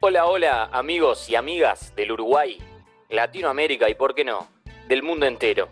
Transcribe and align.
Hola, 0.00 0.26
hola 0.26 0.64
amigos 0.72 1.30
y 1.30 1.36
amigas 1.36 1.94
del 1.96 2.12
Uruguay, 2.12 2.58
Latinoamérica 3.08 3.88
y, 3.88 3.94
por 3.94 4.14
qué 4.14 4.24
no, 4.24 4.48
del 4.88 5.02
mundo 5.02 5.26
entero. 5.26 5.68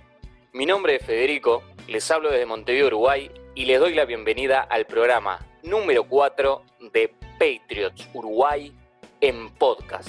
Mi 0.52 0.66
nombre 0.66 0.96
es 0.96 1.04
Federico, 1.04 1.62
les 1.88 2.10
hablo 2.10 2.30
desde 2.30 2.46
Montevideo, 2.46 2.86
Uruguay 2.86 3.30
y 3.54 3.64
les 3.64 3.80
doy 3.80 3.94
la 3.94 4.04
bienvenida 4.04 4.60
al 4.60 4.86
programa 4.86 5.38
número 5.62 6.04
4 6.04 6.62
de 6.92 7.12
Patriots 7.38 8.08
Uruguay 8.14 8.72
en 9.20 9.50
podcast. 9.50 10.08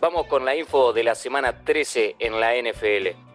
Vamos 0.00 0.26
con 0.26 0.44
la 0.44 0.54
info 0.54 0.92
de 0.92 1.04
la 1.04 1.14
semana 1.14 1.64
13 1.64 2.16
en 2.18 2.40
la 2.40 2.54
NFL. 2.54 3.27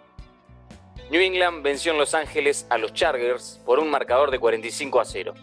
New 1.09 1.21
England 1.21 1.63
venció 1.63 1.91
en 1.91 1.97
Los 1.97 2.13
Ángeles 2.13 2.65
a 2.69 2.77
los 2.77 2.93
Chargers 2.93 3.59
por 3.65 3.79
un 3.79 3.89
marcador 3.89 4.31
de 4.31 4.39
45 4.39 5.01
a 5.01 5.05
0. 5.05 5.33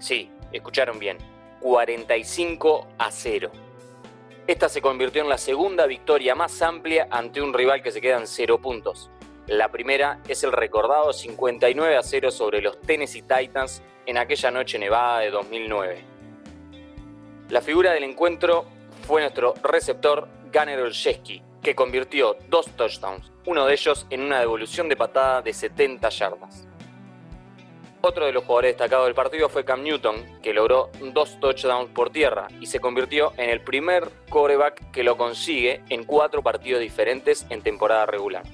Sí, 0.00 0.30
escucharon 0.52 0.98
bien, 0.98 1.18
45 1.60 2.86
a 2.98 3.10
0. 3.10 3.50
Esta 4.46 4.68
se 4.68 4.82
convirtió 4.82 5.22
en 5.22 5.28
la 5.28 5.38
segunda 5.38 5.86
victoria 5.86 6.34
más 6.34 6.60
amplia 6.60 7.06
ante 7.10 7.40
un 7.40 7.54
rival 7.54 7.82
que 7.82 7.92
se 7.92 8.00
queda 8.00 8.18
en 8.18 8.26
0 8.26 8.58
puntos. 8.60 9.10
La 9.46 9.70
primera 9.70 10.20
es 10.28 10.42
el 10.42 10.52
recordado 10.52 11.12
59 11.12 11.96
a 11.96 12.02
0 12.02 12.30
sobre 12.32 12.60
los 12.60 12.80
Tennessee 12.80 13.22
Titans 13.22 13.82
en 14.06 14.18
aquella 14.18 14.50
noche 14.50 14.78
nevada 14.78 15.20
de 15.20 15.30
2009. 15.30 16.04
La 17.50 17.60
figura 17.60 17.92
del 17.92 18.04
encuentro 18.04 18.66
fue 19.06 19.20
nuestro 19.20 19.54
receptor 19.62 20.28
Gunnar 20.52 20.80
Olszewski, 20.80 21.42
que 21.62 21.76
convirtió 21.76 22.36
dos 22.48 22.66
touchdowns, 22.76 23.30
uno 23.46 23.64
de 23.64 23.72
ellos 23.72 24.06
en 24.10 24.22
una 24.22 24.40
devolución 24.40 24.88
de 24.88 24.96
patada 24.96 25.40
de 25.40 25.52
70 25.52 26.08
yardas. 26.08 26.66
Otro 28.02 28.26
de 28.26 28.32
los 28.32 28.44
jugadores 28.44 28.72
destacados 28.72 29.06
del 29.06 29.14
partido 29.14 29.48
fue 29.48 29.64
Cam 29.64 29.82
Newton, 29.82 30.40
que 30.42 30.52
logró 30.52 30.90
dos 31.12 31.40
touchdowns 31.40 31.90
por 31.90 32.10
tierra 32.10 32.46
y 32.60 32.66
se 32.66 32.78
convirtió 32.78 33.32
en 33.36 33.50
el 33.50 33.62
primer 33.62 34.10
quarterback 34.28 34.90
que 34.90 35.02
lo 35.02 35.16
consigue 35.16 35.82
en 35.88 36.04
cuatro 36.04 36.42
partidos 36.42 36.80
diferentes 36.80 37.46
en 37.48 37.62
temporada 37.62 38.06
regular. 38.06 38.44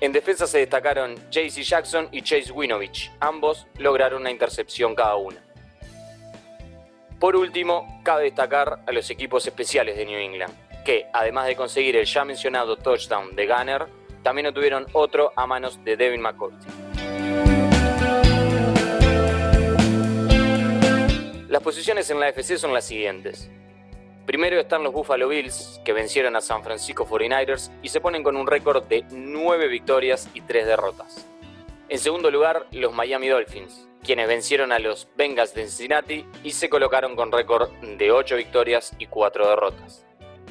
En 0.00 0.12
defensa 0.12 0.46
se 0.46 0.58
destacaron 0.58 1.14
JC 1.30 1.62
Jackson 1.62 2.08
y 2.10 2.22
Chase 2.22 2.52
Winovich. 2.52 3.12
Ambos 3.20 3.66
lograron 3.78 4.22
una 4.22 4.30
intercepción 4.30 4.94
cada 4.94 5.16
uno. 5.16 5.38
Por 7.20 7.36
último, 7.36 8.00
cabe 8.02 8.24
destacar 8.24 8.80
a 8.86 8.92
los 8.92 9.08
equipos 9.08 9.46
especiales 9.46 9.96
de 9.96 10.04
New 10.04 10.18
England, 10.18 10.52
que 10.84 11.06
además 11.12 11.46
de 11.46 11.56
conseguir 11.56 11.96
el 11.96 12.04
ya 12.04 12.24
mencionado 12.24 12.76
touchdown 12.76 13.34
de 13.34 13.46
Gunner, 13.46 13.86
también 14.22 14.46
obtuvieron 14.46 14.86
otro 14.92 15.32
a 15.34 15.46
manos 15.46 15.82
de 15.84 15.96
Devin 15.96 16.20
McCourty. 16.20 16.66
Las 21.48 21.62
posiciones 21.62 22.10
en 22.10 22.20
la 22.20 22.28
FC 22.28 22.58
son 22.58 22.74
las 22.74 22.84
siguientes. 22.84 23.50
Primero 24.26 24.58
están 24.58 24.82
los 24.82 24.92
Buffalo 24.92 25.28
Bills, 25.28 25.80
que 25.84 25.92
vencieron 25.92 26.34
a 26.34 26.40
San 26.40 26.64
Francisco 26.64 27.06
49ers 27.06 27.70
y 27.82 27.88
se 27.88 28.00
ponen 28.00 28.22
con 28.22 28.36
un 28.36 28.46
récord 28.46 28.84
de 28.84 29.04
9 29.10 29.68
victorias 29.68 30.28
y 30.34 30.40
3 30.40 30.66
derrotas. 30.66 31.26
En 31.88 31.98
segundo 31.98 32.30
lugar, 32.30 32.66
los 32.72 32.94
Miami 32.94 33.28
Dolphins, 33.28 33.86
quienes 34.02 34.26
vencieron 34.26 34.72
a 34.72 34.78
los 34.78 35.08
Bengals 35.16 35.54
de 35.54 35.62
Cincinnati 35.62 36.26
y 36.42 36.52
se 36.52 36.68
colocaron 36.68 37.14
con 37.14 37.30
récord 37.30 37.70
de 37.82 38.10
8 38.10 38.36
victorias 38.36 38.92
y 38.98 39.06
4 39.06 39.48
derrotas. 39.48 40.04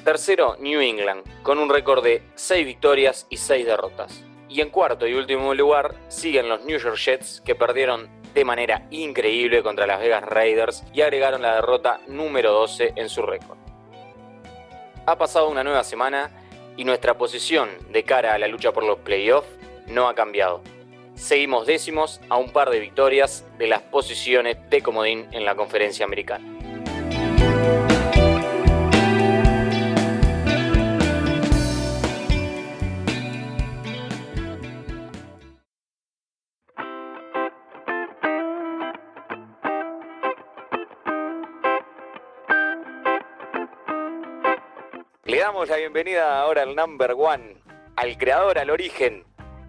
Tercero, 0.04 0.58
New 0.60 0.82
England, 0.82 1.24
con 1.44 1.58
un 1.60 1.70
récord 1.70 2.04
de 2.04 2.22
6 2.36 2.66
victorias 2.66 3.26
y 3.30 3.38
6 3.38 3.66
derrotas. 3.66 4.22
Y 4.50 4.60
en 4.60 4.70
cuarto 4.70 5.08
y 5.08 5.14
último 5.14 5.54
lugar 5.54 5.96
siguen 6.10 6.50
los 6.50 6.66
New 6.66 6.78
York 6.78 6.98
Jets, 6.98 7.42
que 7.46 7.56
perdieron 7.56 8.10
de 8.34 8.44
manera 8.44 8.86
increíble 8.92 9.64
contra 9.64 9.88
las 9.88 10.02
Vegas 10.02 10.24
Raiders 10.24 10.84
y 10.94 11.02
agregaron 11.02 11.42
la 11.42 11.56
derrota 11.56 12.02
número 12.08 12.52
12 12.52 12.94
en 12.98 13.08
su 13.08 13.22
récord. 13.22 13.58
Ha 15.06 15.18
pasado 15.18 15.50
una 15.50 15.64
nueva 15.64 15.86
semana 15.86 16.32
y 16.76 16.84
nuestra 16.84 17.18
posición 17.18 17.70
de 17.90 18.04
cara 18.04 18.34
a 18.34 18.38
la 18.38 18.50
lucha 18.50 18.74
por 18.74 18.84
los 18.84 19.00
playoffs 19.00 19.48
no 19.88 20.10
ha 20.10 20.16
cambiado. 20.16 20.62
Seguimos 21.16 21.66
décimos 21.66 22.20
a 22.28 22.36
un 22.36 22.52
par 22.52 22.72
de 22.72 22.80
victorias 22.80 23.46
de 23.58 23.68
las 23.68 23.82
posiciones 23.84 24.58
de 24.70 24.82
comodín 24.82 25.28
en 25.32 25.46
la 25.46 25.56
conferencia 25.56 26.06
americana. 26.06 26.53
Damos 45.54 45.70
la 45.70 45.78
bienvenida 45.78 46.42
ahora 46.42 46.64
al 46.64 46.76
number 46.76 47.12
one, 47.16 47.56
al 47.96 48.18
creador, 48.18 48.58
al 48.58 48.72
origen. 48.72 49.24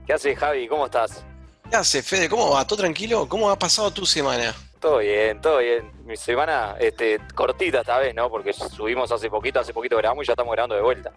¿Qué 0.06 0.14
hace 0.14 0.34
Javi? 0.34 0.66
¿Cómo 0.66 0.86
estás? 0.86 1.26
¿Qué 1.68 1.76
hace, 1.76 2.02
Fede? 2.02 2.26
¿Cómo 2.26 2.52
va? 2.52 2.66
¿Todo 2.66 2.78
tranquilo? 2.78 3.28
¿Cómo 3.28 3.50
ha 3.50 3.58
pasado 3.58 3.90
tu 3.90 4.06
semana? 4.06 4.54
Todo 4.80 4.98
bien, 4.98 5.42
todo 5.42 5.58
bien. 5.58 5.92
Mi 6.06 6.16
semana 6.16 6.74
este, 6.80 7.20
cortita 7.34 7.80
esta 7.80 7.98
vez, 7.98 8.14
¿no? 8.14 8.30
Porque 8.30 8.54
subimos 8.54 9.12
hace 9.12 9.28
poquito, 9.28 9.60
hace 9.60 9.74
poquito 9.74 9.98
grabamos 9.98 10.24
y 10.24 10.26
ya 10.28 10.32
estamos 10.32 10.52
grabando 10.52 10.74
de 10.74 10.80
vuelta. 10.80 11.12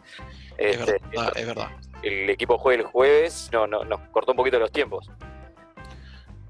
Es 0.58 0.78
Este, 0.78 1.00
verdad, 1.12 1.32
es 1.38 1.48
verdad. 1.48 1.68
el 2.04 2.30
equipo 2.30 2.58
juega 2.58 2.82
el 2.84 2.88
jueves, 2.90 3.48
no, 3.54 3.68
no, 3.68 3.86
nos 3.86 4.02
cortó 4.10 4.32
un 4.32 4.38
poquito 4.38 4.60
los 4.60 4.72
tiempos. 4.74 5.10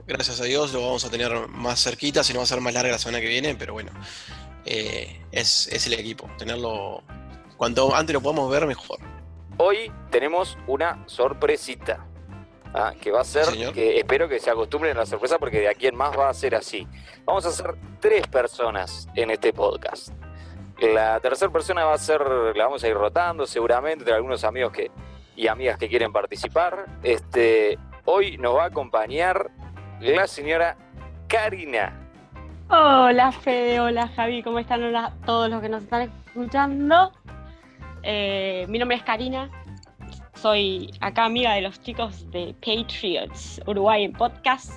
Gracias 0.07 0.41
a 0.41 0.45
Dios 0.45 0.73
lo 0.73 0.81
vamos 0.81 1.05
a 1.05 1.11
tener 1.11 1.31
más 1.49 1.83
cerquita, 1.83 2.23
si 2.23 2.33
no 2.33 2.39
va 2.39 2.43
a 2.45 2.47
ser 2.47 2.61
más 2.61 2.73
larga 2.73 2.93
la 2.93 2.97
semana 2.97 3.21
que 3.21 3.27
viene, 3.27 3.53
pero 3.53 3.73
bueno, 3.73 3.91
eh, 4.65 5.21
es, 5.31 5.67
es 5.67 5.85
el 5.85 5.93
equipo. 5.93 6.27
Tenerlo 6.39 7.03
cuanto 7.57 7.93
antes 7.95 8.13
lo 8.13 8.21
podamos 8.21 8.49
ver, 8.49 8.65
mejor. 8.65 8.99
Hoy 9.57 9.91
tenemos 10.11 10.57
una 10.67 11.03
sorpresita. 11.07 12.05
ah, 12.73 12.93
que 13.01 13.11
va 13.11 13.21
a 13.21 13.23
ser, 13.23 13.45
Señor. 13.45 13.73
que 13.73 13.97
espero 13.97 14.29
que 14.29 14.39
se 14.39 14.51
acostumbren 14.51 14.95
a 14.95 14.99
la 14.99 15.05
sorpresa 15.05 15.39
porque 15.39 15.59
de 15.61 15.69
aquí 15.69 15.87
en 15.87 15.95
más 15.95 16.17
va 16.17 16.29
a 16.29 16.33
ser 16.33 16.53
así. 16.53 16.87
Vamos 17.25 17.45
a 17.45 17.51
ser 17.51 17.75
tres 17.99 18.27
personas 18.27 19.07
en 19.15 19.31
este 19.31 19.51
podcast. 19.51 20.09
La 20.79 21.19
tercera 21.19 21.51
persona 21.51 21.85
va 21.85 21.93
a 21.93 21.97
ser, 21.97 22.21
la 22.55 22.65
vamos 22.65 22.83
a 22.83 22.87
ir 22.87 22.93
rotando 22.93 23.47
seguramente, 23.47 24.03
entre 24.03 24.13
algunos 24.13 24.43
amigos 24.43 24.71
que, 24.71 24.91
y 25.35 25.47
amigas 25.47 25.79
que 25.79 25.89
quieren 25.89 26.11
participar. 26.13 26.85
Este, 27.01 27.79
hoy 28.05 28.37
nos 28.37 28.55
va 28.55 28.65
a 28.65 28.67
acompañar 28.67 29.49
la 29.99 30.27
señora 30.27 30.77
Karina. 31.27 32.03
Hola 32.69 33.31
Fede, 33.31 33.79
hola 33.79 34.07
Javi, 34.09 34.43
¿cómo 34.43 34.59
están 34.59 34.83
Hola 34.83 35.13
todos 35.25 35.49
los 35.49 35.61
que 35.61 35.69
nos 35.69 35.83
están 35.83 36.11
escuchando? 36.27 37.11
Eh, 38.09 38.65
mi 38.69 38.79
nombre 38.79 38.95
es 38.95 39.03
Karina, 39.03 39.49
soy 40.35 40.89
acá 41.01 41.25
amiga 41.25 41.53
de 41.55 41.61
los 41.61 41.81
chicos 41.81 42.31
de 42.31 42.55
Patriots 42.65 43.59
Uruguay 43.67 44.05
en 44.05 44.13
podcast 44.13 44.71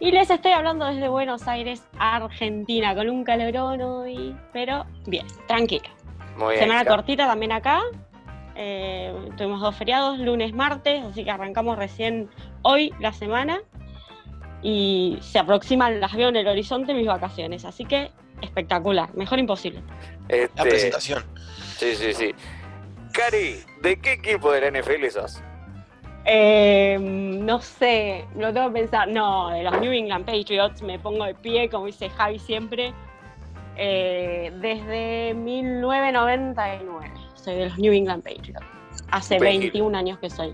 y 0.00 0.10
les 0.10 0.28
estoy 0.28 0.50
hablando 0.50 0.84
desde 0.86 1.06
Buenos 1.06 1.46
Aires, 1.46 1.84
Argentina, 2.00 2.96
con 2.96 3.08
un 3.08 3.22
calorón 3.22 3.80
hoy, 3.80 4.34
pero 4.52 4.86
bien, 5.06 5.24
tranquilo. 5.46 5.88
Muy 6.36 6.54
bien. 6.54 6.64
Semana 6.64 6.84
cortita 6.84 7.28
también 7.28 7.52
acá, 7.52 7.80
eh, 8.56 9.14
tuvimos 9.36 9.60
dos 9.60 9.76
feriados, 9.76 10.18
lunes, 10.18 10.52
martes, 10.52 11.04
así 11.04 11.22
que 11.22 11.30
arrancamos 11.30 11.78
recién 11.78 12.28
hoy 12.62 12.92
la 12.98 13.12
semana 13.12 13.60
y 14.64 15.16
se 15.20 15.38
aproximan, 15.38 16.00
las 16.00 16.12
veo 16.12 16.28
en 16.30 16.34
el 16.34 16.48
horizonte 16.48 16.92
mis 16.92 17.06
vacaciones, 17.06 17.64
así 17.64 17.84
que 17.84 18.10
espectacular, 18.42 19.14
mejor 19.14 19.38
imposible. 19.38 19.80
La 20.28 20.36
Este, 20.36 20.62
presentación. 20.62 21.22
Sí, 21.78 21.94
sí, 21.94 22.12
sí. 22.12 22.34
Cari, 23.12 23.56
¿de 23.82 23.98
qué 24.00 24.12
equipo 24.12 24.52
de 24.52 24.70
la 24.70 24.80
NFL 24.80 25.08
sos? 25.10 25.42
Eh, 26.30 26.98
no 27.00 27.60
sé, 27.60 28.26
lo 28.36 28.52
tengo 28.52 28.68
que 28.68 28.80
pensar, 28.80 29.08
no, 29.08 29.48
de 29.48 29.62
los 29.62 29.80
New 29.80 29.92
England 29.92 30.26
Patriots 30.26 30.82
me 30.82 30.98
pongo 30.98 31.24
de 31.24 31.34
pie, 31.34 31.70
como 31.70 31.86
dice 31.86 32.10
Javi 32.10 32.38
siempre, 32.38 32.92
eh, 33.76 34.52
desde 34.60 35.32
1999, 35.32 37.10
soy 37.34 37.54
de 37.54 37.68
los 37.70 37.78
New 37.78 37.92
England 37.94 38.22
Patriots, 38.22 38.66
hace 39.10 39.38
Veinte. 39.38 39.68
21 39.68 39.96
años 39.96 40.18
que 40.18 40.28
soy, 40.28 40.52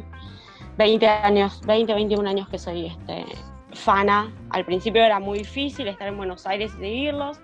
20 0.78 1.08
años, 1.08 1.60
20, 1.66 1.92
21 1.92 2.28
años 2.28 2.48
que 2.48 2.58
soy 2.58 2.86
este, 2.86 3.24
fana, 3.72 4.32
al 4.50 4.64
principio 4.64 5.02
era 5.02 5.18
muy 5.18 5.38
difícil 5.38 5.88
estar 5.88 6.06
en 6.06 6.16
Buenos 6.16 6.46
Aires 6.46 6.72
y 6.76 6.80
seguirlos, 6.80 7.40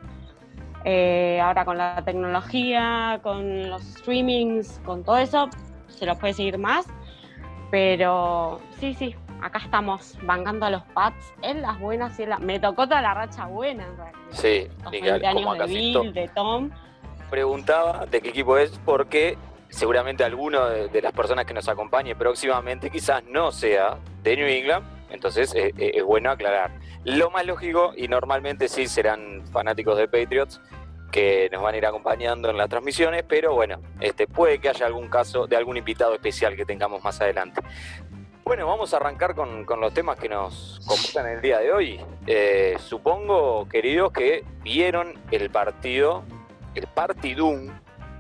Eh, 0.85 1.41
ahora 1.41 1.65
con 1.65 1.77
la 1.79 2.03
tecnología, 2.05 3.21
con 3.23 3.69
los 3.69 3.83
streamings, 3.83 4.81
con 4.85 5.05
todo 5.05 5.19
eso, 5.19 5.49
se 5.89 6.07
los 6.07 6.19
puede 6.19 6.35
seguir 6.35 6.59
más. 6.59 6.87
Pero 7.71 8.61
sí, 8.79 8.95
sí, 8.95 9.15
acá 9.43 9.59
estamos 9.59 10.19
bancando 10.23 10.67
a 10.67 10.71
los 10.71 10.83
Pats 10.95 11.33
en 11.43 11.63
las 11.63 11.79
buenas 11.79 12.19
y 12.19 12.25
en 12.25 12.31
las... 12.31 12.41
Me 12.41 12.59
tocó 12.59 12.87
toda 12.89 13.03
la 13.03 13.15
racha 13.15 13.47
buena 13.47 13.87
en 13.87 13.97
realidad. 13.97 14.21
Sí, 14.31 14.69
20 14.91 15.21
como 15.33 15.53
años 15.53 15.65
a 15.65 15.67
de 15.67 15.73
Bill, 15.73 16.13
de 16.13 16.29
Tom. 16.29 16.71
preguntaba 17.29 18.07
de 18.07 18.21
qué 18.21 18.31
equipo 18.31 18.57
es 18.59 18.79
porque 18.85 19.39
seguramente 19.69 20.25
alguno 20.25 20.67
de, 20.67 21.01
las 21.01 21.13
personas 21.13 21.47
que 21.47 21.55
nos 21.55 21.69
acompañe 21.69 22.15
próximamente 22.17 22.91
quizás 22.91 23.23
no 23.25 23.53
sea 23.53 23.99
de 24.23 24.37
New 24.37 24.47
England, 24.47 24.85
entonces 25.11 25.55
eh, 25.55 25.73
eh, 25.79 25.93
es 25.95 26.05
bueno 26.05 26.31
aclarar. 26.31 26.73
Lo 27.05 27.31
más 27.31 27.47
lógico, 27.47 27.93
y 27.97 28.09
normalmente 28.09 28.69
sí 28.69 28.87
serán 28.87 29.45
fanáticos 29.53 29.97
de 29.97 30.09
Patriots, 30.09 30.61
que 31.11 31.49
nos 31.53 31.63
van 31.63 31.75
a 31.75 31.79
ir 31.79 31.87
acompañando 31.87 32.51
en 32.51 32.57
las 32.57 32.69
transmisiones, 32.69 33.25
pero 33.27 33.55
bueno, 33.55 33.81
este, 34.01 34.27
puede 34.27 34.59
que 34.61 34.69
haya 34.69 34.87
algún 34.87 35.09
caso 35.09 35.47
de 35.47 35.57
algún 35.57 35.77
invitado 35.77 36.15
especial 36.15 36.57
que 36.57 36.65
tengamos 36.65 37.03
más 37.03 37.21
adelante. 37.21 37.61
Bueno, 38.45 38.67
vamos 38.67 38.93
a 38.93 38.97
arrancar 38.97 39.35
con, 39.35 39.65
los 39.65 39.95
temas 39.95 40.19
que 40.19 40.29
nos 40.29 40.81
convocan 40.85 41.27
el 41.29 41.41
día 41.41 41.59
de 41.59 41.73
hoy. 41.73 42.01
Eh, 42.27 42.77
supongo, 42.81 43.69
queridos, 43.69 44.13
que 44.13 44.45
vieron 44.63 45.15
el 45.31 45.51
partido, 45.51 46.25
el 46.75 46.87
partidum 46.89 47.69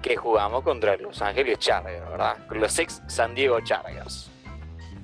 que 0.03 0.17
jugamos 0.17 0.63
contra 0.63 0.97
Los 0.97 1.21
Ángeles 1.21 1.59
Chargers, 1.59 2.09
¿verdad? 2.09 2.37
Los 2.51 2.79
ex 2.79 3.03
San 3.09 3.35
Diego 3.35 3.61
Chargers. 3.61 4.30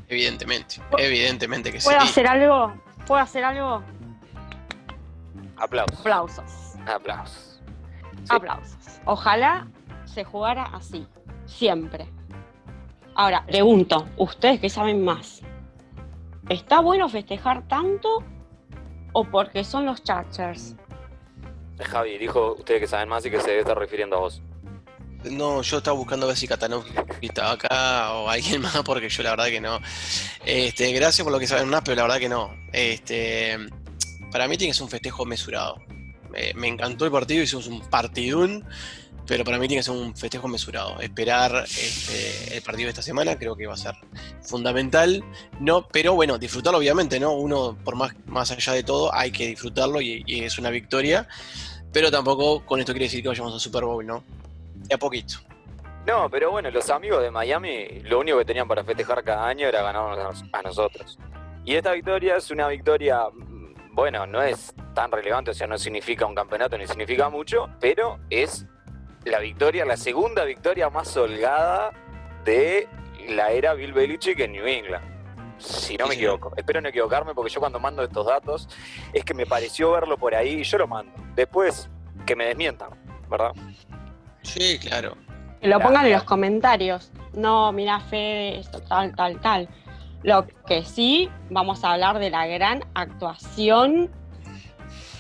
Evidentemente, 0.08 0.80
evidentemente 0.98 1.72
que 1.72 1.80
sí. 1.80 1.88
¿Puedo 1.88 2.00
hacer 2.00 2.26
algo? 2.26 2.74
¿Puedo 3.06 3.20
hacer 3.20 3.44
algo? 3.44 3.82
Aplausos. 5.56 5.98
Aplausos. 6.00 6.78
Aplausos. 6.86 7.60
Aplausos. 8.28 9.00
Ojalá 9.04 9.66
se 10.04 10.24
jugara 10.24 10.64
así, 10.72 11.06
siempre. 11.46 12.08
Ahora, 13.14 13.44
pregunto, 13.46 14.06
ustedes 14.16 14.60
que 14.60 14.68
saben 14.68 15.04
más, 15.04 15.42
¿está 16.48 16.80
bueno 16.80 17.08
festejar 17.08 17.66
tanto 17.66 18.22
o 19.12 19.24
porque 19.24 19.64
son 19.64 19.86
los 19.86 20.02
Chargers? 20.02 20.76
Javi, 21.80 22.18
dijo 22.18 22.54
ustedes 22.54 22.80
que 22.80 22.86
saben 22.86 23.08
más 23.08 23.24
y 23.26 23.30
que 23.30 23.40
se 23.40 23.48
debe 23.50 23.60
estar 23.60 23.78
refiriendo 23.78 24.16
a 24.16 24.20
vos. 24.20 24.42
No, 25.31 25.62
yo 25.62 25.78
estaba 25.78 25.96
buscando 25.96 26.26
a 26.26 26.28
ver 26.28 26.37
si 26.37 26.46
Katanovsky 26.46 27.26
estaba 27.26 27.52
acá 27.52 28.12
o 28.12 28.28
alguien 28.28 28.61
más, 28.62 28.82
porque 28.82 29.08
yo 29.08 29.23
la 29.23 29.31
verdad 29.31 29.46
que 29.46 29.61
no. 29.61 29.81
Este, 30.44 30.93
gracias 30.93 31.25
por 31.25 31.32
lo 31.32 31.38
que 31.38 31.46
saben 31.46 31.69
más, 31.69 31.82
pero 31.84 31.96
la 31.96 32.02
verdad 32.02 32.19
que 32.19 32.28
no. 32.28 32.55
Este, 32.73 33.56
para 34.31 34.49
mí 34.49 34.56
tiene 34.56 34.70
que 34.70 34.75
ser 34.75 34.84
un 34.84 34.90
festejo 34.90 35.25
mesurado. 35.25 35.82
me 36.55 36.69
encantó 36.69 37.05
el 37.05 37.11
partido, 37.11 37.43
hicimos 37.43 37.67
un 37.67 37.81
partidún, 37.88 38.64
pero 39.26 39.44
para 39.44 39.58
mí 39.58 39.67
tiene 39.67 39.81
que 39.81 39.84
ser 39.84 39.94
un 39.94 40.17
festejo 40.17 40.49
mesurado. 40.49 41.00
Esperar 41.00 41.64
este, 41.64 42.56
el 42.56 42.62
partido 42.62 42.87
de 42.87 42.90
esta 42.90 43.02
semana 43.02 43.37
creo 43.38 43.56
que 43.56 43.67
va 43.67 43.75
a 43.75 43.78
ser 43.78 43.94
fundamental. 44.43 45.25
No, 45.61 45.87
pero 45.88 46.14
bueno, 46.14 46.38
disfrutarlo 46.38 46.78
obviamente, 46.78 47.19
¿no? 47.19 47.32
Uno, 47.32 47.76
por 47.84 47.96
más, 47.96 48.12
más 48.26 48.50
allá 48.50 48.73
de 48.73 48.82
todo, 48.82 49.14
hay 49.14 49.32
que 49.32 49.46
disfrutarlo 49.49 50.00
y, 50.00 50.23
y 50.26 50.44
es 50.44 50.58
una 50.58 50.70
victoria. 50.70 51.28
Pero 51.93 52.11
tampoco 52.11 52.64
con 52.64 52.78
esto 52.78 52.93
quiere 52.93 53.06
decir 53.06 53.23
que 53.23 53.28
vayamos 53.28 53.55
al 53.55 53.61
Super 53.61 53.84
Bowl, 53.84 54.06
¿no? 54.06 54.23
De 54.88 54.94
a 54.94 54.98
poquito. 54.98 55.36
No, 56.06 56.30
pero 56.30 56.52
bueno, 56.52 56.70
los 56.70 56.88
amigos 56.90 57.22
de 57.22 57.30
Miami 57.30 58.00
lo 58.04 58.20
único 58.20 58.38
que 58.38 58.44
tenían 58.44 58.68
para 58.68 58.84
festejar 58.84 59.24
cada 59.24 59.46
año 59.46 59.66
era 59.66 59.82
ganarnos 59.82 60.44
a 60.52 60.62
nosotros. 60.62 61.18
Y 61.64 61.74
esta 61.74 61.92
victoria 61.92 62.36
es 62.36 62.50
una 62.52 62.68
victoria, 62.68 63.22
mm, 63.32 63.92
bueno, 63.92 64.24
no 64.24 64.40
es 64.40 64.72
tan 64.94 65.10
relevante, 65.10 65.50
o 65.50 65.54
sea, 65.54 65.66
no 65.66 65.76
significa 65.76 66.24
un 66.24 66.34
campeonato 66.34 66.78
ni 66.78 66.86
significa 66.86 67.28
mucho, 67.28 67.68
pero 67.80 68.20
es 68.30 68.66
la 69.24 69.40
victoria, 69.40 69.84
la 69.84 69.96
segunda 69.96 70.44
victoria 70.44 70.88
más 70.90 71.16
holgada 71.16 71.90
de 72.44 72.88
la 73.28 73.50
era 73.50 73.74
Bill 73.74 73.92
Belichick 73.92 74.38
en 74.38 74.52
New 74.52 74.66
England. 74.66 75.04
Si 75.58 75.96
no 75.96 76.06
me 76.06 76.14
equivoco. 76.14 76.52
Espero 76.56 76.80
no 76.80 76.88
equivocarme 76.88 77.34
porque 77.34 77.50
yo 77.50 77.58
cuando 77.58 77.80
mando 77.80 78.02
estos 78.04 78.26
datos 78.26 78.68
es 79.12 79.24
que 79.24 79.34
me 79.34 79.46
pareció 79.46 79.90
verlo 79.90 80.16
por 80.16 80.34
ahí 80.34 80.60
y 80.60 80.62
yo 80.62 80.78
lo 80.78 80.86
mando. 80.86 81.12
Después 81.34 81.90
que 82.24 82.36
me 82.36 82.46
desmientan, 82.46 82.90
¿verdad? 83.28 83.52
Sí, 84.46 84.78
claro. 84.78 85.16
Que 85.60 85.69
lo 85.69 85.81
pongan 85.81 86.06
en 86.06 86.12
los 86.12 86.25
comentarios. 86.25 87.10
No, 87.34 87.72
mira, 87.72 88.00
Fede, 88.00 88.58
esto, 88.58 88.81
tal, 88.81 89.14
tal, 89.14 89.40
tal. 89.40 89.69
Lo 90.22 90.46
que 90.66 90.84
sí, 90.84 91.28
vamos 91.50 91.84
a 91.84 91.93
hablar 91.93 92.19
de 92.19 92.31
la 92.31 92.46
gran 92.46 92.84
actuación 92.94 94.10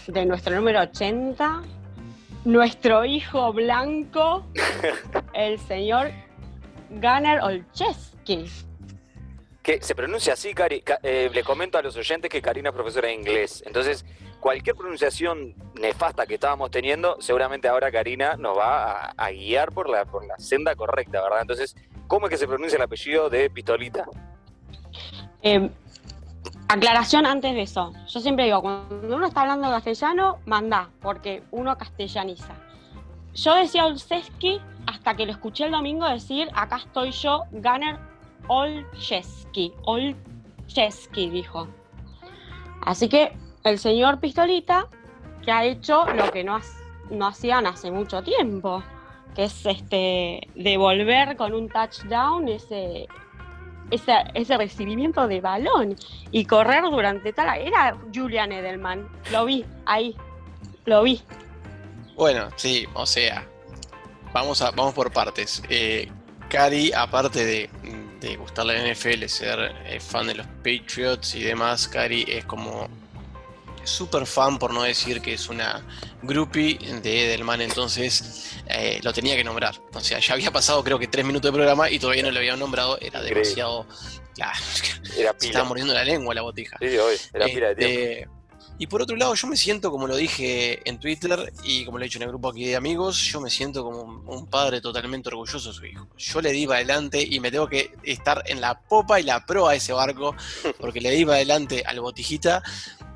de 0.06 0.24
nuestro 0.24 0.54
número 0.54 0.80
80, 0.80 1.62
nuestro 2.44 3.04
hijo 3.04 3.52
blanco, 3.52 4.46
el 5.34 5.58
señor 5.58 6.10
Gunnar 6.90 7.40
Olcheski. 7.42 8.46
Que 9.62 9.82
se 9.82 9.94
pronuncia 9.96 10.34
así, 10.34 10.54
Cari. 10.54 10.82
Eh, 11.02 11.28
le 11.32 11.42
comento 11.42 11.76
a 11.76 11.82
los 11.82 11.96
oyentes 11.96 12.30
que 12.30 12.40
Karina 12.40 12.68
es 12.68 12.74
profesora 12.74 13.08
de 13.08 13.14
inglés. 13.14 13.64
Entonces, 13.66 14.04
cualquier 14.46 14.76
pronunciación 14.76 15.56
nefasta 15.74 16.24
que 16.24 16.34
estábamos 16.34 16.70
teniendo, 16.70 17.16
seguramente 17.18 17.66
ahora 17.66 17.90
Karina 17.90 18.36
nos 18.36 18.56
va 18.56 19.12
a, 19.16 19.30
guiar 19.32 19.72
por 19.72 19.88
la, 19.88 20.04
por 20.04 20.24
la 20.24 20.38
senda 20.38 20.76
correcta, 20.76 21.20
¿verdad? 21.20 21.40
Entonces, 21.40 21.74
¿cómo 22.06 22.26
es 22.26 22.30
que 22.30 22.36
se 22.36 22.46
pronuncia 22.46 22.76
el 22.76 22.82
apellido 22.82 23.28
de 23.28 23.50
Pistolita? 23.50 24.06
Eh, 25.42 25.68
aclaración 26.68 27.26
antes 27.26 27.54
de 27.54 27.62
eso. 27.62 27.92
Yo 28.06 28.20
siempre 28.20 28.44
digo, 28.44 28.62
cuando 28.62 29.16
uno 29.16 29.26
está 29.26 29.40
hablando 29.40 29.68
castellano, 29.68 30.38
manda, 30.46 30.90
porque 31.02 31.42
uno 31.50 31.76
castellaniza. 31.76 32.54
Yo 33.34 33.52
decía 33.56 33.84
Olszewski 33.86 34.60
hasta 34.86 35.16
que 35.16 35.26
lo 35.26 35.32
escuché 35.32 35.64
el 35.64 35.72
domingo 35.72 36.08
decir, 36.08 36.48
acá 36.54 36.76
estoy 36.76 37.10
yo, 37.10 37.42
Gunner 37.50 37.98
Olszewski. 38.46 39.72
Olszewski 39.86 41.30
dijo. 41.30 41.66
Así 42.82 43.08
que 43.08 43.36
el 43.66 43.78
señor 43.78 44.20
Pistolita, 44.20 44.88
que 45.44 45.50
ha 45.50 45.64
hecho 45.64 46.06
lo 46.06 46.30
que 46.30 46.44
no, 46.44 46.60
no 47.10 47.26
hacían 47.26 47.66
hace 47.66 47.90
mucho 47.90 48.22
tiempo, 48.22 48.82
que 49.34 49.44
es 49.44 49.66
este 49.66 50.48
devolver 50.54 51.36
con 51.36 51.52
un 51.52 51.68
touchdown 51.68 52.48
ese, 52.48 53.06
ese, 53.90 54.56
recibimiento 54.56 55.26
de 55.26 55.40
balón 55.40 55.96
y 56.30 56.44
correr 56.44 56.82
durante 56.84 57.32
tal. 57.32 57.58
Era 57.58 57.96
Julian 58.14 58.52
Edelman, 58.52 59.08
lo 59.32 59.44
vi 59.44 59.64
ahí, 59.84 60.16
lo 60.84 61.02
vi. 61.02 61.22
Bueno, 62.14 62.48
sí, 62.56 62.86
o 62.94 63.04
sea, 63.04 63.46
vamos, 64.32 64.62
a, 64.62 64.70
vamos 64.70 64.94
por 64.94 65.12
partes. 65.12 65.62
Eh, 65.68 66.08
Cari, 66.48 66.92
aparte 66.92 67.44
de, 67.44 68.36
gustarle 68.38 68.82
la 68.82 68.92
NFL, 68.92 69.24
ser 69.26 69.74
eh, 69.84 70.00
fan 70.00 70.26
de 70.26 70.34
los 70.34 70.46
Patriots 70.64 71.34
y 71.34 71.42
demás, 71.42 71.86
Cari 71.86 72.24
es 72.26 72.44
como 72.44 72.88
súper 73.86 74.26
fan, 74.26 74.58
por 74.58 74.72
no 74.72 74.82
decir 74.82 75.20
que 75.20 75.34
es 75.34 75.48
una 75.48 75.86
groupie 76.22 76.78
de 77.02 77.24
Edelman, 77.24 77.60
entonces 77.60 78.56
eh, 78.68 79.00
lo 79.02 79.12
tenía 79.12 79.36
que 79.36 79.44
nombrar. 79.44 79.80
O 79.92 80.00
sea, 80.00 80.18
ya 80.18 80.34
había 80.34 80.50
pasado 80.50 80.82
creo 80.84 80.98
que 80.98 81.06
tres 81.06 81.24
minutos 81.24 81.50
de 81.50 81.54
programa 81.54 81.90
y 81.90 81.98
todavía 81.98 82.22
no 82.22 82.30
lo 82.30 82.38
habían 82.38 82.58
nombrado, 82.58 82.98
era 83.00 83.22
demasiado... 83.22 83.86
era 85.16 85.34
Se 85.38 85.46
estaba 85.46 85.64
muriendo 85.64 85.94
la 85.94 86.04
lengua 86.04 86.34
la 86.34 86.42
botija. 86.42 86.76
Sí, 86.78 86.96
era 87.32 87.46
pila 87.46 87.68
de 87.68 87.74
tiempo. 87.74 88.35
Y 88.78 88.86
por 88.86 89.00
otro 89.02 89.16
lado, 89.16 89.34
yo 89.34 89.48
me 89.48 89.56
siento, 89.56 89.90
como 89.90 90.06
lo 90.06 90.16
dije 90.16 90.80
en 90.88 90.98
Twitter 90.98 91.52
y 91.64 91.84
como 91.84 91.98
lo 91.98 92.04
he 92.04 92.08
dicho 92.08 92.18
en 92.18 92.24
el 92.24 92.28
grupo 92.28 92.50
aquí 92.50 92.66
de 92.66 92.76
amigos, 92.76 93.18
yo 93.18 93.40
me 93.40 93.48
siento 93.48 93.82
como 93.82 94.22
un 94.26 94.46
padre 94.46 94.80
totalmente 94.80 95.28
orgulloso 95.28 95.70
de 95.70 95.74
su 95.74 95.86
hijo. 95.86 96.06
Yo 96.16 96.40
le 96.40 96.52
di 96.52 96.66
para 96.66 96.78
adelante 96.78 97.26
y 97.26 97.40
me 97.40 97.50
tengo 97.50 97.68
que 97.68 97.92
estar 98.02 98.42
en 98.46 98.60
la 98.60 98.78
popa 98.78 99.18
y 99.18 99.22
la 99.22 99.46
proa 99.46 99.70
de 99.72 99.78
ese 99.78 99.92
barco, 99.92 100.34
porque 100.80 101.00
le 101.00 101.10
di 101.10 101.24
para 101.24 101.36
adelante 101.36 101.82
al 101.86 102.00
botijita 102.00 102.62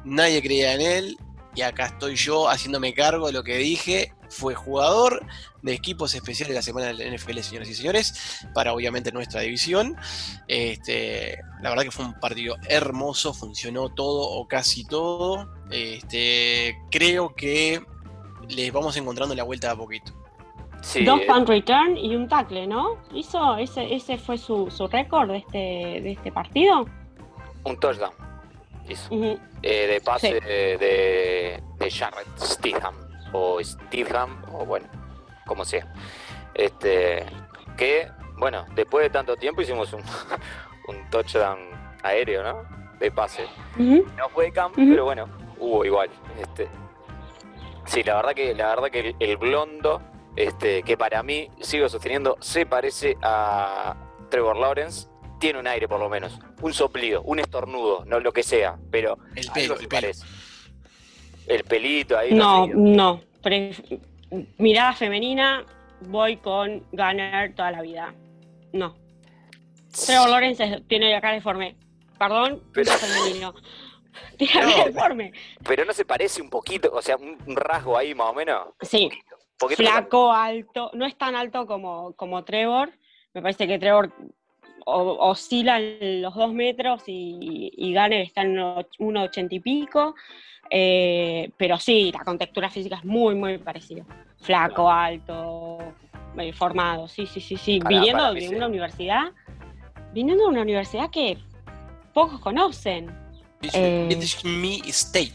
nadie 0.05 0.43
creía 0.43 0.75
en 0.75 0.81
él 0.81 1.19
y 1.55 1.63
acá 1.63 1.87
estoy 1.87 2.15
yo 2.17 2.49
haciéndome 2.49 2.95
cargo 2.95 3.27
de 3.27 3.33
lo 3.33 3.43
que 3.43 3.57
dije. 3.57 4.13
Fue 4.31 4.55
jugador 4.55 5.27
de 5.63 5.75
equipos 5.75 6.15
especiales 6.15 6.51
de 6.51 6.55
la 6.55 6.63
semana 6.63 6.87
del 6.87 7.15
NFL, 7.15 7.39
señoras 7.41 7.69
y 7.69 7.75
señores, 7.75 8.47
para 8.55 8.73
obviamente 8.73 9.13
nuestra 9.13 9.41
división. 9.41 9.97
Este, 10.49 11.39
la 11.61 11.71
verdad 11.71 11.85
que 11.85 11.91
fue 11.91 12.05
un 12.05 12.19
partido 12.19 12.57
hermoso, 12.69 13.35
funcionó 13.35 13.89
todo 13.89 14.23
o 14.23 14.47
casi 14.47 14.87
todo. 14.87 15.53
Este, 15.71 16.79
creo 16.91 17.35
que 17.35 17.83
les 18.49 18.73
vamos 18.73 18.97
encontrando 18.97 19.35
la 19.35 19.43
vuelta 19.43 19.71
a 19.71 19.77
poquito. 19.77 20.13
Dos 21.05 21.21
punt 21.27 21.49
return 21.49 21.99
y 21.99 22.17
un 22.17 22.27
tackle, 22.27 22.67
¿no? 22.67 22.97
¿Hizo 23.13 23.57
ese, 23.59 23.95
ese 23.95 24.17
fue 24.17 24.39
su, 24.39 24.71
su 24.71 24.87
récord 24.87 25.31
de 25.31 25.39
este, 25.39 25.59
de 25.59 26.13
este 26.13 26.33
partido? 26.33 26.87
Un 27.65 27.79
touchdown. 27.79 28.13
Eh, 29.63 29.87
de 29.87 30.01
pase 30.01 30.41
de, 30.41 31.63
de 31.79 31.91
Jarrett 31.91 32.27
Stidham 32.39 33.10
o 33.33 33.63
Stidham 33.63 34.43
o 34.53 34.65
bueno, 34.65 34.87
como 35.47 35.65
sea. 35.65 35.93
Este, 36.55 37.27
que, 37.77 38.11
bueno, 38.37 38.67
después 38.75 39.05
de 39.05 39.11
tanto 39.11 39.37
tiempo 39.37 39.63
hicimos 39.63 39.93
un, 39.93 40.03
un 40.89 41.11
touchdown 41.11 41.59
aéreo, 42.03 42.43
¿no? 42.43 42.63
De 42.99 43.11
pase. 43.11 43.47
No 43.79 44.29
fue 44.29 44.47
de 44.47 44.53
campo, 44.53 44.77
pero 44.77 45.05
bueno, 45.05 45.27
hubo 45.59 45.85
igual. 45.85 46.11
Este, 46.39 46.69
sí, 47.87 48.03
la 48.03 48.17
verdad 48.17 48.35
que, 48.35 48.55
la 48.55 48.69
verdad 48.69 48.91
que 48.91 49.15
el, 49.19 49.37
blondo, 49.37 50.03
este, 50.37 50.83
que 50.83 50.97
para 50.97 51.23
mí, 51.23 51.49
sigo 51.61 51.89
sosteniendo, 51.89 52.37
se 52.41 52.67
parece 52.67 53.17
a 53.23 53.97
Trevor 54.29 54.57
Lawrence 54.57 55.09
tiene 55.41 55.59
un 55.59 55.67
aire 55.67 55.89
por 55.89 55.99
lo 55.99 56.09
menos, 56.09 56.39
un 56.61 56.73
soplido, 56.73 57.23
un 57.23 57.41
estornudo, 57.41 58.05
no 58.05 58.21
lo 58.21 58.33
que 58.33 58.43
sea, 58.43 58.79
pero 58.91 59.19
el 59.35 59.51
pelo, 59.51 59.81
el 59.81 59.89
parece. 59.89 60.25
El 61.51 61.65
pelito 61.65 62.17
ahí. 62.17 62.33
No, 62.33 62.67
no, 62.69 63.21
mirada 64.59 64.93
femenina, 64.93 65.67
voy 66.03 66.37
con 66.37 66.87
Gunner 66.93 67.55
toda 67.57 67.73
la 67.73 67.83
vida. 67.83 68.15
No. 68.73 68.95
Trevor 70.07 70.31
Lawrence 70.31 70.83
tiene 70.89 71.11
cara 71.21 71.35
deforme. 71.35 71.77
Perdón, 72.19 72.63
Pero- 72.73 72.93
femenino. 72.93 73.55
Tiene 74.37 74.77
No, 74.77 74.85
deforme. 74.85 75.33
Pero 75.67 75.85
no 75.85 75.93
se 75.93 76.05
parece 76.05 76.41
un 76.43 76.51
poquito, 76.51 76.91
o 76.93 77.03
sea, 77.03 77.17
un 77.17 77.37
un 77.47 77.57
rasgo 77.57 77.97
ahí 77.97 78.15
más 78.15 78.29
o 78.29 78.35
menos. 78.35 78.69
Sí, 78.81 79.09
flaco, 79.77 80.33
alto. 80.33 80.91
No 80.95 81.05
es 81.07 81.17
tan 81.17 81.35
alto 81.37 81.67
como, 81.67 82.13
como 82.15 82.45
Trevor. 82.45 82.91
Me 83.35 83.43
parece 83.43 83.67
que 83.67 83.79
Trevor 83.79 84.13
o- 84.87 85.29
oscila 85.31 85.79
en 85.81 86.23
los 86.23 86.35
dos 86.35 86.53
metros 86.53 87.03
y, 87.07 87.73
y 87.77 87.95
Gunner 87.95 88.21
está 88.23 88.43
en 88.43 88.53
uno- 88.59 88.87
1,80 88.99 89.49
y 89.53 89.61
pico. 89.61 90.15
Eh, 90.71 91.51
pero 91.57 91.79
sí, 91.79 92.13
la 92.13 92.25
contextura 92.25 92.71
física 92.71 92.97
es 92.97 93.05
muy, 93.05 93.35
muy 93.35 93.59
parecida. 93.59 94.05
Flaco, 94.41 94.91
alto, 94.91 95.79
eh, 96.39 96.53
formado, 96.53 97.09
sí, 97.09 97.27
sí, 97.27 97.41
sí, 97.41 97.57
sí. 97.57 97.79
Para- 97.81 97.97
viniendo 97.97 98.23
para 98.23 98.35
de 98.35 98.41
sí. 98.43 98.55
una 98.55 98.67
universidad, 98.69 99.33
viniendo 100.13 100.45
de 100.45 100.51
una 100.51 100.63
universidad 100.63 101.11
que 101.11 101.37
pocos 102.15 102.41
conocen. 102.41 103.11
Eh. 103.73 104.05
British 104.09 104.45
Me 104.45 104.77
State. 104.89 105.35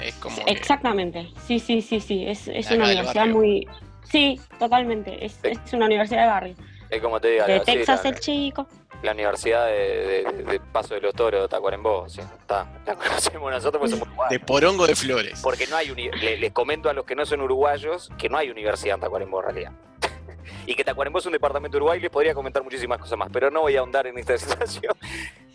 Es 0.00 0.14
como. 0.16 0.36
que- 0.44 0.50
Exactamente, 0.50 1.28
sí, 1.46 1.58
sí, 1.60 1.80
sí, 1.80 2.00
sí. 2.00 2.24
Es, 2.26 2.48
es 2.48 2.70
una 2.72 2.84
universidad 2.86 3.26
muy. 3.28 3.66
Sí, 4.04 4.38
totalmente. 4.58 5.24
Es, 5.24 5.38
es 5.44 5.72
una 5.72 5.86
universidad 5.86 6.22
de 6.22 6.26
barrio. 6.26 6.54
Es 6.90 7.00
como 7.00 7.20
te 7.20 7.28
digo, 7.30 7.46
De 7.46 7.60
Texas 7.60 8.04
el 8.04 8.18
chico. 8.18 8.66
La 9.02 9.12
Universidad 9.12 9.66
de, 9.66 10.24
de- 10.24 10.42
de 10.44 10.60
Paso 10.60 10.94
de 10.94 11.00
los 11.00 11.12
Toros 11.14 11.42
de 11.42 11.48
Tacuarembó, 11.48 12.08
sí, 12.08 12.20
está, 12.20 12.66
la 12.86 12.94
conocemos 12.96 13.50
nosotros 13.50 13.80
porque 13.80 13.90
somos 13.96 14.08
De 14.08 14.12
uruguayos. 14.14 14.42
Porongo 14.46 14.86
de 14.86 14.94
Flores. 14.94 15.40
Porque 15.42 15.66
no 15.66 15.76
hay 15.76 15.90
uni- 15.90 16.10
les 16.10 16.52
comento 16.52 16.88
a 16.88 16.92
los 16.92 17.04
que 17.04 17.14
no 17.16 17.26
son 17.26 17.40
uruguayos 17.40 18.10
que 18.18 18.28
no 18.28 18.38
hay 18.38 18.50
universidad 18.50 18.94
en 18.96 19.00
Tacuarembó 19.00 19.40
en 19.40 19.44
realidad. 19.46 19.72
y 20.66 20.74
que 20.74 20.84
Tacuarembó 20.84 21.18
es 21.18 21.26
un 21.26 21.32
departamento 21.32 21.76
de 21.76 21.78
Uruguay 21.78 21.98
y 21.98 22.02
les 22.02 22.10
podría 22.10 22.34
comentar 22.34 22.62
muchísimas 22.62 22.98
cosas 22.98 23.18
más, 23.18 23.28
pero 23.32 23.50
no 23.50 23.62
voy 23.62 23.76
a 23.76 23.80
ahondar 23.80 24.06
en 24.06 24.18
esta 24.18 24.36
situación. 24.38 24.94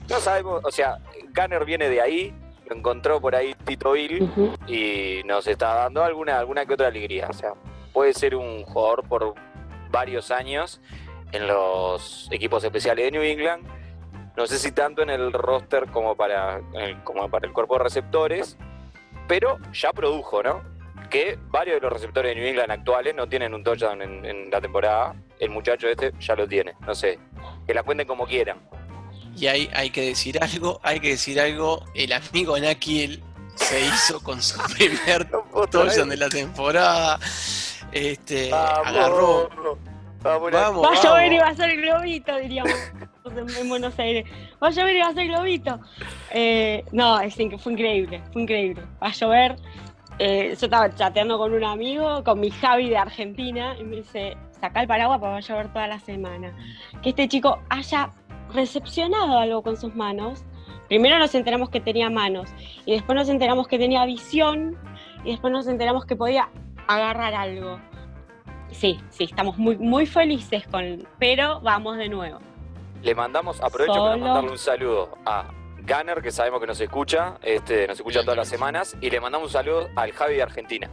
No 0.10 0.20
sabemos, 0.20 0.62
o 0.64 0.72
sea, 0.72 0.98
Gunner 1.36 1.66
viene 1.66 1.90
de 1.90 2.02
ahí, 2.02 2.34
lo 2.70 2.76
encontró 2.76 3.20
por 3.22 3.36
ahí 3.36 3.54
Tito 3.66 3.94
Bill 3.94 4.30
y 4.68 5.22
nos 5.26 5.48
está 5.48 5.74
dando 5.74 6.04
alguna, 6.04 6.38
alguna 6.40 6.66
que 6.66 6.74
otra 6.74 6.88
alegría. 6.88 7.28
O 7.30 7.34
sea, 7.34 7.54
puede 7.94 8.14
ser 8.14 8.36
un 8.36 8.64
jugador 8.64 9.08
por 9.08 9.34
varios 9.90 10.32
años 10.32 10.82
en 11.32 11.48
los 11.48 12.28
equipos 12.32 12.64
especiales 12.64 13.06
de 13.06 13.12
New 13.12 13.24
England. 13.24 13.66
No 14.36 14.46
sé 14.46 14.60
si 14.60 14.72
tanto 14.72 15.02
en 15.02 15.10
el 15.10 15.34
roster 15.34 15.88
como 15.88 16.16
para, 16.16 16.62
eh, 16.80 16.98
como 17.04 17.30
para 17.30 17.48
el 17.48 17.54
cuerpo 17.54 17.78
de 17.78 17.84
receptores, 17.84 18.58
pero 19.28 19.58
ya 19.74 19.92
produjo, 19.92 20.44
¿no? 20.44 20.62
Que 21.10 21.40
varios 21.50 21.78
de 21.78 21.82
los 21.82 21.94
receptores 21.94 22.36
de 22.36 22.42
New 22.42 22.50
England 22.50 22.72
actuales 22.72 23.16
no 23.16 23.28
tienen 23.28 23.54
un 23.54 23.64
touchdown 23.64 24.02
en, 24.02 24.26
en 24.26 24.50
la 24.52 24.62
temporada. 24.62 25.16
El 25.40 25.50
muchacho 25.50 25.88
este 25.88 26.14
ya 26.20 26.36
lo 26.36 26.48
tiene. 26.48 26.74
No 26.86 26.94
sé, 26.94 27.20
que 27.66 27.74
la 27.74 27.84
cuenten 27.84 28.08
como 28.08 28.26
quieran. 28.26 28.60
Y 29.36 29.48
hay, 29.48 29.70
hay 29.74 29.90
que 29.92 30.02
decir 30.02 30.42
algo, 30.42 30.80
hay 30.84 31.00
que 31.00 31.10
decir 31.10 31.40
algo. 31.40 31.84
El 31.94 32.12
amigo 32.14 32.58
Nakiel 32.60 33.24
se 33.56 33.82
hizo 33.82 34.20
con 34.22 34.42
su 34.42 34.60
primer 34.74 35.30
No 35.54 35.68
touchdown 35.68 36.10
de 36.10 36.18
la 36.18 36.30
temporada. 36.30 37.20
Este, 37.92 38.52
agarró. 38.54 39.50
Vamos, 40.24 40.52
Vamos. 40.52 40.84
Va 40.86 40.92
a 40.92 41.02
llover 41.02 41.34
y 41.34 41.38
va 41.38 41.48
a 41.48 41.56
ser 41.56 41.78
globito, 41.78 42.36
diríamos 42.38 42.74
en, 43.26 43.50
en 43.58 43.70
Buenos 43.70 43.98
Aires. 44.00 44.26
Va 44.62 44.68
a 44.68 44.72
llover 44.72 44.96
y 44.96 45.00
va 45.00 45.08
a 45.08 45.14
ser 45.14 45.28
globito. 45.28 45.80
Eh, 46.32 46.84
no, 46.92 47.20
es 47.20 47.38
inc- 47.40 47.58
fue 47.60 47.74
increíble, 47.74 48.22
fue 48.34 48.42
increíble. 48.42 48.82
Va 49.02 49.08
a 49.08 49.12
llover. 49.12 49.56
Eh, 50.20 50.56
yo 50.60 50.66
estaba 50.66 50.94
chateando 50.94 51.38
con 51.38 51.54
un 51.54 51.64
amigo, 51.64 52.24
con 52.24 52.40
mi 52.40 52.50
Javi 52.50 52.90
de 52.90 52.98
Argentina, 52.98 53.76
y 53.80 53.84
me 53.84 53.98
dice, 53.98 54.36
saca 54.60 54.82
el 54.82 54.88
paraguas 54.88 55.20
porque 55.20 55.32
va 55.32 55.38
a 55.38 55.42
llover 55.42 55.68
toda 55.72 55.88
la 55.88 56.00
semana. 56.00 56.52
Que 57.04 57.10
este 57.10 57.28
chico 57.28 57.60
haya 57.70 58.10
recepcionado 58.54 59.38
algo 59.38 59.62
con 59.62 59.78
sus 59.78 59.96
manos. 59.96 60.44
Primero 60.88 61.20
nos 61.20 61.36
enteramos 61.36 61.70
que 61.70 61.80
tenía 61.82 62.10
manos, 62.10 62.50
y 62.86 62.94
después 62.94 63.16
nos 63.16 63.30
enteramos 63.30 63.68
que 63.68 63.78
tenía 63.78 64.06
visión, 64.06 64.78
y 65.24 65.32
después 65.32 65.52
nos 65.54 65.68
enteramos 65.68 66.06
que 66.06 66.16
podía 66.16 66.50
agarrar 66.88 67.34
algo. 67.36 67.80
Sí, 68.78 69.00
sí, 69.10 69.24
estamos 69.24 69.58
muy, 69.58 69.76
muy 69.78 70.06
felices 70.06 70.68
con, 70.68 71.08
pero 71.18 71.60
vamos 71.62 71.98
de 71.98 72.10
nuevo. 72.10 72.38
Le 73.02 73.16
mandamos, 73.16 73.60
aprovecho 73.60 73.94
para 73.94 74.18
mandarle 74.18 74.52
un 74.52 74.58
saludo 74.60 75.18
a 75.26 75.46
Gunner, 75.80 76.22
que 76.22 76.30
sabemos 76.30 76.60
que 76.62 76.68
nos 76.68 76.80
escucha, 76.80 77.38
este, 77.42 77.88
nos 77.88 77.98
escucha 77.98 78.22
todas 78.22 78.38
las 78.38 78.48
semanas, 78.48 78.96
y 79.02 79.10
le 79.10 79.20
mandamos 79.20 79.48
un 79.48 79.54
saludo 79.54 79.88
al 79.96 80.12
Javi 80.12 80.36
de 80.36 80.44
Argentina. 80.44 80.90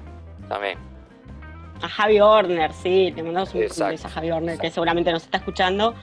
También. 0.48 0.78
A 1.82 1.88
Javi 1.88 2.20
Horner, 2.20 2.72
sí, 2.72 3.10
le 3.10 3.22
mandamos 3.22 3.52
un 3.52 3.60
beso 3.60 3.84
a 3.84 4.08
Javi 4.08 4.30
Horner, 4.30 4.58
que 4.58 4.70
seguramente 4.70 5.12
nos 5.12 5.24
está 5.24 5.36
escuchando. 5.36 5.94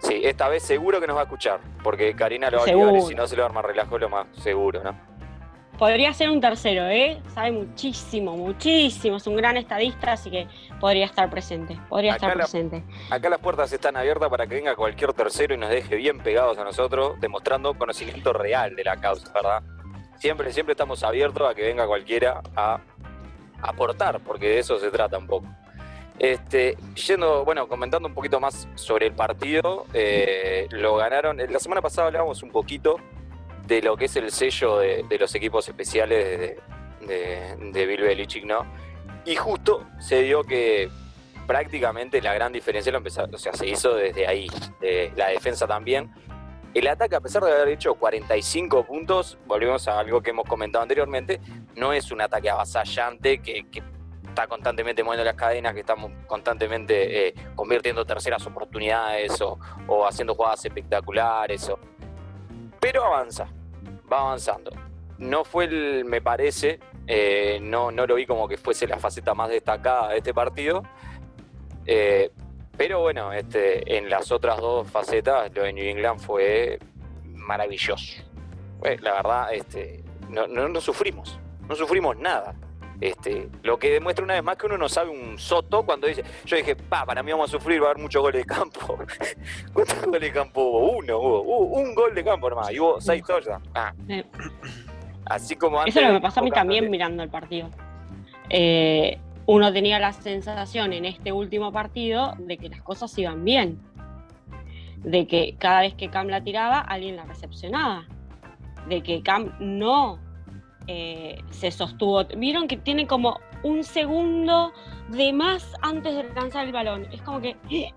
Sí, 0.00 0.20
esta 0.24 0.48
vez 0.48 0.62
seguro 0.62 1.00
que 1.00 1.06
nos 1.06 1.16
va 1.16 1.20
a 1.20 1.24
escuchar, 1.24 1.60
porque 1.82 2.14
Karina 2.14 2.50
lo 2.50 2.58
va 2.58 2.64
a 2.64 2.66
ayudar 2.66 2.96
y 2.96 3.02
si 3.02 3.14
no 3.14 3.26
se 3.26 3.36
lo 3.36 3.42
va 3.42 3.46
a 3.46 3.48
armar 3.48 3.66
relajo 3.66 3.96
lo 3.96 4.10
más 4.10 4.26
seguro, 4.32 4.82
¿no? 4.84 5.11
Podría 5.82 6.12
ser 6.12 6.30
un 6.30 6.40
tercero, 6.40 6.86
¿eh? 6.86 7.20
Sabe 7.34 7.50
muchísimo, 7.50 8.36
muchísimo. 8.36 9.16
Es 9.16 9.26
un 9.26 9.34
gran 9.34 9.56
estadista, 9.56 10.12
así 10.12 10.30
que 10.30 10.46
podría 10.78 11.06
estar 11.06 11.28
presente. 11.28 11.76
Podría 11.88 12.12
Acá 12.14 12.26
estar 12.26 12.36
la- 12.36 12.44
presente. 12.44 12.84
Acá 13.10 13.28
las 13.28 13.40
puertas 13.40 13.72
están 13.72 13.96
abiertas 13.96 14.28
para 14.28 14.46
que 14.46 14.54
venga 14.54 14.76
cualquier 14.76 15.12
tercero 15.12 15.54
y 15.54 15.58
nos 15.58 15.70
deje 15.70 15.96
bien 15.96 16.20
pegados 16.20 16.56
a 16.56 16.62
nosotros, 16.62 17.20
demostrando 17.20 17.74
conocimiento 17.74 18.32
real 18.32 18.76
de 18.76 18.84
la 18.84 18.96
causa, 18.98 19.32
¿verdad? 19.32 19.60
Siempre, 20.18 20.52
siempre 20.52 20.74
estamos 20.74 21.02
abiertos 21.02 21.50
a 21.50 21.52
que 21.52 21.62
venga 21.62 21.84
cualquiera 21.88 22.42
a 22.54 22.78
aportar, 23.60 24.20
porque 24.20 24.50
de 24.50 24.58
eso 24.60 24.78
se 24.78 24.88
trata 24.88 25.18
un 25.18 25.26
poco. 25.26 25.48
Este, 26.16 26.76
yendo, 27.08 27.44
bueno, 27.44 27.66
comentando 27.66 28.06
un 28.06 28.14
poquito 28.14 28.38
más 28.38 28.68
sobre 28.76 29.06
el 29.06 29.14
partido, 29.14 29.86
eh, 29.94 30.68
lo 30.70 30.94
ganaron. 30.94 31.38
La 31.38 31.58
semana 31.58 31.82
pasada 31.82 32.06
hablábamos 32.06 32.40
un 32.44 32.52
poquito 32.52 32.98
de 33.66 33.82
lo 33.82 33.96
que 33.96 34.06
es 34.06 34.16
el 34.16 34.30
sello 34.30 34.78
de, 34.78 35.04
de 35.08 35.18
los 35.18 35.34
equipos 35.34 35.68
especiales 35.68 36.38
de, 36.38 37.06
de, 37.06 37.72
de 37.72 37.86
Bill 37.86 38.02
Belichick, 38.02 38.44
¿no? 38.44 38.66
Y 39.24 39.36
justo 39.36 39.86
se 40.00 40.22
dio 40.22 40.42
que 40.42 40.90
prácticamente 41.46 42.20
la 42.20 42.34
gran 42.34 42.52
diferencia 42.52 42.90
lo 42.92 42.98
empezó, 42.98 43.26
o 43.30 43.38
sea, 43.38 43.52
se 43.52 43.68
hizo 43.68 43.94
desde 43.94 44.26
ahí. 44.26 44.46
La 45.16 45.28
defensa 45.28 45.66
también. 45.66 46.10
El 46.74 46.88
ataque, 46.88 47.14
a 47.14 47.20
pesar 47.20 47.44
de 47.44 47.52
haber 47.52 47.68
hecho 47.68 47.94
45 47.94 48.84
puntos, 48.84 49.38
volvemos 49.46 49.86
a 49.88 49.98
algo 49.98 50.22
que 50.22 50.30
hemos 50.30 50.46
comentado 50.48 50.82
anteriormente, 50.82 51.38
no 51.76 51.92
es 51.92 52.10
un 52.10 52.22
ataque 52.22 52.48
avasallante 52.48 53.42
que, 53.42 53.66
está 54.26 54.46
constantemente 54.46 55.04
moviendo 55.04 55.24
las 55.24 55.34
cadenas, 55.34 55.74
que 55.74 55.80
estamos 55.80 56.10
constantemente 56.26 57.28
eh, 57.28 57.34
convirtiendo 57.54 58.06
terceras 58.06 58.46
oportunidades 58.46 59.38
o, 59.42 59.58
haciendo 60.06 60.34
jugadas 60.34 60.64
espectaculares. 60.64 61.70
Pero 62.82 63.04
avanza, 63.04 63.46
va 64.12 64.22
avanzando. 64.22 64.72
No 65.18 65.44
fue 65.44 65.66
el, 65.66 66.04
me 66.04 66.20
parece, 66.20 66.80
eh, 67.06 67.60
no, 67.62 67.92
no 67.92 68.08
lo 68.08 68.16
vi 68.16 68.26
como 68.26 68.48
que 68.48 68.56
fuese 68.56 68.88
la 68.88 68.98
faceta 68.98 69.34
más 69.34 69.50
destacada 69.50 70.08
de 70.08 70.18
este 70.18 70.34
partido. 70.34 70.82
Eh, 71.86 72.32
pero 72.76 73.00
bueno, 73.00 73.32
este, 73.32 73.96
en 73.96 74.10
las 74.10 74.32
otras 74.32 74.58
dos 74.60 74.90
facetas, 74.90 75.54
lo 75.54 75.62
de 75.62 75.72
New 75.72 75.84
England 75.84 76.18
fue 76.18 76.80
maravilloso. 77.24 78.20
Fue, 78.80 78.98
la 78.98 79.12
verdad, 79.12 79.54
este, 79.54 80.02
no, 80.28 80.48
no 80.48 80.80
sufrimos, 80.80 81.38
no 81.68 81.76
sufrimos 81.76 82.16
nada. 82.16 82.56
Este, 83.02 83.48
lo 83.64 83.80
que 83.80 83.90
demuestra 83.90 84.24
una 84.24 84.34
vez 84.34 84.44
más 84.44 84.56
que 84.56 84.66
uno 84.66 84.78
no 84.78 84.88
sabe 84.88 85.10
un 85.10 85.36
soto 85.36 85.84
cuando 85.84 86.06
dice, 86.06 86.22
yo 86.44 86.56
dije, 86.56 86.76
pa, 86.76 87.04
para 87.04 87.20
mí 87.24 87.32
vamos 87.32 87.50
a 87.50 87.58
sufrir, 87.58 87.82
va 87.82 87.88
a 87.88 87.90
haber 87.90 88.00
muchos 88.00 88.22
goles 88.22 88.42
de 88.42 88.46
campo. 88.46 88.96
¿Cuántos 89.72 90.04
goles 90.04 90.20
de 90.20 90.32
campo 90.32 90.62
hubo? 90.62 90.98
Uno, 90.98 91.18
hubo, 91.18 91.80
un 91.80 91.96
gol 91.96 92.14
de 92.14 92.22
campo 92.22 92.48
nomás, 92.48 92.70
y 92.70 92.78
hubo 92.78 93.00
seis 93.00 93.24
touchdowns. 93.26 93.68
Ah. 93.74 93.92
Eh. 94.08 94.22
Así 95.24 95.56
como 95.56 95.80
antes. 95.80 95.96
Eso 95.96 96.00
es 96.00 96.06
lo 96.06 96.10
que 96.10 96.14
me 96.14 96.20
pasó 96.20 96.38
a 96.38 96.42
mí 96.44 96.52
también 96.52 96.88
mirando 96.90 97.24
el 97.24 97.28
partido. 97.28 97.70
Eh, 98.48 99.18
uno 99.46 99.72
tenía 99.72 99.98
la 99.98 100.12
sensación 100.12 100.92
en 100.92 101.04
este 101.04 101.32
último 101.32 101.72
partido 101.72 102.34
de 102.38 102.56
que 102.56 102.68
las 102.68 102.82
cosas 102.82 103.18
iban 103.18 103.44
bien. 103.44 103.80
De 104.98 105.26
que 105.26 105.56
cada 105.58 105.80
vez 105.80 105.94
que 105.94 106.08
Cam 106.08 106.28
la 106.28 106.44
tiraba, 106.44 106.78
alguien 106.78 107.16
la 107.16 107.24
recepcionaba. 107.24 108.06
De 108.88 109.02
que 109.02 109.24
Cam 109.24 109.56
no 109.58 110.20
eh, 110.86 111.42
se 111.50 111.70
sostuvo. 111.70 112.24
Vieron 112.36 112.68
que 112.68 112.76
tiene 112.76 113.06
como 113.06 113.40
un 113.62 113.84
segundo 113.84 114.72
de 115.08 115.32
más 115.32 115.72
antes 115.82 116.14
de 116.14 116.24
lanzar 116.34 116.66
el 116.66 116.72
balón. 116.72 117.06
Es 117.12 117.22
como 117.22 117.40
que, 117.40 117.56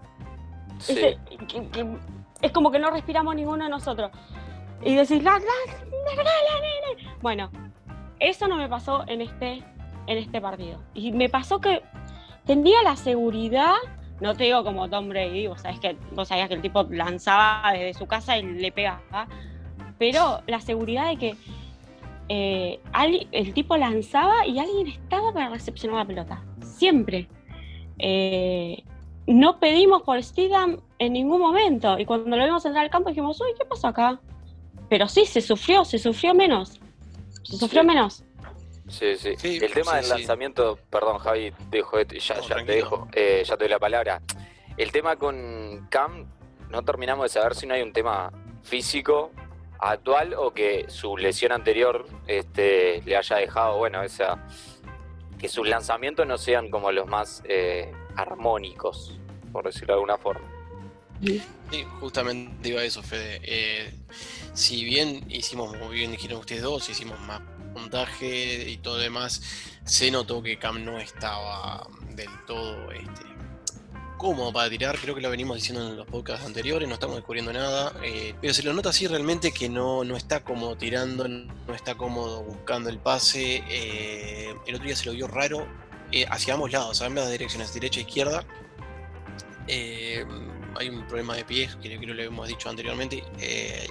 Sí. 0.79 0.93
ese- 0.93 1.17
que- 1.47 1.67
que- 1.69 1.97
es 2.41 2.51
como 2.51 2.71
que 2.71 2.79
no 2.79 2.89
respiramos 2.91 3.35
ninguno 3.35 3.63
de 3.63 3.69
nosotros. 3.69 4.11
Y 4.83 4.93
decís, 4.95 5.23
la, 5.23 5.31
la, 5.31 5.39
la, 5.39 6.15
la, 6.15 6.23
la, 6.23 6.59
nene". 6.95 7.15
Bueno, 7.21 7.49
eso 8.19 8.47
no 8.47 8.57
me 8.57 8.67
pasó 8.69 9.03
en 9.07 9.21
este, 9.21 9.63
en 10.07 10.17
este 10.17 10.41
partido. 10.41 10.81
Y 10.93 11.11
me 11.13 11.29
pasó 11.29 11.59
que 11.61 11.81
tenía 12.45 12.83
la 12.83 12.95
seguridad, 12.97 13.73
no 14.19 14.35
te 14.35 14.43
digo 14.43 14.63
como 14.63 14.89
Tom 14.89 15.09
Brady, 15.09 15.47
vos, 15.47 15.61
sabés 15.61 15.79
que, 15.79 15.97
vos 16.11 16.27
sabías 16.27 16.49
que 16.49 16.55
el 16.55 16.61
tipo 16.61 16.83
lanzaba 16.89 17.71
desde 17.71 17.93
su 17.97 18.05
casa 18.05 18.37
y 18.37 18.43
le 18.43 18.71
pegaba, 18.71 19.27
pero 19.97 20.41
la 20.45 20.59
seguridad 20.59 21.07
de 21.07 21.17
que 21.17 21.35
eh, 22.29 22.79
el 23.31 23.53
tipo 23.53 23.77
lanzaba 23.77 24.45
y 24.47 24.59
alguien 24.59 24.87
estaba 24.87 25.31
para 25.33 25.49
recepcionar 25.49 25.97
la 25.99 26.05
pelota. 26.05 26.43
Siempre. 26.61 27.27
Eh, 27.99 28.83
no 29.27 29.59
pedimos 29.59 30.03
por 30.03 30.21
Steedham 30.21 30.81
en 30.99 31.13
ningún 31.13 31.39
momento. 31.41 31.97
Y 31.97 32.05
cuando 32.05 32.35
lo 32.37 32.45
vimos 32.45 32.65
entrar 32.65 32.83
al 32.85 32.91
campo 32.91 33.09
dijimos, 33.09 33.39
uy, 33.41 33.49
¿qué 33.57 33.65
pasó 33.65 33.87
acá? 33.87 34.19
Pero 34.89 35.07
sí, 35.07 35.25
se 35.25 35.41
sufrió, 35.41 35.83
se 35.85 35.97
sufrió 35.97 36.33
menos. 36.33 36.79
Se 37.43 37.57
sufrió 37.57 37.81
Sí. 37.81 37.87
menos. 37.87 38.23
Sí, 38.87 39.15
sí. 39.17 39.33
Sí, 39.37 39.57
el 39.63 39.73
tema 39.73 39.91
sí, 39.91 39.95
del 39.97 40.03
sí. 40.05 40.09
lanzamiento, 40.11 40.77
perdón 40.91 41.17
Javi, 41.17 41.51
te 41.71 41.77
dejo, 41.77 41.97
de- 41.97 42.19
ya, 42.19 42.35
No, 42.35 42.41
ya 42.47 42.55
te 42.57 42.71
dejo, 42.71 43.07
eh, 43.13 43.43
ya 43.43 43.57
te 43.57 43.63
doy 43.63 43.69
la 43.71 43.79
palabra. 43.79 44.21
El 44.77 44.91
tema 44.91 45.15
con 45.15 45.87
Cam, 45.89 46.27
no 46.69 46.83
terminamos 46.83 47.23
de 47.23 47.29
saber 47.29 47.55
si 47.55 47.65
no 47.65 47.73
hay 47.73 47.81
un 47.81 47.93
tema 47.93 48.31
físico 48.61 49.31
actual 49.79 50.33
o 50.33 50.53
que 50.53 50.85
su 50.89 51.17
lesión 51.17 51.51
anterior 51.51 52.05
este, 52.27 53.01
le 53.05 53.17
haya 53.17 53.37
dejado, 53.37 53.77
bueno, 53.77 54.03
esa 54.03 54.45
que 55.37 55.49
sus 55.49 55.67
lanzamientos 55.67 56.25
no 56.25 56.37
sean 56.37 56.69
como 56.69 56.91
los 56.91 57.07
más 57.07 57.43
eh, 57.45 57.91
armónicos, 58.15 59.19
por 59.51 59.65
decirlo 59.65 59.87
de 59.87 59.93
alguna 59.93 60.17
forma. 60.17 60.47
Sí, 61.21 61.41
justamente 61.99 62.69
iba 62.69 62.81
a 62.81 62.83
eso, 62.83 63.01
Fede. 63.01 63.41
Eh, 63.43 63.93
si 64.53 64.83
bien 64.83 65.25
hicimos, 65.29 65.75
muy 65.77 65.95
bien 65.95 66.11
dijeron 66.11 66.39
ustedes 66.39 66.61
dos, 66.61 66.89
hicimos 66.89 67.19
más 67.21 67.41
puntaje 67.73 68.69
y 68.69 68.77
todo 68.77 68.95
lo 68.95 69.03
demás, 69.03 69.41
se 69.83 70.09
notó 70.11 70.41
que 70.41 70.57
Cam 70.57 70.83
no 70.83 70.97
estaba 70.97 71.87
del 72.11 72.29
todo 72.45 72.91
este, 72.91 73.23
cómodo 74.17 74.51
para 74.51 74.69
tirar. 74.69 74.97
Creo 74.99 75.15
que 75.15 75.21
lo 75.21 75.29
venimos 75.29 75.57
diciendo 75.57 75.87
en 75.87 75.97
los 75.97 76.07
podcasts 76.07 76.45
anteriores, 76.45 76.87
no 76.87 76.93
estamos 76.93 77.15
descubriendo 77.15 77.53
nada. 77.53 77.93
eh, 78.03 78.35
pero 78.41 78.53
se 78.53 78.63
lo 78.63 78.73
nota 78.73 78.89
así 78.89 79.07
realmente 79.07 79.51
que 79.51 79.69
no, 79.69 80.03
no 80.03 80.15
está 80.15 80.43
cómodo 80.43 80.75
tirando, 80.75 81.27
no 81.27 81.73
está 81.73 81.95
cómodo 81.95 82.43
buscando 82.43 82.89
el 82.89 82.99
pase. 82.99 83.63
eh, 83.67 84.55
el 84.65 84.75
otro 84.75 84.85
día 84.85 84.95
se 84.95 85.05
lo 85.05 85.13
vio 85.13 85.27
raro 85.27 85.67
eh, 86.11 86.25
hacia 86.29 86.53
ambos 86.53 86.71
lados, 86.71 87.01
a 87.01 87.05
ambas 87.05 87.29
direcciones, 87.29 87.73
derecha 87.73 87.99
e 87.99 88.03
izquierda. 88.03 88.45
Hay 90.77 90.89
un 90.89 91.07
problema 91.07 91.35
de 91.35 91.45
pies, 91.45 91.75
que 91.77 91.87
creo 91.87 91.99
que 91.99 92.07
lo 92.07 92.21
hemos 92.21 92.47
dicho 92.47 92.69
anteriormente, 92.69 93.23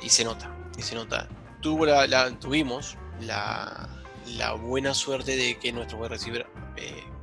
y 0.03 0.09
se 0.09 0.25
nota, 0.25 0.55
se 0.79 0.95
nota. 0.95 1.29
Tuvo 1.61 1.87
la, 1.87 2.31
tuvimos 2.39 2.97
la, 3.21 3.89
buena 4.61 4.93
suerte 4.93 5.35
de 5.37 5.59
que 5.59 5.73
nuestros 5.73 6.01
wide 6.01 6.11
receiver 6.11 6.47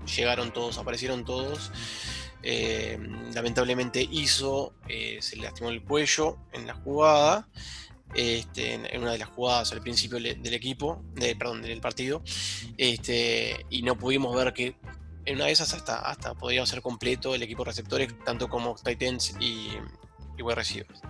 llegaron 0.06 0.52
todos, 0.52 0.78
aparecieron 0.78 1.24
todos. 1.26 1.72
Eh, 2.44 2.98
lamentablemente 3.34 4.02
hizo, 4.02 4.74
eh, 4.88 5.18
se 5.22 5.36
le 5.36 5.44
lastimó 5.44 5.70
el 5.70 5.84
cuello 5.84 6.38
en 6.54 6.68
la 6.68 6.74
jugada, 6.74 7.48
este, 8.14 8.74
en, 8.74 9.02
una 9.02 9.12
de 9.12 9.20
las 9.20 9.30
jugadas 9.30 9.72
al 9.72 9.82
principio 9.82 10.20
del 10.20 10.54
equipo, 10.54 11.04
perdón, 11.38 11.62
del 11.62 11.82
partido, 11.82 12.24
este, 12.78 13.66
y 13.70 13.84
no 13.84 13.98
pudimos 13.98 14.36
ver 14.36 14.54
que 14.54 14.76
en 15.26 15.36
una 15.36 15.46
de 15.46 15.52
esas 15.52 15.74
hasta, 15.74 16.00
hasta 16.00 16.34
podría 16.34 16.66
ser 16.66 16.82
completo 16.82 17.36
el 17.36 17.44
equipo 17.44 17.64
receptores, 17.64 18.14
tanto 18.26 18.50
como 18.50 18.76
tight 18.76 19.02
ends 19.02 19.36
y, 19.40 19.70
y 20.38 20.42
wide 20.42 20.56
receivers. 20.56 21.02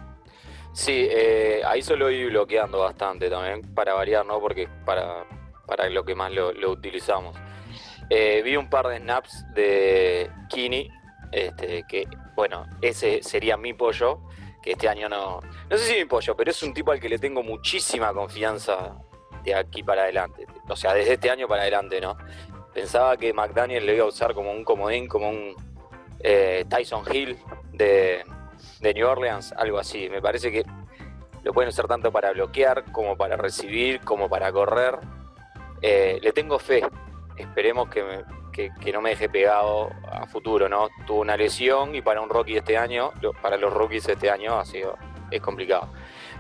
Sí, 0.74 1.08
eh, 1.10 1.62
ahí 1.66 1.82
solo 1.82 2.06
voy 2.06 2.26
bloqueando 2.26 2.80
bastante 2.80 3.30
también, 3.30 3.62
para 3.74 3.94
variar, 3.94 4.26
¿no? 4.26 4.40
Porque 4.40 4.70
para, 4.86 5.26
para 5.66 5.90
lo 5.90 6.06
que 6.06 6.16
más 6.16 6.32
lo, 6.32 6.54
lo 6.54 6.72
utilizamos. 6.72 7.36
Eh, 8.10 8.42
vi 8.44 8.56
un 8.56 8.70
par 8.70 8.88
de 8.88 8.98
snaps 9.00 9.46
de 9.54 10.30
Kini, 10.50 10.90
este, 11.32 11.84
que, 11.88 12.06
bueno, 12.36 12.66
ese 12.82 13.22
sería 13.24 13.58
mi 13.58 13.74
pollo, 13.74 14.22
que 14.62 14.72
este 14.72 14.88
año 14.90 15.10
no... 15.10 15.40
No 15.70 15.78
sé 15.78 15.86
si 15.86 15.96
mi 15.96 16.06
pollo, 16.06 16.36
pero 16.36 16.52
es 16.52 16.62
un 16.64 16.74
tipo 16.74 16.92
al 16.92 17.00
que 17.00 17.10
le 17.10 17.18
tengo 17.20 17.42
muchísima 17.44 18.14
confianza 18.14 18.96
de 19.44 19.56
aquí 19.56 19.82
para 19.84 20.04
adelante. 20.04 20.46
O 20.70 20.76
sea, 20.76 20.94
desde 20.94 21.14
este 21.14 21.30
año 21.32 21.48
para 21.48 21.64
adelante, 21.64 22.00
¿no? 22.00 22.18
Pensaba 22.74 23.18
que 23.18 23.34
McDaniel 23.34 23.86
le 23.86 23.96
iba 23.96 24.06
a 24.06 24.10
usar 24.10 24.34
como 24.34 24.52
un 24.52 24.64
comodín, 24.64 25.08
como 25.08 25.30
un 25.30 25.56
eh, 26.20 26.64
Tyson 26.70 27.04
Hill 27.12 27.38
de, 27.74 28.24
de 28.80 28.94
New 28.94 29.08
Orleans, 29.08 29.52
algo 29.58 29.80
así. 29.80 30.10
Me 30.10 30.22
parece 30.22 30.52
que 30.52 30.64
lo 31.44 31.54
pueden 31.54 31.70
usar 31.70 31.88
tanto 31.88 32.12
para 32.12 32.32
bloquear 32.32 32.92
como 32.92 33.18
para 33.18 33.36
recibir, 33.36 34.00
como 34.02 34.30
para 34.30 34.52
correr. 34.52 35.00
Eh, 35.82 36.20
le 36.22 36.32
tengo 36.34 36.60
fe. 36.60 36.84
Esperemos 37.36 37.90
que, 37.90 38.04
me- 38.04 38.24
que- 38.52 38.72
que 38.82 38.92
no 38.92 39.02
me 39.02 39.12
deje 39.12 39.30
pegado 39.30 39.90
a 40.12 40.26
futuro, 40.28 40.68
¿no? 40.70 40.90
Tuvo 41.08 41.22
una 41.22 41.38
lesión 41.38 41.96
y 41.96 42.02
para 42.02 42.22
un 42.22 42.30
rookie 42.30 42.58
este 42.58 42.78
año, 42.78 43.12
para 43.42 43.58
los 43.58 43.74
rookies 43.74 44.08
este 44.10 44.30
año 44.30 44.60
ha 44.60 44.66
sido, 44.66 44.98
es 45.30 45.42
complicado. 45.42 45.90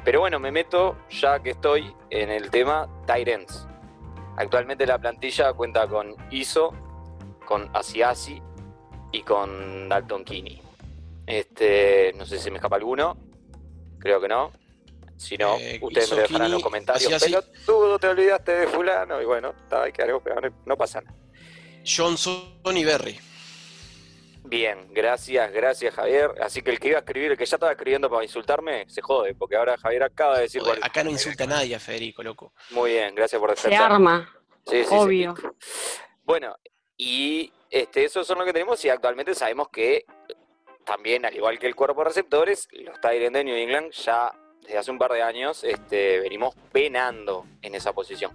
Pero 0.03 0.19
bueno, 0.19 0.39
me 0.39 0.51
meto 0.51 0.97
ya 1.09 1.39
que 1.41 1.51
estoy 1.51 1.95
en 2.09 2.29
el 2.31 2.49
tema 2.49 2.87
ends. 3.07 3.67
Actualmente 4.37 4.85
la 4.87 4.97
plantilla 4.97 5.53
cuenta 5.53 5.87
con 5.87 6.15
Iso, 6.31 6.73
con 7.45 7.69
Asiasi 7.73 8.41
y 9.11 9.21
con 9.23 9.89
Dalton 9.89 10.23
Kinney. 10.23 10.61
Este, 11.27 12.13
no 12.17 12.25
sé 12.25 12.39
si 12.39 12.49
me 12.49 12.57
escapa 12.57 12.75
alguno. 12.77 13.15
Creo 13.99 14.19
que 14.19 14.27
no. 14.27 14.51
Si 15.17 15.37
no, 15.37 15.55
Eh, 15.59 15.79
ustedes 15.81 16.11
me 16.13 16.21
dejarán 16.21 16.47
en 16.47 16.51
los 16.53 16.63
comentarios. 16.63 17.05
Asiasi. 17.13 17.25
Pero 17.31 17.43
tú 17.65 17.99
te 17.99 18.07
olvidaste 18.07 18.51
de 18.53 18.67
fulano 18.67 19.21
y 19.21 19.25
bueno, 19.25 19.49
está, 19.49 19.83
hay 19.83 19.91
que 19.91 20.01
algo, 20.01 20.19
pero 20.19 20.41
no 20.65 20.75
pasa 20.77 21.01
nada. 21.01 21.15
Johnson 21.85 22.77
y 22.77 22.83
Berry. 22.85 23.19
Bien, 24.43 24.87
gracias, 24.93 25.51
gracias 25.51 25.93
Javier. 25.93 26.31
Así 26.41 26.61
que 26.61 26.71
el 26.71 26.79
que 26.79 26.89
iba 26.89 26.97
a 26.97 27.01
escribir, 27.01 27.31
el 27.31 27.37
que 27.37 27.45
ya 27.45 27.55
estaba 27.55 27.71
escribiendo 27.71 28.09
para 28.09 28.23
insultarme, 28.23 28.85
se 28.89 29.01
jode, 29.01 29.33
porque 29.35 29.55
ahora 29.55 29.77
Javier 29.77 30.03
acaba 30.03 30.35
de 30.37 30.41
decir... 30.43 30.61
Joder, 30.61 30.79
cuál- 30.79 30.89
acá 30.89 31.03
no 31.03 31.09
insulta 31.09 31.43
a 31.45 31.47
nadie 31.47 31.77
Federico, 31.79 32.21
loco. 32.23 32.53
Muy 32.71 32.91
bien, 32.91 33.15
gracias 33.15 33.39
por 33.39 33.49
Se 33.51 33.69
defender. 33.69 33.81
arma, 33.81 34.29
Sí, 34.67 34.77
sí, 34.79 34.83
sí. 34.89 34.95
obvio. 34.95 35.35
Bueno, 36.23 36.55
y 36.97 37.51
este, 37.69 38.03
esos 38.03 38.27
son 38.27 38.39
lo 38.39 38.45
que 38.45 38.53
tenemos 38.53 38.83
y 38.83 38.89
actualmente 38.89 39.33
sabemos 39.35 39.69
que 39.69 40.05
también, 40.85 41.25
al 41.25 41.35
igual 41.35 41.57
que 41.57 41.67
el 41.67 41.75
cuerpo 41.75 42.01
de 42.01 42.09
receptores, 42.09 42.67
los 42.71 42.99
Tyrants 42.99 43.33
de 43.33 43.43
New 43.43 43.55
England 43.55 43.91
ya 43.91 44.31
desde 44.61 44.77
hace 44.77 44.91
un 44.91 44.97
par 44.99 45.11
de 45.13 45.21
años 45.21 45.63
este, 45.63 46.19
venimos 46.19 46.55
penando 46.71 47.45
en 47.61 47.73
esa 47.75 47.93
posición. 47.93 48.33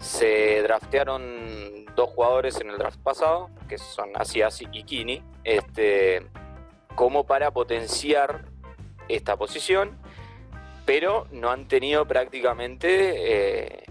Se 0.00 0.62
draftearon 0.62 1.84
dos 1.94 2.10
jugadores 2.10 2.60
en 2.60 2.70
el 2.70 2.78
draft 2.78 2.98
pasado, 3.00 3.50
que 3.68 3.78
son 3.78 4.10
Asiasi 4.14 4.66
y 4.72 4.82
Kini, 4.82 5.22
este, 5.44 6.26
como 6.94 7.24
para 7.24 7.52
potenciar 7.52 8.46
esta 9.08 9.36
posición, 9.36 9.98
pero 10.86 11.26
no 11.30 11.50
han 11.50 11.68
tenido 11.68 12.06
prácticamente 12.06 13.76
eh, 13.78 13.84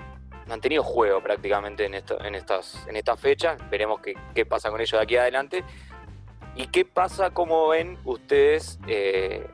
no 0.49 0.55
han 0.55 0.61
tenido 0.61 0.83
juego 0.83 1.21
prácticamente 1.21 1.85
en, 1.85 1.93
esto, 1.93 2.19
en, 2.25 2.33
estas, 2.33 2.85
en 2.87 2.95
estas 2.97 3.19
fechas. 3.19 3.57
Veremos 3.69 4.01
qué, 4.01 4.45
pasa 4.45 4.71
con 4.71 4.81
ellos 4.81 4.99
de 4.99 5.03
aquí 5.03 5.15
adelante. 5.15 5.63
¿Y 6.55 6.67
qué 6.67 6.85
pasa, 6.85 7.29
cómo 7.29 7.69
ven 7.69 7.99
ustedes 8.03 8.79
eh, 8.87 9.45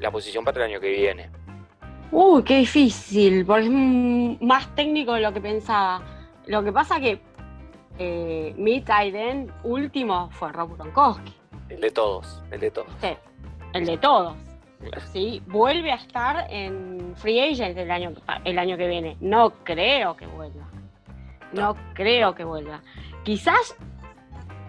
la 0.00 0.10
posición 0.10 0.44
para 0.44 0.58
el 0.58 0.72
año 0.72 0.80
que 0.80 0.90
viene? 0.90 1.30
Uy, 2.16 2.44
qué 2.44 2.58
difícil, 2.58 3.44
porque 3.44 3.64
es 3.66 4.40
más 4.40 4.72
técnico 4.76 5.14
de 5.14 5.20
lo 5.20 5.32
que 5.32 5.40
pensaba. 5.40 6.00
Lo 6.46 6.62
que 6.62 6.70
pasa 6.70 7.00
que 7.00 7.20
eh, 7.98 8.54
mi 8.56 8.80
tight 8.82 9.14
end 9.14 9.52
último 9.64 10.30
fue 10.30 10.52
Rob 10.52 10.76
Gronkowski, 10.76 11.34
El 11.70 11.80
de 11.80 11.90
todos, 11.90 12.40
el 12.52 12.60
de 12.60 12.70
todos. 12.70 12.88
¿viste? 12.92 13.18
el 13.72 13.86
de 13.86 13.98
todos. 13.98 14.36
¿sí? 15.12 15.42
Vuelve 15.46 15.90
a 15.90 15.96
estar 15.96 16.46
en 16.50 17.14
Free 17.16 17.40
Agent 17.40 17.76
el 17.76 17.90
año, 17.90 18.12
el 18.44 18.58
año 18.60 18.76
que 18.76 18.86
viene. 18.86 19.16
No 19.20 19.50
creo 19.64 20.14
que 20.16 20.26
vuelva. 20.28 20.68
No 21.52 21.74
creo 21.94 22.32
que 22.36 22.44
vuelva. 22.44 22.80
Quizás 23.24 23.76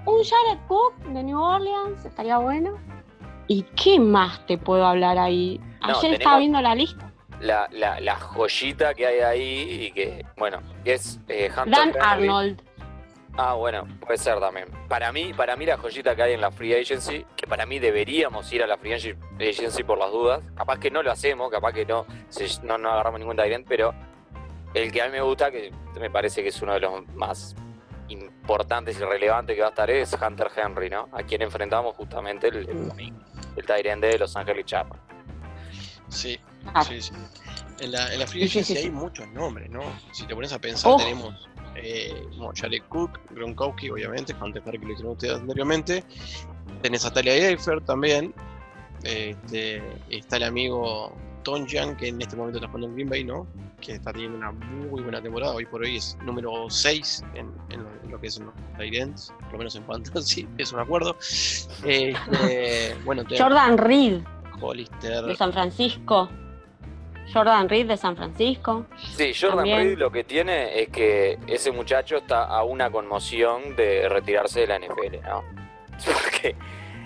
un 0.07 0.23
Jared 0.23 0.59
Cook 0.67 0.95
de 1.13 1.21
New 1.23 1.39
Orleans 1.39 2.03
estaría 2.05 2.39
bueno. 2.39 2.71
¿Y 3.47 3.61
qué 3.75 3.99
más 3.99 4.43
te 4.47 4.57
puedo 4.57 4.83
hablar 4.87 5.19
ahí? 5.19 5.59
No, 5.81 5.89
Ayer 5.89 5.99
tenemos- 6.01 6.17
estaba 6.19 6.39
viendo 6.39 6.61
la 6.61 6.73
lista. 6.73 7.11
La, 7.41 7.67
la, 7.71 7.99
la 7.99 8.15
joyita 8.15 8.93
que 8.93 9.05
hay 9.05 9.19
ahí 9.19 9.67
y 9.87 9.91
que, 9.91 10.25
bueno, 10.37 10.59
es 10.85 11.19
eh, 11.27 11.49
Hunter 11.49 11.71
Dan 11.71 11.87
Henry. 11.89 11.99
Arnold. 12.29 12.61
Ah, 13.37 13.53
bueno, 13.55 13.85
puede 13.99 14.17
ser 14.17 14.39
también. 14.39 14.67
Para 14.87 15.11
mí, 15.11 15.33
para 15.33 15.57
mí 15.57 15.65
la 15.65 15.75
joyita 15.77 16.15
que 16.15 16.23
hay 16.23 16.33
en 16.33 16.39
la 16.41 16.51
Free 16.51 16.73
Agency, 16.73 17.25
que 17.35 17.45
para 17.47 17.65
mí 17.65 17.79
deberíamos 17.79 18.51
ir 18.53 18.63
a 18.63 18.67
la 18.67 18.77
Free 18.77 18.93
Agency, 18.93 19.83
por 19.83 19.97
las 19.97 20.09
dudas, 20.11 20.41
capaz 20.55 20.79
que 20.79 20.89
no 20.89 21.03
lo 21.03 21.11
hacemos, 21.11 21.51
capaz 21.51 21.73
que 21.73 21.85
no, 21.85 22.05
se- 22.29 22.61
no, 22.63 22.77
no 22.77 22.89
agarramos 22.91 23.19
ningún 23.19 23.35
Tyrant, 23.35 23.67
pero 23.67 23.93
el 24.73 24.89
que 24.89 25.01
a 25.01 25.05
mí 25.07 25.11
me 25.11 25.21
gusta, 25.21 25.51
que 25.51 25.69
me 25.99 26.09
parece 26.09 26.41
que 26.43 26.49
es 26.49 26.61
uno 26.61 26.73
de 26.75 26.79
los 26.79 27.05
más 27.09 27.55
importantes 28.07 28.97
y 28.99 29.03
relevantes 29.03 29.55
que 29.55 29.61
va 29.61 29.67
a 29.67 29.71
estar, 29.71 29.89
es 29.89 30.13
Hunter 30.13 30.47
Henry, 30.55 30.89
¿no? 30.89 31.09
A 31.11 31.23
quien 31.23 31.41
enfrentamos 31.41 31.95
justamente 31.97 32.47
el, 32.47 32.57
el 32.69 33.13
el 33.57 33.65
Tyrant 33.65 34.01
de 34.01 34.17
Los 34.19 34.35
Ángeles 34.37 34.65
Chargers. 34.65 34.99
Sí, 36.09 36.39
Ah, 36.73 36.83
sí, 36.83 37.01
sí. 37.01 37.11
En 37.79 37.91
la, 37.91 38.11
en 38.13 38.19
la 38.19 38.27
Free 38.27 38.47
sí, 38.47 38.59
Agency 38.59 38.73
sí, 38.73 38.79
hay 38.85 38.91
muchos 38.91 39.27
nombres, 39.29 39.69
¿no? 39.69 39.81
Si 40.11 40.25
te 40.25 40.33
pones 40.33 40.51
a 40.51 40.59
pensar, 40.59 40.93
Oh. 40.93 40.97
tenemos 40.97 41.47
eh, 41.75 42.25
Jared 42.55 42.81
Cook, 42.89 43.19
Gronkowski, 43.31 43.89
obviamente, 43.89 44.33
Henry, 44.41 44.61
que 44.61 44.85
lo 44.85 44.93
hicieron 44.93 45.13
ustedes 45.13 45.39
anteriormente. 45.39 46.03
Tenés 46.81 47.05
a 47.05 47.13
Talia 47.13 47.49
Eifert 47.49 47.85
también. 47.85 48.33
Este, 49.03 49.83
está 50.09 50.37
el 50.37 50.43
amigo 50.43 51.15
Tonjan, 51.43 51.95
que 51.97 52.07
en 52.07 52.21
este 52.21 52.35
momento 52.35 52.57
está 52.57 52.67
jugando 52.67 52.87
en 52.87 52.95
Green 52.95 53.09
Bay, 53.09 53.23
¿no? 53.23 53.45
Que 53.81 53.93
está 53.93 54.11
teniendo 54.11 54.37
una 54.37 54.51
muy 54.51 55.01
buena 55.01 55.21
temporada. 55.21 55.53
Hoy 55.53 55.65
por 55.65 55.81
hoy 55.81 55.97
es 55.97 56.17
número 56.23 56.69
6 56.69 57.23
en, 57.35 57.51
lo, 58.09 58.19
que 58.19 58.27
es 58.27 58.39
los 58.39 58.53
Tyrants, 58.77 59.33
por 59.43 59.51
lo 59.53 59.57
menos 59.59 59.75
en 59.75 59.83
cuanto 59.83 60.21
sí, 60.21 60.47
es 60.57 60.71
un 60.73 60.79
acuerdo. 60.79 61.17
Este, 61.83 62.95
bueno, 63.05 63.23
Jordan 63.37 63.77
Reed. 63.77 64.21
Hollister. 64.61 65.23
De 65.23 65.35
San 65.35 65.53
Francisco. 65.53 66.29
Jordan 67.33 67.67
Reed 67.67 67.87
de 67.87 67.97
San 67.97 68.15
Francisco. 68.15 68.85
Sí, 68.97 69.33
Jordan 69.33 69.65
Reed 69.65 69.97
lo 69.97 70.11
que 70.11 70.23
tiene 70.23 70.81
es 70.81 70.89
que 70.89 71.39
ese 71.47 71.71
muchacho 71.71 72.17
está 72.17 72.45
a 72.45 72.63
una 72.63 72.89
conmoción 72.89 73.75
de 73.75 74.07
retirarse 74.09 74.61
de 74.61 74.67
la 74.67 74.79
NFL, 74.79 75.21
¿no? 75.23 75.43
Porque. 76.05 76.55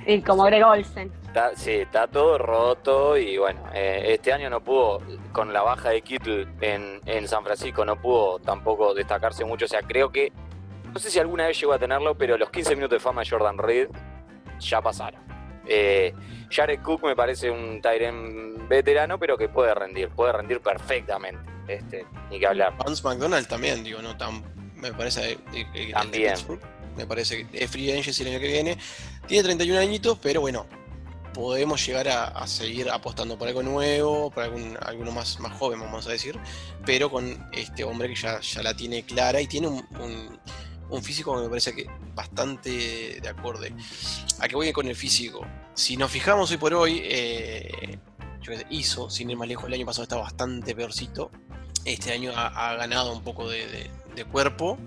Y 0.06 0.22
como 0.22 0.44
Greg 0.44 0.64
Olsen. 0.64 1.12
Está, 1.28 1.56
sí, 1.56 1.72
está 1.72 2.08
todo 2.08 2.40
roto 2.40 3.16
y 3.16 3.38
bueno, 3.38 3.62
eh, 3.74 4.06
este 4.08 4.34
año 4.34 4.50
no 4.50 4.62
pudo, 4.62 5.02
con 5.32 5.54
la 5.54 5.62
baja 5.62 5.90
de 5.90 6.02
Kittle 6.02 6.48
en, 6.62 7.00
en 7.06 7.28
San 7.28 7.44
Francisco, 7.44 7.86
no 7.86 8.02
pudo 8.02 8.40
tampoco 8.40 8.96
destacarse 8.96 9.46
mucho. 9.46 9.66
O 9.66 9.68
sea, 9.68 9.82
creo 9.82 10.12
que, 10.12 10.32
no 10.92 10.98
sé 10.98 11.12
si 11.12 11.20
alguna 11.20 11.46
vez 11.46 11.60
llegó 11.60 11.74
a 11.74 11.80
tenerlo, 11.80 12.16
pero 12.16 12.38
los 12.38 12.50
15 12.50 12.76
minutos 12.76 12.96
de 12.96 13.00
fama 13.00 13.22
de 13.22 13.30
Jordan 13.30 13.60
Reed 13.60 13.90
ya 14.60 14.82
pasaron. 14.82 15.22
Eh, 15.70 16.14
Jared 16.50 16.82
Cook 16.82 17.04
me 17.04 17.16
parece 17.16 17.52
un 17.52 17.80
Tyren 17.82 18.68
veterano, 18.68 19.20
pero 19.20 19.38
que 19.38 19.48
puede 19.48 19.74
rendir, 19.76 20.10
puede 20.10 20.34
rendir 20.34 20.60
perfectamente. 20.62 21.40
Este, 21.68 22.06
ni 22.32 22.40
que 22.40 22.48
hablar. 22.48 22.76
Vance 22.78 23.04
McDonald 23.04 23.48
también, 23.48 23.84
digo, 23.84 24.02
no 24.02 24.18
tan. 24.18 24.44
Me 24.76 24.92
parece. 24.92 25.38
Eh, 25.54 25.92
también. 25.94 26.36
me 26.98 27.06
parece 27.06 27.48
que 27.48 27.64
es 27.64 27.70
free 27.70 27.92
agent 27.92 28.20
el 28.20 28.28
año 28.28 28.40
que 28.40 28.48
viene. 28.48 28.78
Tiene 29.28 29.44
31 29.44 29.80
añitos, 29.80 30.18
pero 30.20 30.42
bueno, 30.42 30.66
podemos 31.34 31.86
llegar 31.86 32.08
a, 32.08 32.48
seguir 32.48 32.90
apostando 32.90 33.38
por 33.38 33.48
algo 33.48 33.62
nuevo, 33.62 34.32
por 34.32 34.44
algún, 34.44 34.76
alguno 34.82 35.12
más, 35.12 35.40
más 35.40 35.54
joven, 35.54 35.80
vamos 35.80 36.08
a 36.08 36.12
decir, 36.12 36.40
pero 36.86 37.12
con 37.12 37.48
este 37.54 37.84
hombre 37.84 38.10
que 38.10 38.16
ya, 38.16 38.40
ya 38.40 38.64
la 38.64 38.74
tiene 38.74 39.04
clara 39.04 39.40
y 39.40 39.46
tiene 39.46 39.68
un, 39.68 39.86
un 40.00 40.40
físico 41.04 41.36
que 41.36 41.44
me 41.44 41.50
parece 41.50 41.74
que 41.74 41.88
bastante 42.16 43.20
de 43.22 43.30
acorde. 43.30 43.74
¿A 44.40 44.48
qué 44.48 44.56
voy 44.56 44.72
con 44.72 44.88
el 44.88 44.96
físico? 44.96 45.46
Si 45.74 45.98
nos 45.98 46.12
fijamos 46.12 46.52
hoy 46.52 46.58
por 46.58 46.74
hoy, 46.74 47.02
eh, 47.04 48.00
yo 48.42 48.54
hizo, 48.70 49.10
sin 49.10 49.30
ir 49.30 49.38
más 49.38 49.48
lejos, 49.48 49.66
el 49.68 49.74
año 49.74 49.86
pasado 49.86 50.04
estaba 50.04 50.24
bastante 50.24 50.76
peorcito. 50.76 51.32
Este 51.86 52.12
año 52.12 52.32
ha, 52.36 52.76
ganado 52.76 53.14
un 53.14 53.24
poco 53.24 53.48
de, 53.50 53.90
cuerpo, 54.32 54.78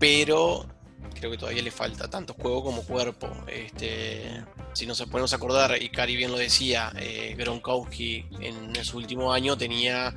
pero 0.00 0.66
creo 1.14 1.30
que 1.30 1.38
todavía 1.38 1.62
le 1.62 1.70
falta 1.70 2.10
tanto 2.10 2.34
juego 2.34 2.64
como 2.64 2.82
cuerpo. 2.82 3.28
Este, 3.46 4.44
si 4.72 4.86
nos 4.86 5.00
podemos 5.02 5.32
acordar, 5.32 5.80
y 5.80 5.88
Cari 5.88 6.16
bien 6.16 6.32
lo 6.32 6.38
decía, 6.38 6.92
eh, 6.96 7.36
Gronkowski 7.38 8.26
en 8.40 8.84
su 8.84 8.96
último 8.96 9.32
año 9.32 9.56
tenía 9.56 10.14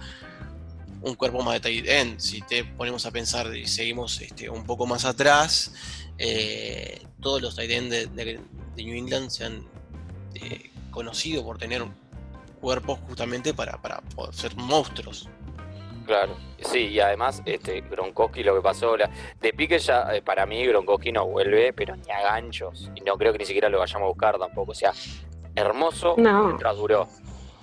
un 1.01 1.15
cuerpo 1.15 1.41
más 1.43 1.55
de 1.55 1.59
tight 1.59 1.87
end. 1.87 2.19
Si 2.19 2.41
te 2.41 2.63
ponemos 2.63 3.05
a 3.05 3.11
pensar 3.11 3.55
y 3.55 3.65
seguimos 3.65 4.21
este, 4.21 4.49
un 4.49 4.63
poco 4.63 4.85
más 4.85 5.05
atrás, 5.05 5.73
eh, 6.17 7.01
todos 7.21 7.41
los 7.41 7.55
tight 7.55 7.71
end 7.71 7.91
de, 7.91 8.39
New 8.77 8.95
England 8.95 9.29
se 9.29 9.45
han 9.45 9.65
eh, 10.33 10.71
conocido 10.91 11.43
por 11.43 11.57
tener 11.57 11.83
cuerpos 12.59 12.99
justamente 13.07 13.53
para, 13.53 13.79
ser 14.31 14.55
monstruos. 14.55 15.27
Claro, 16.05 16.35
sí, 16.59 16.87
y 16.87 16.99
además 16.99 17.41
este 17.45 17.81
Gronkowski 17.81 18.43
lo 18.43 18.55
que 18.55 18.61
pasó, 18.61 18.95
de 18.97 19.53
pique 19.53 19.77
ya 19.79 20.13
eh, 20.13 20.21
para 20.21 20.45
mí 20.45 20.65
Gronkowski 20.65 21.11
no 21.11 21.27
vuelve, 21.27 21.73
pero 21.73 21.95
ni 21.95 22.11
a 22.11 22.21
ganchos, 22.21 22.89
y 22.95 23.01
no 23.01 23.17
creo 23.17 23.31
que 23.31 23.39
ni 23.39 23.45
siquiera 23.45 23.69
lo 23.69 23.79
vayamos 23.79 24.05
a 24.05 24.09
buscar 24.09 24.37
tampoco, 24.39 24.71
o 24.71 24.75
sea, 24.75 24.93
hermoso 25.55 26.15
mientras 26.17 26.75
duró 26.75 27.07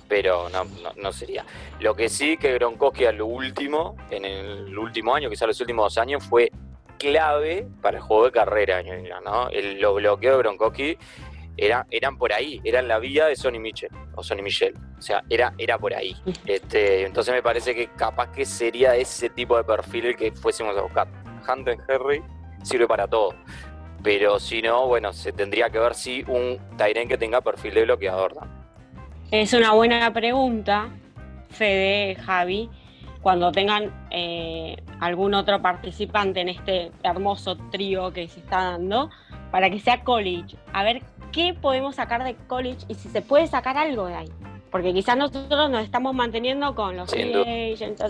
pero 0.09 0.49
no, 0.49 0.65
no, 0.97 1.13
sería. 1.13 1.45
Lo 1.81 1.95
que 1.95 2.09
sí 2.09 2.37
que 2.37 2.55
Gronkowski 2.55 3.05
a 3.05 3.13
lo 3.13 3.27
último, 3.27 3.97
en 4.11 4.25
el 4.25 4.77
último 4.77 5.15
año, 5.15 5.29
quizás 5.29 5.49
los 5.49 5.61
últimos 5.61 5.85
dos 5.85 5.99
años, 5.99 6.25
fue 6.25 6.51
clave 6.99 7.69
para 7.83 7.99
el 7.99 8.03
juego 8.03 8.25
de 8.25 8.33
carrera, 8.33 8.83
¿no? 9.25 9.51
El, 9.51 9.81
los 9.81 9.97
bloqueos 9.97 10.37
de 10.37 10.43
Gronkowski 10.43 10.99
era, 11.57 11.87
eran 11.91 12.17
por 12.17 12.33
ahí, 12.33 12.61
eran 12.65 12.89
la 12.89 12.99
vía 12.99 13.27
de 13.27 13.37
Sonny 13.37 13.59
Mitchell 13.59 13.91
o 14.15 14.23
Sonny 14.23 14.43
Michel, 14.43 14.75
o 14.99 15.03
sea, 15.03 15.23
era, 15.29 15.53
era 15.59 15.77
por 15.79 15.93
ahí. 15.93 16.17
Este, 16.47 17.05
entonces 17.05 17.35
me 17.35 17.43
parece 17.43 17.75
que 17.75 17.89
capaz 17.89 18.33
que 18.33 18.45
sería 18.45 18.97
ese 18.97 19.29
tipo 19.29 19.57
de 19.57 19.65
perfil 19.65 20.07
el 20.07 20.17
que 20.17 20.33
fuésemos 20.33 20.77
a 20.77 20.83
buscar. 20.83 21.09
Hunter 21.49 21.79
Henry 21.89 22.23
sirve 22.63 22.87
para 22.87 23.07
todo. 23.07 23.35
Pero 24.03 24.39
si 24.39 24.63
no, 24.63 24.87
bueno, 24.87 25.13
se 25.13 25.33
tendría 25.33 25.71
que 25.71 25.79
ver 25.79 25.95
si 25.95 26.25
un 26.29 26.59
Tyren 26.77 27.09
que 27.09 27.19
tenga 27.19 27.41
perfil 27.41 27.75
de 27.75 27.85
bloqueador. 27.85 28.37
¿no? 28.37 28.58
Es 29.31 29.53
una 29.53 29.73
buena 29.73 30.11
pregunta, 30.15 30.89
Fede, 31.51 32.15
Javi, 32.15 32.71
cuando 33.21 33.53
tengan 33.53 33.93
eh, 34.11 34.77
algún 35.01 35.35
otro 35.35 35.61
participante 35.61 36.41
en 36.41 36.49
este 36.49 36.93
hermoso 37.03 37.59
trío 37.71 38.11
que 38.11 38.27
se 38.27 38.41
está 38.41 38.71
dando, 38.71 39.11
para 39.51 39.69
que 39.69 39.81
sea 39.81 40.03
college. 40.03 40.57
A 40.73 40.83
ver 40.83 41.03
qué 41.31 41.53
podemos 41.53 41.97
sacar 41.97 42.25
de 42.25 42.37
college 42.47 42.87
y 42.89 42.95
si 42.95 43.11
se 43.11 43.21
puede 43.21 43.47
sacar 43.49 43.77
algo 43.77 44.07
de 44.07 44.15
ahí. 44.15 44.29
Porque 44.71 44.95
quizás 44.95 45.19
nosotros 45.19 45.71
nos 45.71 45.83
estamos 45.83 46.15
manteniendo 46.15 46.75
con 46.75 46.97
los 46.97 47.13
agents, 47.13 48.03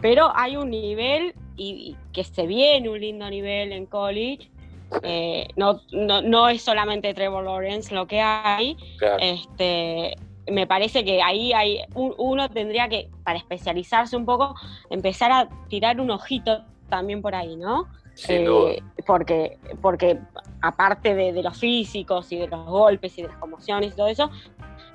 pero 0.00 0.32
hay 0.34 0.56
un 0.56 0.70
nivel 0.70 1.34
y, 1.56 1.98
que 2.14 2.24
se 2.24 2.46
viene 2.46 2.88
un 2.88 2.98
lindo 2.98 3.28
nivel 3.28 3.72
en 3.72 3.84
college. 3.84 4.50
Eh, 5.02 5.48
no, 5.56 5.82
no, 5.92 6.48
es 6.48 6.62
solamente 6.62 7.12
Trevor 7.12 7.44
Lawrence 7.44 7.94
lo 7.94 8.06
que 8.06 8.20
hay. 8.20 8.76
Este, 9.20 10.16
me 10.50 10.66
parece 10.66 11.04
que 11.04 11.22
ahí 11.22 11.52
hay 11.52 11.80
uno 11.94 12.48
tendría 12.48 12.88
que, 12.88 13.08
para 13.24 13.38
especializarse 13.38 14.16
un 14.16 14.24
poco, 14.24 14.54
empezar 14.90 15.32
a 15.32 15.48
tirar 15.68 16.00
un 16.00 16.10
ojito 16.10 16.64
también 16.88 17.22
por 17.22 17.34
ahí, 17.34 17.56
¿no? 17.56 17.88
Eh, 18.28 18.82
porque, 19.06 19.58
porque 19.80 20.18
aparte 20.60 21.14
de, 21.14 21.42
los 21.42 21.56
físicos 21.58 22.30
y 22.32 22.38
de 22.38 22.48
los 22.48 22.66
golpes 22.66 23.16
y 23.18 23.22
de 23.22 23.28
las 23.28 23.36
conmociones 23.38 23.92
y 23.92 23.96
todo 23.96 24.08
eso, 24.08 24.30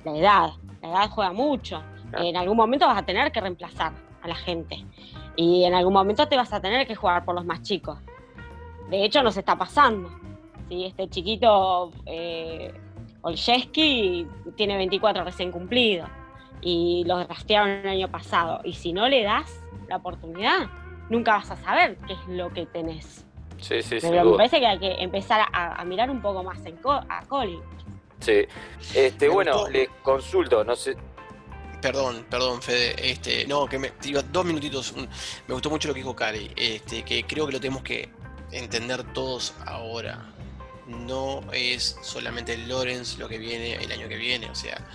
la 0.03 0.17
edad, 0.17 0.49
la 0.81 0.89
edad 0.89 1.09
juega 1.09 1.31
mucho. 1.31 1.81
En 2.17 2.37
algún 2.37 2.57
momento 2.57 2.85
vas 2.85 2.99
a 2.99 3.05
tener 3.05 3.31
que 3.31 3.41
reemplazar 3.41 3.93
a 4.21 4.27
la 4.27 4.35
gente 4.35 4.85
y 5.35 5.63
en 5.63 5.73
algún 5.73 5.93
momento 5.93 6.27
te 6.27 6.37
vas 6.37 6.53
a 6.53 6.61
tener 6.61 6.85
que 6.87 6.95
jugar 6.95 7.25
por 7.25 7.35
los 7.35 7.45
más 7.45 7.61
chicos. 7.61 7.97
De 8.89 9.03
hecho, 9.03 9.23
nos 9.23 9.35
está 9.35 9.57
pasando. 9.57 10.09
¿sí? 10.69 10.85
Este 10.85 11.09
chiquito 11.09 11.91
eh, 12.05 12.71
Olszewski 13.25 14.27
tiene 14.55 14.77
24 14.77 15.23
recién 15.23 15.51
cumplido 15.51 16.07
y 16.61 17.03
lo 17.07 17.25
rastrearon 17.25 17.69
el 17.69 17.87
año 17.87 18.07
pasado. 18.07 18.61
Y 18.63 18.73
si 18.73 18.93
no 18.93 19.09
le 19.09 19.23
das 19.23 19.63
la 19.87 19.95
oportunidad, 19.95 20.69
nunca 21.09 21.33
vas 21.33 21.49
a 21.49 21.55
saber 21.55 21.97
qué 22.05 22.13
es 22.13 22.19
lo 22.27 22.53
que 22.53 22.67
tenés. 22.67 23.25
Sí, 23.57 23.81
sí, 23.81 23.97
Pero 23.99 24.29
me 24.29 24.37
parece 24.37 24.59
que 24.59 24.67
hay 24.67 24.77
que 24.77 24.91
empezar 24.99 25.41
a, 25.51 25.83
mirar 25.85 26.11
un 26.11 26.21
poco 26.21 26.43
más 26.43 26.63
en 26.67 26.77
a 26.85 27.25
Colin. 27.25 27.61
Sí. 28.19 28.45
Este, 28.93 29.27
bueno, 29.27 29.67
le 29.69 29.89
consulto, 30.03 30.63
no 30.63 30.75
sé. 30.75 30.95
Perdón, 31.81 32.27
perdón, 32.29 32.61
Fede. 32.61 32.93
Este, 33.11 33.47
no, 33.47 33.65
que 33.65 33.79
me 33.79 33.91
digo, 34.03 34.21
dos 34.21 34.45
minutitos. 34.45 34.93
Me 35.47 35.53
gustó 35.55 35.71
mucho 35.71 35.87
lo 35.87 35.95
que 35.95 36.01
dijo 36.01 36.15
Cali, 36.15 36.51
este, 36.55 37.01
que 37.01 37.23
creo 37.23 37.47
que 37.47 37.53
lo 37.53 37.59
tenemos 37.59 37.81
que 37.81 38.07
entender 38.51 39.03
todos 39.13 39.55
ahora 39.65 40.34
no 40.87 41.41
es 41.51 41.97
solamente 42.01 42.57
Lorenz 42.57 43.17
lo 43.17 43.27
que 43.27 43.37
viene 43.37 43.75
el 43.75 43.91
año 43.91 44.07
que 44.07 44.17
viene. 44.17 44.49
O 44.49 44.55
sea, 44.55 44.85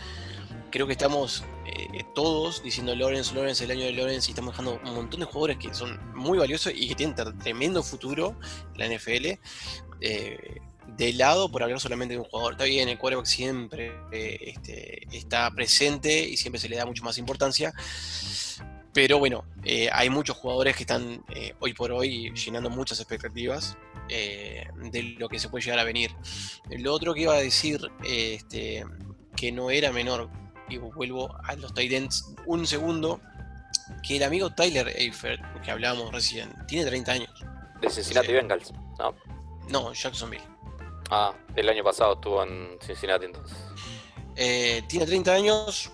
creo 0.71 0.87
que 0.87 0.93
estamos 0.93 1.45
eh, 1.67 2.05
todos 2.15 2.63
diciendo 2.63 2.95
Lorenz, 2.95 3.33
Lorenz, 3.33 3.61
el 3.61 3.71
año 3.71 3.85
de 3.85 3.93
Lorenz, 3.93 4.29
y 4.29 4.33
estamos 4.33 4.53
dejando 4.53 4.81
un 4.85 4.95
montón 4.95 5.21
de 5.21 5.27
jugadores 5.27 5.59
que 5.59 5.75
son 5.75 5.99
muy 6.15 6.39
valiosos 6.39 6.73
y 6.75 6.89
que 6.89 6.95
tienen 6.95 7.17
tremendo 7.39 7.83
futuro 7.83 8.37
en 8.75 8.79
la 8.79 8.97
NFL. 8.97 9.39
Eh, 10.01 10.61
de 10.97 11.13
lado 11.13 11.51
por 11.51 11.63
hablar 11.63 11.81
solamente 11.81 12.15
de 12.15 12.21
un 12.21 12.27
jugador. 12.27 12.53
Está 12.53 12.65
bien, 12.65 12.89
el 12.89 12.99
quarterback 12.99 13.27
siempre 13.27 13.93
eh, 14.11 14.39
este, 14.41 15.07
está 15.17 15.51
presente 15.51 16.29
y 16.29 16.37
siempre 16.37 16.61
se 16.61 16.69
le 16.69 16.77
da 16.77 16.85
mucho 16.85 17.05
más 17.05 17.17
importancia. 17.17 17.73
Pero 18.93 19.21
bueno, 19.21 19.45
hay 19.93 20.11
muchos 20.11 20.37
jugadores 20.37 20.77
que 20.77 20.83
están 20.83 21.25
hoy 21.61 21.75
por 21.75 21.93
hoy 21.93 22.35
llenando 22.35 22.71
muchas 22.71 22.99
expectativas. 22.99 23.79
Eh, 24.13 24.67
de 24.91 25.03
lo 25.19 25.29
que 25.29 25.39
se 25.39 25.49
puede 25.49 25.65
llegar 25.65 25.79
a 25.79 25.85
venir. 25.85 26.11
Lo 26.69 26.93
otro 26.93 27.15
que 27.15 27.21
iba 27.23 27.35
a 27.35 27.39
decir, 27.39 27.81
este, 28.05 28.85
que 29.37 29.53
no 29.53 29.71
era 29.71 29.93
menor, 29.93 30.29
y 30.69 30.79
vuelvo 30.79 31.33
a 31.45 31.55
los 31.55 31.73
Titans 31.73 32.35
un 32.47 32.67
segundo, 32.67 33.21
que 34.03 34.17
el 34.17 34.25
amigo 34.25 34.51
Tyler 34.51 34.89
Eifert, 34.97 35.41
que 35.63 35.71
hablábamos 35.71 36.13
recién, 36.13 36.53
tiene 36.67 36.87
30 36.87 37.13
años. 37.13 37.31
De 37.81 37.89
Cincinnati 37.89 38.33
Bengals, 38.33 38.73
¿no? 38.99 39.15
No, 39.69 39.93
Jacksonville. 39.93 40.43
Ah, 41.11 41.33
el 41.55 41.69
año 41.69 41.85
pasado 41.85 42.15
estuvo 42.15 42.43
en 42.43 42.79
Cincinnati 42.81 43.27
entonces. 43.27 43.57
Eh, 44.35 44.83
tiene 44.89 45.07
30 45.07 45.33
años, 45.33 45.93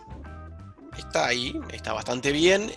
está 0.97 1.27
ahí, 1.27 1.55
está 1.71 1.93
bastante 1.93 2.33
bien 2.33 2.73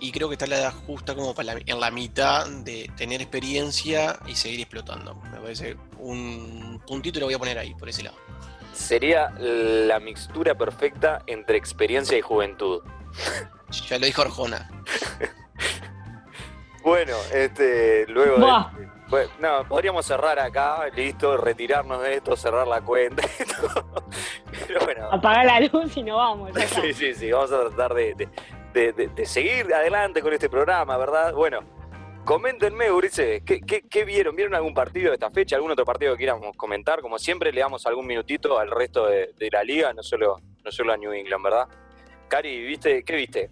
y 0.00 0.12
creo 0.12 0.28
que 0.28 0.34
está 0.34 0.46
la 0.46 0.58
edad 0.58 0.74
justa 0.86 1.14
como 1.14 1.34
para 1.34 1.54
en 1.64 1.80
la 1.80 1.90
mitad 1.90 2.46
de 2.46 2.90
tener 2.96 3.20
experiencia 3.20 4.18
y 4.26 4.34
seguir 4.34 4.60
explotando. 4.60 5.14
Me 5.14 5.38
parece 5.38 5.76
un 5.98 6.80
puntito 6.86 7.20
lo 7.20 7.26
voy 7.26 7.34
a 7.34 7.38
poner 7.38 7.58
ahí, 7.58 7.74
por 7.74 7.88
ese 7.88 8.02
lado. 8.02 8.16
Sería 8.72 9.30
la 9.38 9.98
mixtura 10.00 10.54
perfecta 10.54 11.22
entre 11.26 11.56
experiencia 11.56 12.16
y 12.16 12.20
juventud. 12.20 12.82
Ya 13.88 13.98
lo 13.98 14.06
dijo 14.06 14.22
Arjona. 14.22 14.68
bueno, 16.84 17.16
este, 17.32 18.06
luego 18.08 18.36
de, 18.36 18.86
bueno, 19.08 19.30
no, 19.38 19.68
podríamos 19.68 20.04
cerrar 20.04 20.38
acá, 20.40 20.88
listo, 20.94 21.36
retirarnos 21.36 22.02
de 22.02 22.14
esto, 22.14 22.36
cerrar 22.36 22.66
la 22.66 22.80
cuenta. 22.80 23.22
Pero 24.66 24.80
bueno. 24.84 25.08
Apagar 25.12 25.46
la 25.46 25.60
luz 25.60 25.96
y 25.96 26.02
no 26.02 26.16
vamos. 26.16 26.50
sí, 26.82 26.92
sí, 26.92 27.14
sí, 27.14 27.30
vamos 27.30 27.52
a 27.52 27.68
tratar 27.68 27.94
de, 27.94 28.28
seguir 29.24 29.72
adelante 29.72 30.20
con 30.22 30.32
este 30.32 30.48
programa, 30.48 30.96
¿verdad? 30.96 31.32
Bueno, 31.32 31.60
coméntenme, 32.24 32.90
Urice, 32.90 33.42
¿qué, 33.44 33.60
¿qué, 33.60 34.04
vieron? 34.04 34.36
¿Vieron 34.36 34.54
algún 34.54 34.74
partido 34.74 35.08
de 35.08 35.14
esta 35.14 35.30
fecha? 35.30 35.56
¿Algún 35.56 35.70
otro 35.70 35.84
partido 35.84 36.12
que 36.12 36.18
quieramos 36.18 36.56
comentar? 36.56 37.00
Como 37.00 37.18
siempre, 37.18 37.52
le 37.52 37.60
damos 37.60 37.86
algún 37.86 38.06
minutito 38.06 38.58
al 38.58 38.70
resto 38.70 39.06
de, 39.06 39.48
la 39.50 39.62
liga, 39.64 39.92
no 39.92 40.02
solo, 40.02 40.36
no 40.64 40.70
solo 40.70 40.92
a 40.92 40.96
New 40.96 41.12
England, 41.12 41.42
¿verdad? 41.42 41.68
Cari, 42.28 42.64
¿viste? 42.66 43.02
¿qué 43.04 43.14
viste? 43.16 43.50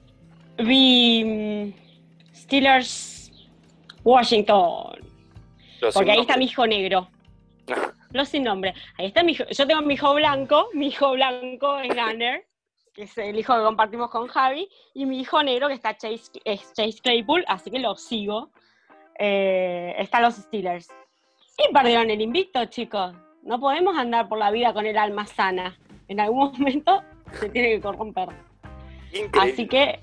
Vi 0.58 1.24
mm, 1.24 2.34
Steelers 2.34 3.32
Washington. 4.02 4.98
Porque 5.92 6.10
ahí 6.10 6.20
está 6.20 6.36
mi 6.36 6.44
hijo 6.44 6.66
negro. 6.66 7.08
No 8.14 8.24
sin 8.24 8.44
nombre. 8.44 8.72
Ahí 8.96 9.06
está 9.06 9.24
mi 9.24 9.32
hijo. 9.32 9.42
Yo 9.50 9.66
tengo 9.66 9.82
mi 9.82 9.94
hijo 9.94 10.14
blanco. 10.14 10.68
Mi 10.72 10.86
hijo 10.86 11.14
blanco 11.14 11.78
es 11.80 11.88
Gunner, 11.88 12.46
que 12.94 13.02
es 13.02 13.18
el 13.18 13.38
hijo 13.38 13.54
que 13.54 13.62
compartimos 13.62 14.08
con 14.10 14.28
Javi. 14.28 14.68
Y 14.94 15.04
mi 15.04 15.20
hijo 15.20 15.42
negro, 15.42 15.68
que 15.68 15.74
está 15.74 15.96
Chase, 15.96 16.30
es 16.44 16.72
Chase 16.72 16.98
Claypool, 17.02 17.44
así 17.48 17.70
que 17.70 17.80
lo 17.80 17.96
sigo. 17.96 18.50
Eh, 19.18 19.94
están 19.98 20.22
los 20.22 20.36
Steelers. 20.36 20.88
Y 21.58 21.72
perdieron 21.72 22.10
el 22.10 22.20
invicto, 22.20 22.64
chicos. 22.66 23.14
No 23.42 23.60
podemos 23.60 23.96
andar 23.96 24.28
por 24.28 24.38
la 24.38 24.50
vida 24.50 24.72
con 24.72 24.86
el 24.86 24.96
alma 24.96 25.26
sana. 25.26 25.76
En 26.08 26.20
algún 26.20 26.52
momento 26.58 27.02
se 27.32 27.48
tiene 27.48 27.70
que 27.70 27.80
corromper. 27.80 28.28
Así 29.40 29.66
que, 29.66 30.00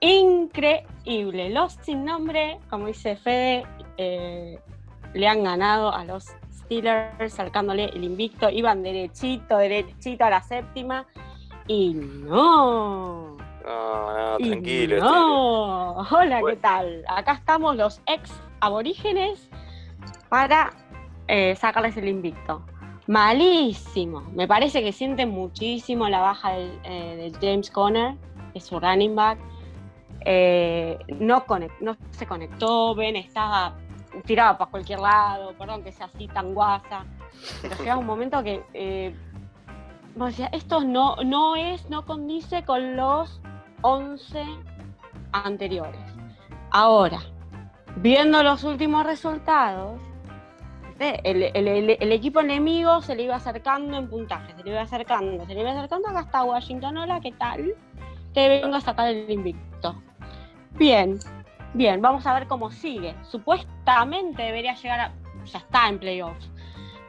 increíble. 0.00 1.50
Los 1.50 1.74
sin 1.82 2.04
nombre, 2.04 2.58
como 2.68 2.86
dice 2.86 3.16
Fede, 3.16 3.64
eh, 3.96 4.58
le 5.14 5.28
han 5.28 5.44
ganado 5.44 5.92
a 5.92 6.04
los 6.04 6.26
Steelers, 6.52 7.34
sacándole 7.34 7.86
el 7.86 8.04
invicto, 8.04 8.48
iban 8.50 8.82
derechito, 8.82 9.58
derechito 9.58 10.24
a 10.24 10.30
la 10.30 10.42
séptima, 10.42 11.06
y 11.70 11.94
no. 11.94 13.36
No, 13.64 14.18
no, 14.18 14.36
tranquilo. 14.38 14.98
No, 14.98 15.98
hola, 16.10 16.40
¿qué 16.44 16.56
tal? 16.56 17.04
Acá 17.06 17.34
estamos 17.34 17.76
los 17.76 18.02
ex 18.06 18.32
aborígenes 18.58 19.48
para 20.28 20.72
eh, 21.28 21.54
sacarles 21.54 21.96
el 21.96 22.08
invicto. 22.08 22.66
Malísimo. 23.06 24.22
Me 24.34 24.48
parece 24.48 24.82
que 24.82 24.90
sienten 24.90 25.30
muchísimo 25.30 26.08
la 26.08 26.18
baja 26.18 26.54
de, 26.54 26.70
eh, 26.82 27.32
James 27.40 27.70
Conner, 27.70 28.16
es 28.54 28.64
su 28.64 28.80
running 28.80 29.14
back. 29.14 29.38
Eh, 30.24 30.98
no, 31.20 31.44
no 31.80 31.96
se 32.10 32.26
conectó, 32.26 32.96
Ben 32.96 33.14
estaba 33.14 33.76
tiraba 34.26 34.58
para 34.58 34.70
cualquier 34.72 34.98
lado, 34.98 35.54
perdón 35.56 35.84
que 35.84 35.92
sea 35.92 36.06
así 36.06 36.26
tan 36.26 36.52
guasa, 36.52 37.04
pero 37.62 37.76
llega 37.76 37.96
un 37.96 38.06
momento 38.06 38.42
que 38.42 38.64
eh, 38.74 39.14
esto 40.52 40.80
no, 40.80 41.16
no 41.24 41.56
es, 41.56 41.88
no 41.90 42.04
condice 42.04 42.64
con 42.64 42.96
los 42.96 43.40
11 43.82 44.44
anteriores. 45.32 46.00
Ahora, 46.70 47.20
viendo 47.96 48.42
los 48.42 48.64
últimos 48.64 49.04
resultados, 49.04 50.00
el, 50.98 52.12
equipo 52.12 52.40
enemigo 52.40 53.00
se 53.00 53.16
le 53.16 53.22
iba 53.22 53.36
acercando 53.36 53.96
en 53.96 54.08
puntaje, 54.08 54.54
se 54.54 54.62
le 54.62 54.70
iba 54.70 54.82
acercando, 54.82 55.46
se 55.46 55.54
le 55.54 55.60
iba 55.60 55.70
acercando, 55.70 56.08
acá 56.08 56.20
está 56.20 56.44
Washington, 56.44 56.96
hola, 56.98 57.20
¿qué 57.20 57.32
tal? 57.32 57.74
Te 58.34 58.48
vengo 58.48 58.76
a 58.76 58.80
sacar 58.80 59.08
el 59.08 59.30
invicto. 59.30 59.94
Bien, 60.72 61.18
Bien, 61.72 62.02
vamos 62.02 62.26
a 62.26 62.34
ver 62.34 62.48
cómo 62.48 62.70
sigue. 62.70 63.14
Supuestamente 63.22 64.42
debería 64.42 64.74
llegar 64.74 65.00
a. 65.00 65.12
Ya 65.44 65.58
está 65.58 65.88
en 65.88 65.98
playoffs. 65.98 66.50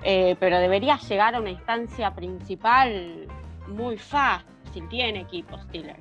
Eh, 0.03 0.35
pero 0.39 0.57
debería 0.57 0.97
llegar 0.97 1.35
a 1.35 1.39
una 1.39 1.51
instancia 1.51 2.13
principal 2.13 3.27
muy 3.67 3.97
fácil. 3.97 4.87
Tiene 4.89 5.21
equipo 5.21 5.57
Steelers. 5.59 5.99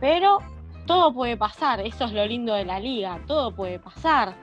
Pero 0.00 0.38
todo 0.86 1.12
puede 1.12 1.36
pasar. 1.36 1.80
Eso 1.80 2.04
es 2.04 2.12
lo 2.12 2.26
lindo 2.26 2.54
de 2.54 2.64
la 2.64 2.78
liga. 2.78 3.20
Todo 3.26 3.54
puede 3.54 3.78
pasar. 3.78 4.34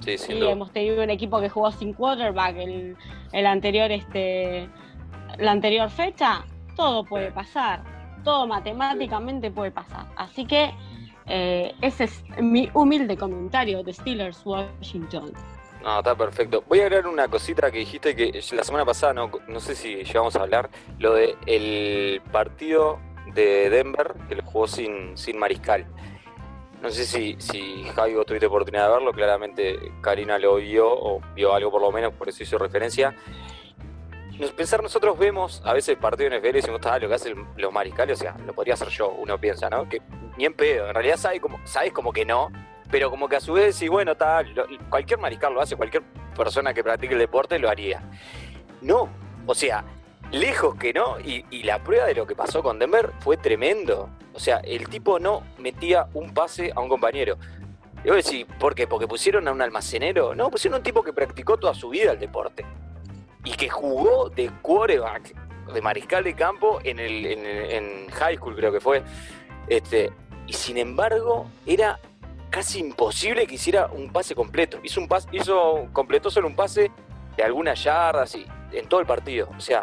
Sí, 0.00 0.18
sí. 0.18 0.32
hemos 0.42 0.70
tenido 0.70 1.02
un 1.02 1.10
equipo 1.10 1.40
que 1.40 1.48
jugó 1.48 1.70
sin 1.70 1.94
quarterback 1.94 2.56
el, 2.56 2.96
el 3.32 3.46
anterior, 3.46 3.90
este, 3.90 4.68
la 5.38 5.52
anterior 5.52 5.88
fecha. 5.88 6.44
Todo 6.76 7.04
puede 7.04 7.30
pasar. 7.30 7.82
Todo 8.22 8.46
matemáticamente 8.46 9.50
puede 9.50 9.70
pasar. 9.70 10.06
Así 10.16 10.44
que 10.44 10.74
eh, 11.26 11.74
ese 11.80 12.04
es 12.04 12.24
mi 12.40 12.68
humilde 12.74 13.16
comentario 13.16 13.82
de 13.82 13.92
Steelers 13.92 14.44
Washington. 14.44 15.32
No, 15.84 15.98
está 15.98 16.14
perfecto. 16.14 16.64
Voy 16.66 16.80
a 16.80 16.84
agregar 16.84 17.06
una 17.06 17.28
cosita 17.28 17.70
que 17.70 17.78
dijiste 17.78 18.16
que 18.16 18.42
la 18.52 18.64
semana 18.64 18.86
pasada, 18.86 19.12
no, 19.12 19.30
no 19.46 19.60
sé 19.60 19.74
si 19.74 19.96
llegamos 19.96 20.34
a 20.34 20.40
hablar, 20.40 20.70
lo 20.98 21.12
de 21.12 21.36
el 21.44 22.22
partido 22.32 22.98
de 23.34 23.68
Denver 23.68 24.14
que 24.26 24.36
lo 24.36 24.42
jugó 24.44 24.66
sin, 24.66 25.14
sin 25.18 25.38
mariscal. 25.38 25.86
No 26.80 26.90
sé 26.90 27.04
si, 27.04 27.36
si 27.38 27.84
Javi 27.94 28.14
vos 28.14 28.24
tuviste 28.24 28.46
oportunidad 28.46 28.86
de 28.88 28.94
verlo, 28.94 29.12
claramente 29.12 29.78
Karina 30.00 30.38
lo 30.38 30.56
vio 30.56 30.88
o 30.88 31.20
vio 31.34 31.54
algo 31.54 31.70
por 31.70 31.82
lo 31.82 31.92
menos, 31.92 32.14
por 32.14 32.30
eso 32.30 32.42
hizo 32.42 32.56
referencia 32.56 33.14
pensar 34.56 34.82
nosotros 34.82 35.18
vemos 35.18 35.62
a 35.64 35.72
veces 35.72 35.90
el 35.90 35.98
partido 35.98 36.30
de 36.30 36.38
NFL 36.38 36.48
y 36.48 36.52
decimos, 36.52 36.80
lo 37.00 37.08
que 37.08 37.14
hacen 37.14 37.46
los 37.56 37.72
mariscales, 37.72 38.18
o 38.18 38.22
sea, 38.22 38.36
lo 38.44 38.52
podría 38.52 38.74
hacer 38.74 38.88
yo, 38.88 39.10
uno 39.10 39.38
piensa, 39.38 39.70
¿no? 39.70 39.88
Que 39.88 40.02
ni 40.36 40.44
en 40.44 40.54
pedo, 40.54 40.88
en 40.88 40.94
realidad 40.94 41.16
sabes 41.16 41.40
como, 41.40 41.58
sabes 41.64 41.92
como 41.92 42.12
que 42.12 42.24
no, 42.24 42.50
pero 42.94 43.10
como 43.10 43.28
que 43.28 43.34
a 43.34 43.40
su 43.40 43.54
vez 43.54 43.74
sí, 43.74 43.88
bueno, 43.88 44.14
tal, 44.14 44.54
cualquier 44.88 45.18
mariscal 45.18 45.52
lo 45.52 45.60
hace, 45.60 45.74
cualquier 45.74 46.04
persona 46.36 46.72
que 46.72 46.84
practique 46.84 47.14
el 47.14 47.18
deporte 47.18 47.58
lo 47.58 47.68
haría. 47.68 48.00
No, 48.82 49.08
o 49.46 49.52
sea, 49.52 49.84
lejos 50.30 50.76
que 50.76 50.92
no, 50.92 51.18
y, 51.18 51.42
la 51.64 51.82
prueba 51.82 52.06
de 52.06 52.14
lo 52.14 52.24
que 52.24 52.36
pasó 52.36 52.62
con 52.62 52.78
Denver 52.78 53.10
fue 53.18 53.36
tremendo. 53.36 54.10
O 54.32 54.38
sea, 54.38 54.58
el 54.58 54.88
tipo 54.88 55.18
no 55.18 55.42
metía 55.58 56.06
un 56.14 56.32
pase 56.32 56.70
a 56.72 56.78
un 56.78 56.88
compañero. 56.88 57.36
Y 58.04 58.10
vos 58.10 58.24
decís, 58.24 58.46
¿por 58.60 58.76
qué? 58.76 58.86
¿Porque 58.86 59.08
pusieron 59.08 59.48
a 59.48 59.50
un 59.50 59.60
almacenero? 59.60 60.36
No, 60.36 60.48
pusieron 60.48 60.74
a 60.74 60.78
un 60.78 60.84
tipo 60.84 61.02
que 61.02 61.12
practicó 61.12 61.56
toda 61.56 61.74
su 61.74 61.88
vida 61.88 62.12
el 62.12 62.20
deporte 62.20 62.64
y 63.42 63.54
que 63.54 63.68
jugó 63.68 64.28
de 64.28 64.52
quarterback, 64.62 65.34
de 65.74 65.82
mariscal 65.82 66.22
de 66.22 66.36
campo 66.36 66.78
en, 66.84 67.00
el, 67.00 68.06
high 68.12 68.36
school 68.36 68.54
creo 68.54 68.70
que 68.70 68.78
fue. 68.78 69.02
Este, 69.66 70.12
y 70.46 70.52
sin 70.52 70.78
embargo 70.78 71.50
era 71.66 71.98
casi 72.54 72.78
imposible 72.78 73.48
que 73.48 73.56
hiciera 73.56 73.88
un 73.92 74.12
pase 74.12 74.32
completo. 74.32 74.78
Hizo 74.84 75.00
un 75.00 75.08
pase, 75.08 75.28
hizo, 75.32 75.88
completó 75.92 76.30
solo 76.30 76.46
un 76.46 76.54
pase 76.54 76.92
de 77.36 77.42
algunas 77.42 77.82
yardas 77.82 78.32
y 78.36 78.46
en 78.70 78.88
todo 78.88 79.00
el 79.00 79.06
partido. 79.06 79.48
O 79.58 79.60
sea, 79.60 79.82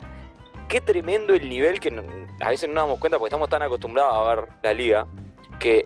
qué 0.69 0.79
tremendo 0.79 1.33
el 1.33 1.49
nivel 1.49 1.81
que 1.81 1.93
a 2.39 2.49
veces 2.49 2.69
no 2.69 2.75
nos 2.75 2.83
damos 2.85 2.99
cuenta 2.99 3.17
porque 3.17 3.27
estamos 3.27 3.49
tan 3.49 3.61
acostumbrados 3.61 4.15
a 4.15 4.35
ver 4.35 4.47
la 4.63 4.73
liga 4.73 5.05
que 5.59 5.83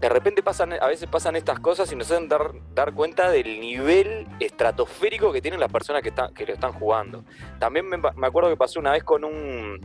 de 0.00 0.08
repente 0.08 0.42
pasan, 0.42 0.72
a 0.72 0.88
veces 0.88 1.08
pasan 1.08 1.36
estas 1.36 1.60
cosas 1.60 1.92
y 1.92 1.94
nos 1.94 2.10
hacen 2.10 2.28
dar, 2.28 2.50
dar 2.74 2.92
cuenta 2.94 3.30
del 3.30 3.60
nivel 3.60 4.26
estratosférico 4.40 5.32
que 5.32 5.40
tienen 5.40 5.60
las 5.60 5.70
personas 5.70 6.02
que, 6.02 6.08
están, 6.08 6.34
que 6.34 6.44
lo 6.46 6.54
están 6.54 6.72
jugando. 6.72 7.22
También 7.60 7.88
me, 7.88 8.26
acuerdo 8.26 8.50
que 8.50 8.56
pasó 8.56 8.80
una 8.80 8.90
vez 8.90 9.04
con 9.04 9.22
un, 9.22 9.80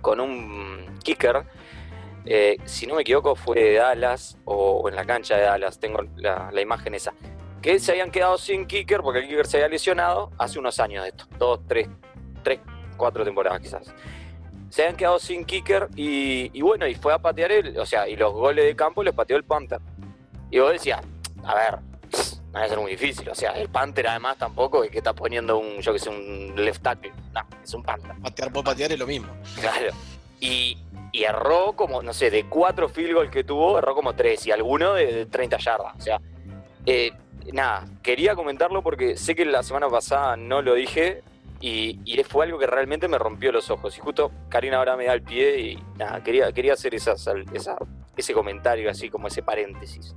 con 0.00 0.20
un 0.20 1.00
kicker, 1.02 1.44
eh, 2.28 2.56
si 2.64 2.86
no 2.86 2.94
me 2.94 3.02
equivoco 3.02 3.34
fue 3.34 3.56
de 3.58 3.74
Dallas 3.74 4.38
o, 4.44 4.88
en 4.88 4.94
la 4.94 5.04
cancha 5.04 5.36
de 5.36 5.42
Dallas, 5.42 5.80
tengo 5.80 6.00
la, 6.16 6.50
la, 6.52 6.60
imagen 6.60 6.94
esa, 6.94 7.12
que 7.62 7.78
se 7.78 7.92
habían 7.92 8.10
quedado 8.10 8.38
sin 8.38 8.66
kicker 8.66 9.00
porque 9.00 9.20
el 9.20 9.28
kicker 9.28 9.46
se 9.46 9.56
había 9.56 9.68
lesionado 9.68 10.30
hace 10.38 10.58
unos 10.58 10.78
años 10.78 11.04
de 11.04 11.10
esto, 11.10 11.24
dos, 11.38 11.60
tres, 11.66 11.88
tres, 12.42 12.60
cuatro 12.96 13.24
temporadas 13.24 13.60
quizás 13.60 13.94
se 14.70 14.86
han 14.86 14.96
quedado 14.96 15.18
sin 15.18 15.44
kicker 15.44 15.88
y, 15.96 16.60
bueno, 16.60 16.86
y 16.86 16.94
fue 16.94 17.12
a 17.12 17.18
patear 17.18 17.52
él, 17.52 17.78
o 17.78 17.86
sea, 17.86 18.08
y 18.08 18.16
los 18.16 18.32
goles 18.32 18.64
de 18.64 18.76
campo 18.76 19.02
los 19.02 19.14
pateó 19.14 19.36
el 19.36 19.44
Panther. 19.44 19.80
Y 20.50 20.58
vos 20.58 20.72
decías, 20.72 21.00
a 21.44 21.54
ver, 21.54 21.78
va 22.54 22.62
a 22.62 22.68
ser 22.68 22.78
muy 22.78 22.92
difícil, 22.92 23.28
o 23.28 23.34
sea, 23.34 23.52
el 23.52 23.68
Panther 23.68 24.08
además 24.08 24.36
tampoco 24.38 24.84
es 24.84 24.90
que 24.90 24.98
está 24.98 25.14
poniendo 25.14 25.58
un, 25.58 25.80
yo 25.80 25.92
que 25.92 25.98
sé, 25.98 26.10
un 26.10 26.54
left 26.56 26.82
tackle, 26.82 27.12
no, 27.32 27.40
es 27.62 27.74
un 27.74 27.82
Panther. 27.82 28.14
Patear 28.22 28.52
por 28.52 28.64
patear 28.64 28.92
es 28.92 28.98
lo 28.98 29.06
mismo. 29.06 29.28
Claro. 29.60 29.92
Y, 30.40 30.78
erró 31.12 31.72
como, 31.72 32.00
no 32.00 32.12
sé, 32.12 32.30
de 32.30 32.48
cuatro 32.48 32.88
field 32.88 33.14
goals 33.14 33.30
que 33.30 33.42
tuvo, 33.42 33.76
erró 33.78 33.92
como 33.94 34.14
tres 34.14 34.46
y 34.46 34.52
alguno 34.52 34.94
de, 34.94 35.26
30 35.26 35.58
yardas, 35.58 35.96
o 35.96 36.00
sea, 36.00 36.20
eh, 36.86 37.10
nada, 37.52 37.86
quería 38.04 38.36
comentarlo 38.36 38.82
porque 38.82 39.16
sé 39.16 39.34
que 39.34 39.44
la 39.44 39.64
semana 39.64 39.88
pasada 39.88 40.36
no 40.36 40.62
lo 40.62 40.74
dije, 40.74 41.24
y, 41.60 41.98
fue 42.28 42.44
algo 42.44 42.58
que 42.58 42.66
realmente 42.66 43.08
me 43.08 43.18
rompió 43.18 43.50
los 43.50 43.70
ojos. 43.70 43.96
Y 43.96 44.00
justo 44.00 44.30
Karina 44.48 44.78
ahora 44.78 44.96
me 44.96 45.06
da 45.06 45.14
el 45.14 45.22
pie 45.22 45.60
y 45.60 45.82
nada, 45.96 46.22
quería, 46.22 46.52
quería 46.52 46.74
hacer 46.74 46.94
esa, 46.94 47.14
ese 48.16 48.32
comentario, 48.32 48.90
así 48.90 49.10
como 49.10 49.28
ese 49.28 49.42
paréntesis. 49.42 50.14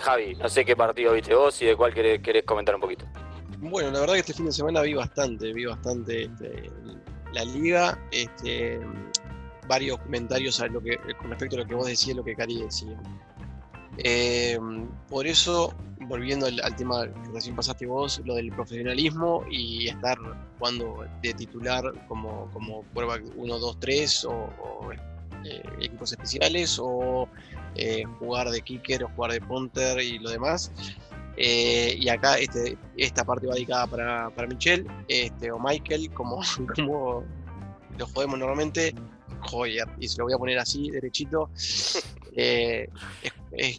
Javi, 0.00 0.34
no 0.34 0.48
sé 0.48 0.64
qué 0.64 0.74
partido 0.74 1.12
viste 1.12 1.34
vos 1.34 1.60
y 1.62 1.66
de 1.66 1.76
cuál 1.76 1.94
querés, 1.94 2.44
comentar 2.44 2.74
un 2.74 2.80
poquito. 2.80 3.06
Bueno, 3.58 3.90
la 3.92 4.00
verdad 4.00 4.14
que 4.14 4.20
este 4.20 4.34
fin 4.34 4.46
de 4.46 4.52
semana 4.52 4.82
vi 4.82 4.94
bastante, 4.94 5.52
vi 5.52 5.64
bastante 5.64 6.24
este, 6.24 6.70
la 7.32 7.44
liga. 7.44 7.98
Este, 8.10 8.80
varios 9.66 9.98
comentarios 9.98 10.60
a 10.60 10.66
lo 10.66 10.80
que, 10.80 10.98
con 11.18 11.30
respecto 11.30 11.56
a 11.56 11.60
lo 11.60 11.66
que 11.66 11.74
vos 11.74 11.86
decías 11.86 12.16
lo 12.16 12.24
que 12.24 12.34
Cari 12.34 12.62
decía. 12.62 12.96
Eh, 13.98 14.58
por 15.08 15.26
eso, 15.26 15.72
volviendo 16.00 16.46
al, 16.46 16.76
tema 16.76 17.06
que 17.06 17.30
recién 17.32 17.54
pasaste 17.54 17.86
vos, 17.86 18.20
lo 18.24 18.34
del 18.34 18.50
profesionalismo 18.50 19.44
y 19.50 19.88
estar 19.88 20.18
jugando 20.58 21.06
de 21.22 21.34
titular 21.34 21.84
como, 22.08 22.50
como 22.52 22.82
prueba 22.94 23.18
1, 23.36 23.58
2, 23.58 23.80
3 23.80 24.24
o, 24.24 24.90
eh, 25.44 25.62
equipos 25.80 26.10
especiales 26.12 26.78
o 26.80 27.28
eh, 27.76 28.04
jugar 28.18 28.50
de 28.50 28.62
kicker 28.62 29.04
o 29.04 29.08
jugar 29.10 29.32
de 29.32 29.40
punter 29.40 30.00
y 30.00 30.18
lo 30.18 30.30
demás. 30.30 30.72
y 31.36 32.08
acá 32.08 32.38
este, 32.38 32.78
esta 32.96 33.24
parte 33.24 33.46
va 33.46 33.54
dedicada 33.54 33.86
para, 33.86 34.30
para 34.30 34.48
Michelle 34.48 34.86
este, 35.08 35.52
o 35.52 35.58
Michael, 35.58 36.10
como, 36.12 36.40
como 36.74 37.24
lo 37.96 38.06
jodemos 38.06 38.38
normalmente. 38.38 38.94
Y 39.98 40.08
se 40.08 40.18
lo 40.18 40.24
voy 40.24 40.32
a 40.32 40.38
poner 40.38 40.58
así, 40.58 40.90
derechito. 40.90 41.50
Eh, 42.36 42.88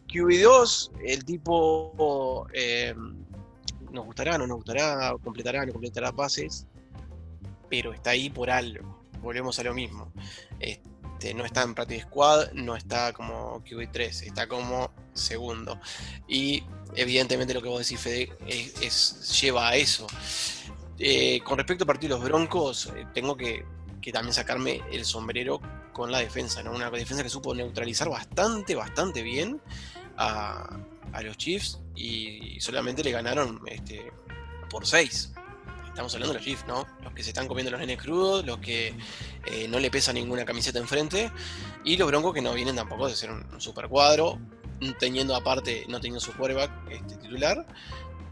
QB2, 0.08 0.92
el 1.04 1.26
tipo 1.26 2.48
eh, 2.54 2.96
nos 3.92 4.06
gustará, 4.06 4.38
no 4.38 4.48
nos 4.48 4.58
gustará, 4.58 5.14
completará, 5.22 5.66
no 5.66 5.74
completará 5.74 6.14
pases, 6.14 6.66
pero 7.70 7.92
está 7.92 8.12
ahí 8.12 8.30
por 8.30 8.50
algo. 8.50 9.02
Volvemos 9.22 9.60
a 9.60 9.64
lo 9.64 9.74
mismo. 9.74 10.10
Este, 10.60 11.34
no 11.34 11.44
está 11.44 11.64
en 11.64 11.74
Practice 11.74 12.04
Squad, 12.04 12.52
no 12.54 12.76
está 12.76 13.12
como 13.12 13.64
QB3, 13.64 14.24
está 14.28 14.48
como 14.48 14.92
segundo. 15.14 15.80
Y 16.28 16.64
evidentemente 16.96 17.54
lo 17.54 17.62
que 17.62 17.70
vos 17.70 17.80
decís, 17.80 18.00
Fede, 18.00 18.32
es, 18.48 19.42
lleva 19.42 19.70
a 19.70 19.76
eso. 19.76 20.08
Eh, 21.00 21.42
con 21.44 21.58
respecto 21.58 21.84
a 21.84 21.88
partir 21.88 22.10
de 22.10 22.16
los 22.16 22.24
Broncos, 22.24 22.92
eh, 22.96 23.06
tengo 23.14 23.36
que 23.36 23.66
que 24.06 24.12
también 24.12 24.36
sacarme 24.36 24.84
el 24.92 25.04
sombrero 25.04 25.60
con 25.92 26.12
la 26.12 26.20
defensa, 26.20 26.62
¿no? 26.62 26.72
Una 26.74 26.92
defensa 26.92 27.24
que 27.24 27.30
supo 27.30 27.56
neutralizar 27.56 28.08
bastante, 28.08 28.76
bastante 28.76 29.24
bien 29.24 29.60
a, 30.16 30.78
los 31.24 31.38
Chiefs 31.38 31.80
y 31.96 32.60
solamente 32.60 33.04
le 33.04 33.10
ganaron 33.10 33.62
este, 33.66 34.12
por 34.70 34.86
6. 34.86 35.34
Estamos 35.88 36.14
hablando 36.14 36.34
de 36.34 36.38
los 36.38 36.46
Chiefs, 36.46 36.68
¿no? 36.68 36.86
Los 37.02 37.14
que 37.14 37.24
se 37.24 37.30
están 37.32 37.48
comiendo 37.48 37.72
los 37.72 37.80
nenes 37.80 37.98
crudos, 37.98 38.46
los 38.46 38.60
que 38.60 38.94
eh, 39.48 39.68
no 39.68 39.80
le 39.80 39.90
pesa 39.90 40.14
ninguna 40.14 40.46
camiseta 40.46 40.78
enfrente 40.78 41.32
y 41.84 41.98
los 41.98 42.08
Broncos 42.08 42.36
que 42.36 42.44
no 42.44 42.54
vienen 42.54 42.76
tampoco 42.76 43.08
de 43.08 43.16
ser 43.16 43.32
un, 43.32 43.60
super 43.60 43.88
cuadro, 43.88 44.38
teniendo 45.00 45.36
aparte, 45.36 45.86
no 45.88 46.00
teniendo 46.00 46.20
su 46.20 46.32
quarterback 46.34 46.70
este, 46.92 47.16
titular, 47.16 47.66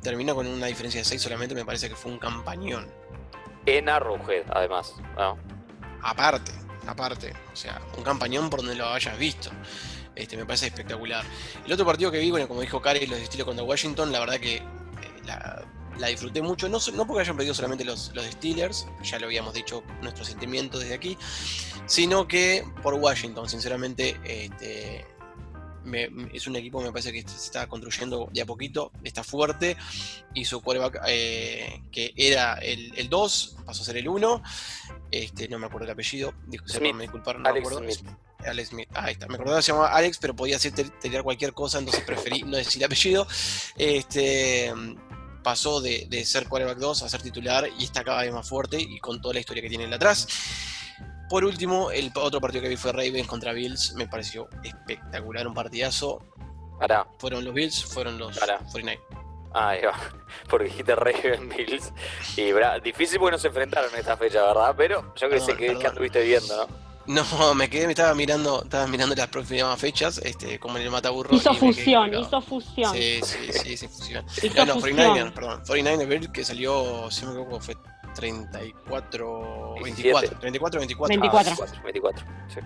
termina 0.04 0.36
con 0.36 0.46
una 0.46 0.68
diferencia 0.68 1.02
de 1.02 1.06
6 1.06 1.20
solamente, 1.20 1.56
me 1.56 1.66
parece 1.66 1.90
que 1.90 1.96
fue 1.96 2.12
un 2.12 2.20
campañón. 2.20 2.88
En 3.66 3.90
Arrowhead, 3.90 4.44
además, 4.52 4.94
¿no? 5.18 5.36
Aparte, 6.04 6.52
aparte. 6.88 7.34
O 7.52 7.56
sea, 7.56 7.82
un 7.98 8.04
campañón 8.04 8.50
por 8.50 8.60
donde 8.60 8.76
lo 8.76 8.88
hayas 8.90 9.18
visto. 9.18 9.50
Este, 10.16 10.38
me 10.38 10.46
parece 10.46 10.68
espectacular. 10.68 11.26
El 11.66 11.74
otro 11.74 11.86
partido 11.86 12.12
que 12.12 12.20
vi, 12.20 12.30
bueno, 12.32 12.48
como 12.48 12.62
dijo 12.62 12.82
Kari, 12.82 13.08
los 13.08 13.20
estilos 13.20 13.46
contra 13.46 13.64
Washington, 13.64 14.12
la 14.12 14.20
verdad 14.20 14.40
que 14.40 14.58
eh, 14.58 14.64
la, 15.26 16.08
disfruté 16.08 16.42
mucho. 16.42 16.70
No, 16.70 16.78
no 16.94 17.08
porque 17.08 17.22
hayan 17.22 17.36
perdido 17.36 17.56
solamente 17.56 17.84
los, 17.84 18.12
los 18.14 18.26
Steelers, 18.26 18.88
ya 19.04 19.20
lo 19.20 19.26
habíamos 19.26 19.54
dicho 19.54 19.84
nuestros 20.02 20.28
sentimientos 20.28 20.82
desde 20.82 20.94
aquí, 20.94 21.18
sino 21.86 22.28
que 22.28 22.64
por 22.84 22.94
Washington, 22.96 23.50
sinceramente, 23.50 24.20
este, 24.24 25.06
es 26.34 26.48
un 26.48 26.56
equipo 26.56 26.80
que 26.80 26.86
me 26.86 26.92
parece 26.92 27.12
que 27.12 27.22
se 27.22 27.36
está 27.36 27.68
construyendo 27.68 28.30
de 28.32 28.42
a 28.42 28.46
poquito, 28.46 28.92
está 29.04 29.24
fuerte, 29.24 29.78
y 30.34 30.46
su 30.46 30.62
quarterback, 30.62 31.02
eh, 31.08 31.82
que 31.92 32.14
era 32.16 32.56
el 32.56 33.10
2, 33.10 33.58
pasó 33.66 33.82
a 33.82 33.86
ser 33.86 33.98
el 33.98 34.08
1, 34.08 34.44
este, 35.14 35.48
no 35.48 35.60
me 35.60 35.68
acuerdo 35.68 35.86
el 35.86 35.92
apellido, 35.92 36.34
me 36.48 37.04
disculparon, 37.04 37.44
no 37.44 37.54
me 37.54 37.60
acuerdo. 37.60 37.80
Smith. 37.80 38.10
Alex 38.46 38.70
Smith, 38.70 38.90
ahí 38.94 39.14
está, 39.14 39.28
me 39.28 39.36
acordaba 39.36 39.60
que 39.60 39.64
se 39.64 39.72
llamaba 39.72 39.96
Alex, 39.96 40.18
pero 40.18 40.36
podía 40.36 40.60
ser 40.60 40.74
tener 40.74 41.24
cualquier 41.24 41.54
cosa, 41.54 41.80
entonces 41.80 42.04
preferí 42.04 42.44
no 42.44 42.58
decir 42.58 42.82
el 42.82 42.88
apellido. 42.88 43.26
Este, 43.78 44.74
pasó 45.44 45.82
de, 45.82 46.26
ser 46.26 46.48
quarterback 46.48 46.78
2 46.78 47.04
a 47.04 47.10
ser 47.10 47.22
titular 47.22 47.70
y 47.78 47.84
está 47.84 48.04
cada 48.04 48.22
vez 48.22 48.34
más 48.34 48.48
fuerte 48.48 48.80
y 48.80 49.00
con 49.00 49.22
toda 49.22 49.36
la 49.36 49.40
historia 49.42 49.62
que 49.62 49.70
tiene 49.70 49.94
atrás. 49.94 50.28
Por 51.30 51.46
último, 51.46 51.92
el 51.92 52.12
otro 52.16 52.42
partido 52.42 52.64
que 52.64 52.70
vi 52.70 52.76
fue 52.76 52.92
Ravens 52.92 53.28
contra 53.28 53.54
Bills. 53.54 53.94
Me 53.94 54.08
pareció 54.08 54.48
espectacular, 54.64 55.48
un 55.48 55.54
partidazo. 55.54 56.20
Para. 56.80 57.08
Fueron 57.18 57.46
los 57.46 57.54
Bills, 57.54 57.84
fueron 57.86 58.18
los 58.18 58.38
49. 58.38 59.23
Ah, 59.54 59.70
ahí 59.70 59.82
va. 59.84 59.94
Porque 60.50 60.66
dijiste 60.66 60.96
Ravens 60.96 61.56
Bills. 61.56 61.94
Y 62.38 62.52
bra, 62.52 62.80
difícil 62.80 63.20
porque 63.20 63.34
no 63.34 63.38
se 63.38 63.48
enfrentaron 63.48 63.92
en 63.94 64.00
esta 64.00 64.18
fecha, 64.18 64.42
¿verdad? 64.44 64.74
Pero 64.76 65.14
yo 65.16 65.30
creo 65.30 65.46
que, 65.46 65.56
que, 65.56 65.78
que 65.78 65.88
anduviste 65.88 66.22
viendo, 66.24 66.58
¿no? 66.58 66.84
No, 67.06 67.54
me 67.54 67.70
quedé, 67.70 67.86
me 67.86 67.92
estaba 67.92 68.14
mirando, 68.16 68.64
estaba 68.64 68.88
mirando 68.88 69.14
las 69.14 69.28
próximas 69.28 69.78
fechas, 69.78 70.20
este, 70.20 70.58
como 70.58 70.78
en 70.78 70.84
el 70.84 70.92
Mataburro. 70.92 71.36
Hizo 71.36 71.54
fusión, 71.54 72.14
hizo 72.14 72.42
fusión. 72.42 72.94
Sí, 72.94 73.20
sí, 73.24 73.52
sí, 73.52 73.78
sí, 73.78 73.88
fusión. 73.88 74.26
no, 74.56 74.66
no, 74.66 74.76
49ers, 74.78 75.34
perdón. 75.34 75.64
49ers 75.66 76.32
que 76.32 76.46
salió, 76.46 77.12
si 77.12 77.26
me 77.26 77.32
equivoco, 77.32 77.60
fue 77.60 77.76
34, 78.16 79.76
24. 79.84 80.40
34, 80.40 80.80
24. 80.80 81.20
24. 81.20 81.84
24, 81.84 82.26
sí. 82.48 82.60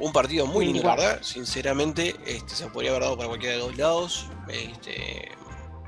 Un 0.00 0.12
partido 0.12 0.46
muy 0.46 0.66
lindo, 0.66 0.82
verdad. 0.82 1.20
Sinceramente, 1.22 2.16
este, 2.26 2.54
se 2.54 2.66
podría 2.68 2.90
haber 2.90 3.02
dado 3.02 3.16
para 3.16 3.28
cualquiera 3.28 3.56
de 3.56 3.60
los 3.60 3.76
lados. 3.76 4.26
Este, 4.48 5.30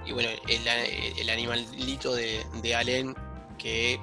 y 0.06 0.12
bueno, 0.12 0.28
el, 0.48 0.68
el 1.18 1.30
animalito 1.30 2.14
de, 2.14 2.44
de, 2.62 2.74
Allen 2.74 3.14
que 3.58 4.00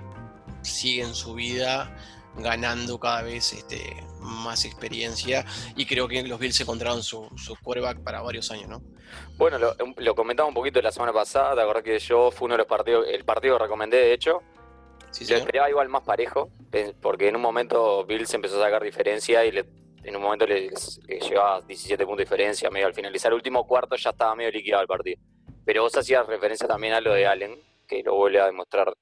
sigue 0.62 1.04
en 1.04 1.14
su 1.14 1.34
vida 1.34 1.96
ganando 2.38 3.00
cada 3.00 3.22
vez 3.24 3.54
este, 3.54 4.04
más 4.20 4.66
experiencia 4.66 5.46
y 5.76 5.86
creo 5.86 6.08
que 6.08 6.24
los 6.24 6.40
Bills 6.40 6.56
se 6.56 6.64
encontraron 6.64 7.04
su, 7.04 7.28
su 7.36 7.56
quarterback 7.56 8.02
para 8.02 8.22
varios 8.22 8.52
años, 8.52 8.70
¿no? 8.70 8.82
Bueno, 9.38 9.58
lo, 9.58 9.76
lo 9.98 10.16
comentaba 10.16 10.48
un 10.48 10.54
poquito 10.54 10.82
la 10.82 10.92
semana 10.92 11.12
pasada, 11.12 11.56
te 11.56 11.62
acordás 11.62 11.84
que 11.84 12.00
yo 12.00 12.32
fue 12.32 12.46
uno 12.46 12.54
de 12.54 12.60
los 12.60 12.68
partidos, 12.68 13.06
el 13.10 13.26
partido 13.26 13.58
que 13.58 13.64
recomendé 13.64 13.98
de 13.98 14.14
hecho, 14.14 14.42
Sí, 15.12 15.26
lo 15.26 15.38
esperaba 15.38 15.70
igual 15.70 15.90
más 15.90 16.04
parejo, 16.04 16.52
porque 17.02 17.28
en 17.28 17.36
un 17.36 17.42
momento 17.42 18.06
Bill 18.06 18.28
se 18.28 18.36
empezó 18.36 18.62
a 18.62 18.66
sacar 18.66 18.84
diferencia 18.84 19.44
y 19.46 19.58
en 20.04 20.16
un 20.16 20.22
momento 20.22 20.46
le, 20.46 20.70
llevaba 21.08 21.62
17 21.62 22.06
puntos 22.06 22.18
de 22.20 22.24
diferencia, 22.26 22.70
medio 22.70 22.88
al 22.88 22.94
finalizar 22.94 23.32
el 23.32 23.36
último 23.36 23.66
cuarto 23.66 23.96
ya 23.96 24.12
estaba 24.12 24.36
medio 24.36 24.52
liquidado 24.52 24.84
el 24.84 24.88
partido. 24.88 25.20
Pero 25.66 25.84
vos 25.84 25.96
hacías 25.96 26.26
referencia 26.28 26.68
también 26.68 26.94
a 26.94 27.02
lo 27.02 27.14
de 27.14 27.28
Allen, 27.28 27.62
que 27.88 28.04
lo 28.04 28.16
vuelve 28.16 28.40
a 28.40 28.46
demostrar 28.46 28.94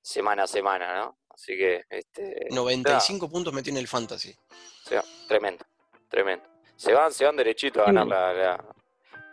semana 0.00 0.44
a 0.44 0.46
semana, 0.46 0.94
¿no? 0.94 1.18
Así 1.28 1.56
que... 1.56 1.84
Este, 1.90 2.46
95 2.50 3.28
puntos 3.28 3.52
metió 3.52 3.72
en 3.72 3.78
el 3.78 3.88
Fantasy. 3.88 4.34
O 4.50 4.88
sea, 4.88 5.02
tremendo, 5.28 5.64
tremendo. 6.08 6.44
Se 6.76 6.92
van, 6.92 7.12
se 7.12 7.24
van 7.24 7.36
derechito 7.36 7.82
a 7.82 7.86
ganar 7.86 8.06
la, 8.06 8.32
la, 8.32 8.74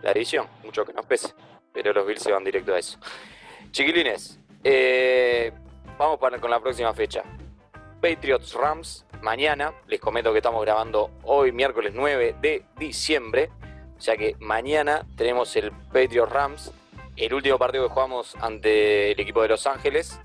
la 0.02 0.12
edición, 0.12 0.48
mucho 0.64 0.86
que 0.86 0.94
nos 0.94 1.06
pese, 1.06 1.34
pero 1.74 1.94
los 1.94 2.06
Bills 2.06 2.22
se 2.22 2.32
van 2.32 2.44
directo 2.44 2.74
a 2.74 2.80
eso. 2.80 3.00
Chiquilines, 3.72 4.40
eh, 4.64 5.52
Vamos 6.02 6.18
para, 6.18 6.40
con 6.40 6.50
la 6.50 6.60
próxima 6.60 6.92
fecha. 6.96 7.24
Patriots 8.02 8.56
Rams, 8.56 9.06
mañana. 9.22 9.72
Les 9.86 10.00
comento 10.00 10.32
que 10.32 10.40
estamos 10.40 10.60
grabando 10.64 11.12
hoy, 11.22 11.52
miércoles 11.52 11.94
9 11.96 12.38
de 12.42 12.66
diciembre. 12.76 13.52
Sea 14.02 14.18
que 14.18 14.36
mañana 14.40 15.06
tenemos 15.16 15.56
el 15.56 15.72
Patriots 15.72 16.32
Rams, 16.32 16.74
el 17.16 17.36
último 17.36 17.60
partido 17.60 17.88
que 17.88 17.94
jugamos 17.94 18.36
ante 18.42 19.12
el 19.12 19.20
equipo 19.20 19.44
de 19.44 19.50
Los 19.50 19.68
Ángeles. 19.68 20.20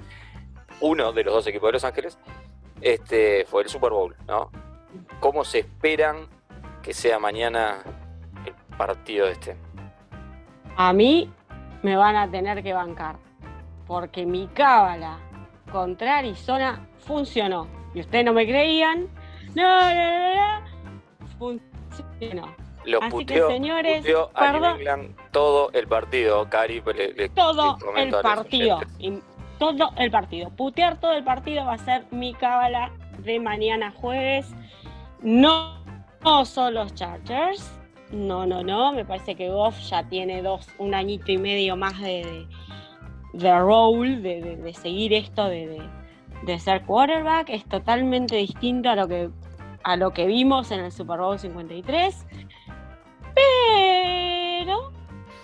Uno 0.80 1.12
de 1.12 1.24
los 1.24 1.34
dos 1.34 1.46
equipos 1.46 1.68
de 1.68 1.72
Los 1.74 1.84
Ángeles. 1.84 2.18
Este 2.80 3.44
fue 3.44 3.64
el 3.64 3.68
Super 3.68 3.90
Bowl, 3.90 4.16
¿no? 4.26 4.50
¿Cómo 5.20 5.44
se 5.44 5.58
esperan 5.58 6.26
que 6.82 6.94
sea 6.94 7.18
mañana 7.18 7.82
el 8.46 8.54
partido 8.78 9.26
este? 9.26 9.58
A 10.78 10.94
mí 10.94 11.30
me 11.82 11.96
van 11.96 12.16
a 12.16 12.30
tener 12.30 12.62
que 12.62 12.72
bancar. 12.72 13.16
Porque 13.86 14.24
mi 14.24 14.46
cábala 14.54 15.18
encontrar 15.66 16.20
Arizona 16.20 16.88
funcionó. 17.00 17.68
Y 17.92 18.00
ustedes 18.00 18.24
no 18.24 18.32
me 18.32 18.46
creían. 18.46 19.06
No, 19.54 19.94
no, 19.94 19.94
no, 19.94 20.60
no. 20.60 21.28
Funcionó. 21.38 22.65
Lo 22.86 23.02
Así 23.02 23.10
puteó, 23.10 23.48
que, 23.48 23.54
señores, 23.54 24.06
perdón, 24.38 25.16
todo 25.32 25.70
el 25.72 25.86
partido, 25.86 26.48
Cari. 26.48 26.82
todo 27.34 27.78
el 27.96 28.10
partido. 28.10 28.80
todo 29.58 29.90
el 29.98 30.10
partido. 30.10 30.50
Putear 30.50 31.00
todo 31.00 31.12
el 31.12 31.24
partido 31.24 31.64
va 31.64 31.74
a 31.74 31.78
ser 31.78 32.06
mi 32.10 32.32
cábala 32.32 32.92
de 33.18 33.40
mañana 33.40 33.92
jueves. 33.92 34.54
No, 35.20 35.76
no 36.22 36.44
son 36.44 36.74
los 36.74 36.94
Chargers. 36.94 37.72
No, 38.12 38.46
no, 38.46 38.62
no. 38.62 38.92
Me 38.92 39.04
parece 39.04 39.34
que 39.34 39.50
Goff 39.50 39.76
ya 39.80 40.08
tiene 40.08 40.40
dos, 40.42 40.68
un 40.78 40.94
añito 40.94 41.32
y 41.32 41.38
medio 41.38 41.76
más 41.76 42.00
de 42.00 42.46
de 43.36 43.58
role, 43.58 44.16
de, 44.16 44.74
seguir 44.74 45.12
esto 45.12 45.44
de, 45.46 45.78
ser 46.58 46.82
quarterback, 46.82 47.50
es 47.50 47.64
totalmente 47.64 48.36
distinto 48.36 48.88
a 48.90 48.96
lo 48.96 49.08
que 49.08 49.30
a 49.82 49.96
lo 49.96 50.12
que 50.12 50.26
vimos 50.26 50.72
en 50.72 50.80
el 50.80 50.90
Super 50.90 51.20
Bowl 51.20 51.38
53. 51.38 52.26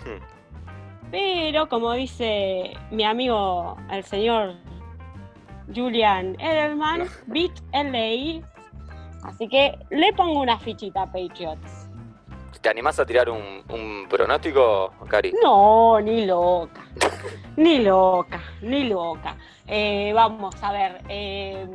Pero, 0.03 0.15
hmm. 0.15 1.11
pero 1.11 1.69
como 1.69 1.93
dice 1.93 2.73
mi 2.91 3.03
amigo 3.03 3.77
el 3.91 4.03
señor 4.03 4.55
Julian 5.73 6.35
Edelman, 6.39 7.07
beat 7.27 7.51
LA. 7.71 8.41
Así 9.23 9.47
que 9.47 9.77
le 9.89 10.11
pongo 10.13 10.41
una 10.41 10.59
fichita 10.59 11.03
a 11.03 11.05
Patriots. 11.05 11.89
¿Te 12.61 12.69
animás 12.69 12.97
a 12.97 13.05
tirar 13.05 13.29
un, 13.29 13.61
un 13.69 14.07
pronóstico, 14.09 14.93
Cari? 15.09 15.33
No, 15.43 15.99
ni 15.99 16.25
loca. 16.25 16.81
ni 17.57 17.79
loca, 17.79 18.41
ni 18.61 18.87
loca. 18.87 19.35
Eh, 19.67 20.11
vamos 20.13 20.55
a 20.61 20.71
ver. 20.71 21.01
Eh, 21.09 21.67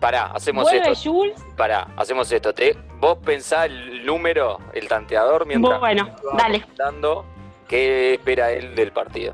Pará, 0.00 0.26
hacemos 0.34 0.70
esto. 0.72 0.92
Jules. 0.94 1.42
Pará, 1.56 1.88
hacemos 1.96 2.30
esto. 2.32 2.54
Te, 2.54 2.76
vos 3.00 3.18
pensá 3.18 3.66
el 3.66 4.04
número, 4.04 4.58
el 4.72 4.88
tanteador, 4.88 5.46
mientras 5.46 5.78
Bueno, 5.80 6.08
dale, 6.38 6.64
dando 6.76 7.24
qué 7.68 8.14
espera 8.14 8.52
él 8.52 8.74
del 8.74 8.92
partido. 8.92 9.32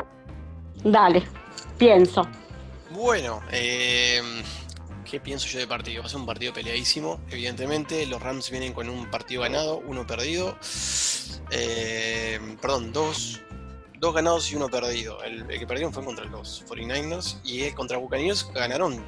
dale. 0.85 1.23
Pienso. 1.79 2.29
Bueno, 2.91 3.41
eh, 3.51 4.21
¿qué 5.09 5.19
pienso 5.21 5.47
yo 5.49 5.59
de 5.59 5.67
partido? 5.67 6.03
Va 6.03 6.07
a 6.07 6.11
ser 6.11 6.21
un 6.21 6.27
partido 6.27 6.53
peleadísimo, 6.53 7.21
evidentemente. 7.31 8.05
Los 8.07 8.21
Rams 8.23 8.51
vienen 8.51 8.73
con 8.73 8.89
un 8.91 9.11
partido 9.11 9.43
ganado, 9.43 9.79
uno 9.87 10.07
perdido. 10.07 10.59
Eh, 11.51 12.39
perdón, 12.61 12.93
dos, 12.93 13.41
dos 13.99 14.15
ganados 14.15 14.51
y 14.53 14.57
uno 14.57 14.69
perdido. 14.69 15.23
El, 15.23 15.51
el 15.51 15.59
que 15.59 15.67
perdieron 15.67 15.93
fue 15.93 16.05
contra 16.05 16.25
los 16.27 16.65
49ers 16.67 17.39
y 17.45 17.63
el 17.63 17.75
contra 17.75 17.97
Buccaneers 17.97 18.51
ganaron 18.53 19.03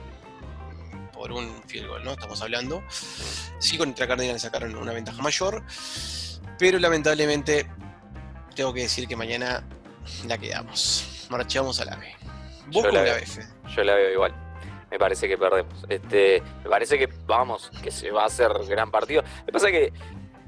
por 1.13 1.31
un 1.31 1.63
field 1.67 1.89
goal, 1.89 2.05
¿no? 2.05 2.13
Estamos 2.13 2.41
hablando. 2.43 2.83
Sí, 3.59 3.79
contra 3.79 4.09
Cardinals 4.09 4.43
sacaron 4.43 4.75
una 4.75 4.93
ventaja 4.93 5.23
mayor, 5.23 5.63
pero 6.59 6.79
lamentablemente 6.79 7.69
tengo 8.55 8.73
que 8.73 8.83
decir 8.83 9.09
que 9.09 9.17
mañana 9.17 9.65
la 10.27 10.39
quedamos. 10.39 11.27
Marchamos 11.31 11.81
a 11.81 11.85
la 11.85 11.97
B. 11.97 12.07
¿Vos 12.67 12.83
Yo 12.83 12.91
con 12.91 12.95
la. 12.95 13.19
F? 13.19 13.43
Yo 13.75 13.85
la 13.85 13.95
veo 13.95 14.13
igual. 14.13 14.35
Me 14.91 14.99
parece 14.99 15.27
que 15.27 15.39
perdemos. 15.39 15.85
Este, 15.89 16.43
me 16.63 16.71
parece 16.71 16.99
que 16.99 17.09
vamos, 17.27 17.71
que 17.83 17.91
se 17.91 18.11
va 18.11 18.25
a 18.25 18.27
hacer 18.27 18.53
gran 18.69 18.91
partido. 18.91 19.23
Lo 19.23 19.47
que 19.47 19.53
pasa 19.53 19.69
es 19.69 19.73
que 19.73 19.93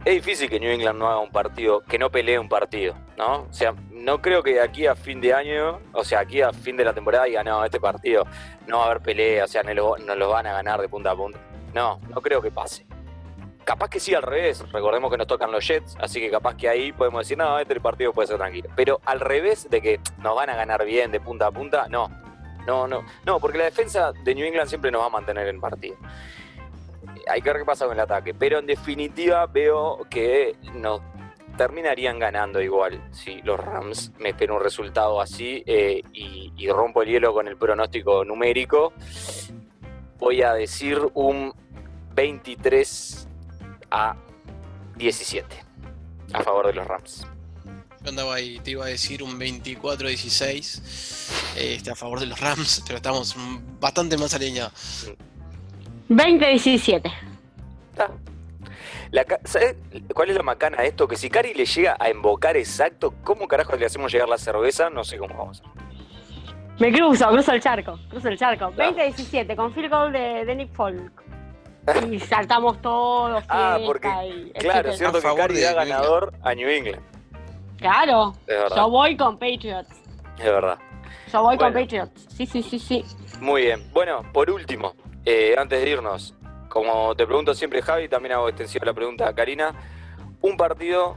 es 0.05 0.15
difícil 0.15 0.51
que 0.51 0.61
New 0.61 0.71
England 0.71 0.99
no 0.99 1.09
haga 1.09 1.19
un 1.19 1.31
partido, 1.31 1.81
que 1.81 1.99
no 1.99 2.11
pelee 2.11 2.39
un 2.39 2.49
partido, 2.49 2.95
¿no? 3.17 3.45
O 3.45 3.53
sea, 3.53 3.75
no 3.91 4.21
creo 4.21 4.43
que 4.43 4.55
de 4.55 4.61
aquí 4.61 4.87
a 4.87 4.95
fin 4.95 5.19
de 5.19 5.33
año, 5.33 5.81
o 5.95 6.05
sea, 6.05 6.21
aquí 6.21 6.43
a 6.43 6.53
fin 6.53 6.77
de 6.77 6.85
la 6.85 6.93
temporada 6.93 7.25
diga, 7.25 7.43
no, 7.43 7.65
este 7.65 7.81
partido 7.81 8.27
no 8.67 8.79
va 8.79 8.85
a 8.85 8.87
haber 8.91 9.03
pelea, 9.03 9.45
o 9.45 9.49
sea, 9.49 9.63
no 9.63 9.73
lo, 9.73 9.97
no 9.97 10.15
lo 10.15 10.29
van 10.29 10.47
a 10.47 10.53
ganar 10.53 10.83
de 10.83 10.91
punta 10.91 11.13
a 11.13 11.17
punta. 11.17 11.39
No, 11.73 11.99
no 12.11 12.21
creo 12.21 12.43
que 12.43 12.51
pase. 12.51 12.87
Capaz 13.65 13.89
que 13.89 13.99
sí 13.99 14.15
al 14.15 14.23
revés, 14.23 14.63
recordemos 14.73 15.11
que 15.11 15.17
nos 15.17 15.27
tocan 15.27 15.51
los 15.51 15.67
Jets, 15.67 15.97
así 15.99 16.21
que 16.21 16.31
capaz 16.31 16.55
que 16.55 16.69
ahí 16.69 16.93
podemos 16.93 17.21
decir, 17.21 17.39
no, 17.39 17.59
este 17.59 17.81
partido 17.81 18.13
puede 18.13 18.29
ser 18.29 18.37
tranquilo. 18.37 18.69
Pero 18.77 19.01
al 19.07 19.21
revés 19.21 19.69
de 19.71 19.81
que 19.81 20.01
nos 20.19 20.37
van 20.37 20.51
a 20.51 20.55
ganar 20.55 20.85
bien 20.85 21.11
de 21.11 21.21
punta 21.21 21.47
a 21.47 21.51
punta, 21.51 21.87
no. 21.89 22.11
No, 22.67 22.87
no, 22.87 23.05
no, 23.25 23.41
porque 23.41 23.59
la 23.59 23.65
defensa 23.65 24.13
de 24.13 24.35
New 24.35 24.47
England 24.47 24.69
siempre 24.69 24.91
nos 24.91 25.03
va 25.03 25.07
a 25.07 25.11
mantener 25.11 25.49
en 25.49 25.61
partido. 25.61 25.97
Hay 27.29 27.41
que 27.41 27.51
ver 27.51 27.59
qué 27.59 27.65
pasa 27.65 27.87
con 27.87 27.95
el 27.95 28.01
ataque, 28.01 28.35
pero 28.35 28.59
en 28.59 28.67
definitiva 28.67 29.47
veo 29.47 30.07
que 30.11 30.57
nos 30.75 31.01
terminarían 31.57 32.19
ganando 32.19 32.61
igual 32.61 33.01
si 33.13 33.41
los 33.43 33.61
Rams 33.61 34.13
meten 34.19 34.51
un 34.51 34.61
resultado 34.61 35.21
así 35.21 35.63
eh, 35.67 36.03
y, 36.13 36.53
y 36.57 36.69
rompo 36.71 37.03
el 37.03 37.09
hielo 37.09 37.33
con 37.33 37.49
el 37.49 37.57
pronóstico 37.57 38.25
numérico. 38.25 38.93
Voy 40.19 40.43
a 40.43 40.55
decir 40.55 40.99
un 41.15 41.53
23 42.15 43.29
a 43.95 44.17
17 44.97 45.47
a 46.33 46.43
favor 46.43 46.67
de 46.67 46.73
los 46.73 46.87
Rams. 46.87 47.27
Yo 48.03 48.11
andaba 48.11 48.35
ahí, 48.35 48.59
te 48.59 48.73
iba 48.73 48.85
a 48.85 48.89
decir 48.89 49.23
un 49.23 49.39
24-16 49.39 51.57
este, 51.57 51.91
a 51.91 51.95
favor 51.95 52.21
de 52.21 52.27
los 52.27 52.41
Rams, 52.41 52.83
pero 52.87 52.97
estamos 52.97 53.37
bastante 53.81 54.19
más 54.19 54.35
alineados. 54.35 55.13
20-17. 56.09 57.13
Está. 57.93 58.11
La 59.11 59.25
¿sabes 59.45 59.77
cuál 60.13 60.31
es 60.31 60.37
la 60.37 60.43
macana 60.43 60.83
de 60.83 60.89
esto? 60.89 61.07
Que 61.07 61.15
si 61.15 61.31
Cari 61.31 61.55
le 61.55 61.67
llega 61.67 61.97
a 62.01 62.11
invocar 62.11 62.57
exacto, 62.57 63.15
¿cómo 63.23 63.47
carajo 63.47 63.77
le 63.77 63.87
hacemos 63.87 64.11
llegar 64.11 64.29
la 64.29 64.39
cerveza? 64.39 64.91
No 64.91 65.05
sé 65.05 65.19
cómo 65.19 65.37
vamos. 65.37 65.63
Me 66.81 66.93
cruzo, 66.93 67.29
cruzo 67.29 67.53
el 67.53 67.63
charco, 67.63 67.97
cruzo 68.11 68.29
el 68.29 68.37
charco. 68.37 68.73
Claro. 68.73 68.97
20-17 68.97 69.55
con 69.55 69.73
field 69.73 69.91
goal 69.91 70.13
de, 70.13 70.45
de 70.45 70.57
Nick 70.57 70.73
Folk. 70.73 71.24
Y 72.11 72.19
saltamos 72.21 72.81
todos, 72.81 73.45
Ah, 73.49 73.79
porque, 73.85 74.09
y 74.29 74.53
Claro, 74.59 74.91
es 74.91 74.99
cierto 74.99 75.19
A 75.19 75.21
que 75.21 75.37
Cari 75.37 75.61
da 75.61 75.75
ganador 75.75 76.33
a 76.43 76.55
New 76.55 76.69
England. 76.69 77.03
Claro, 77.79 78.33
yo 78.75 78.89
voy 78.89 79.17
con 79.17 79.39
Patriots. 79.39 79.91
es 80.39 80.45
verdad. 80.45 80.79
Yo 81.33 81.43
voy 81.43 81.59
con. 81.59 81.73
Patriots. 81.73 82.27
Sí, 82.35 82.47
sí, 82.47 82.63
sí, 82.63 82.79
sí. 82.79 83.05
Muy 83.41 83.63
bien. 83.63 83.91
Bueno, 83.93 84.23
por 84.33 84.51
último, 84.51 84.95
eh, 85.27 85.55
antes 85.59 85.83
de 85.83 85.91
irnos, 85.91 86.35
como 86.69 87.15
te 87.15 87.27
pregunto 87.27 87.53
siempre 87.55 87.83
Javi, 87.83 88.09
también 88.09 88.33
hago 88.35 88.49
extensiva 88.49 88.87
la 88.87 88.95
pregunta 88.95 89.29
a 89.29 89.35
Karina, 89.35 89.75
un 90.41 90.57
partido 90.57 91.17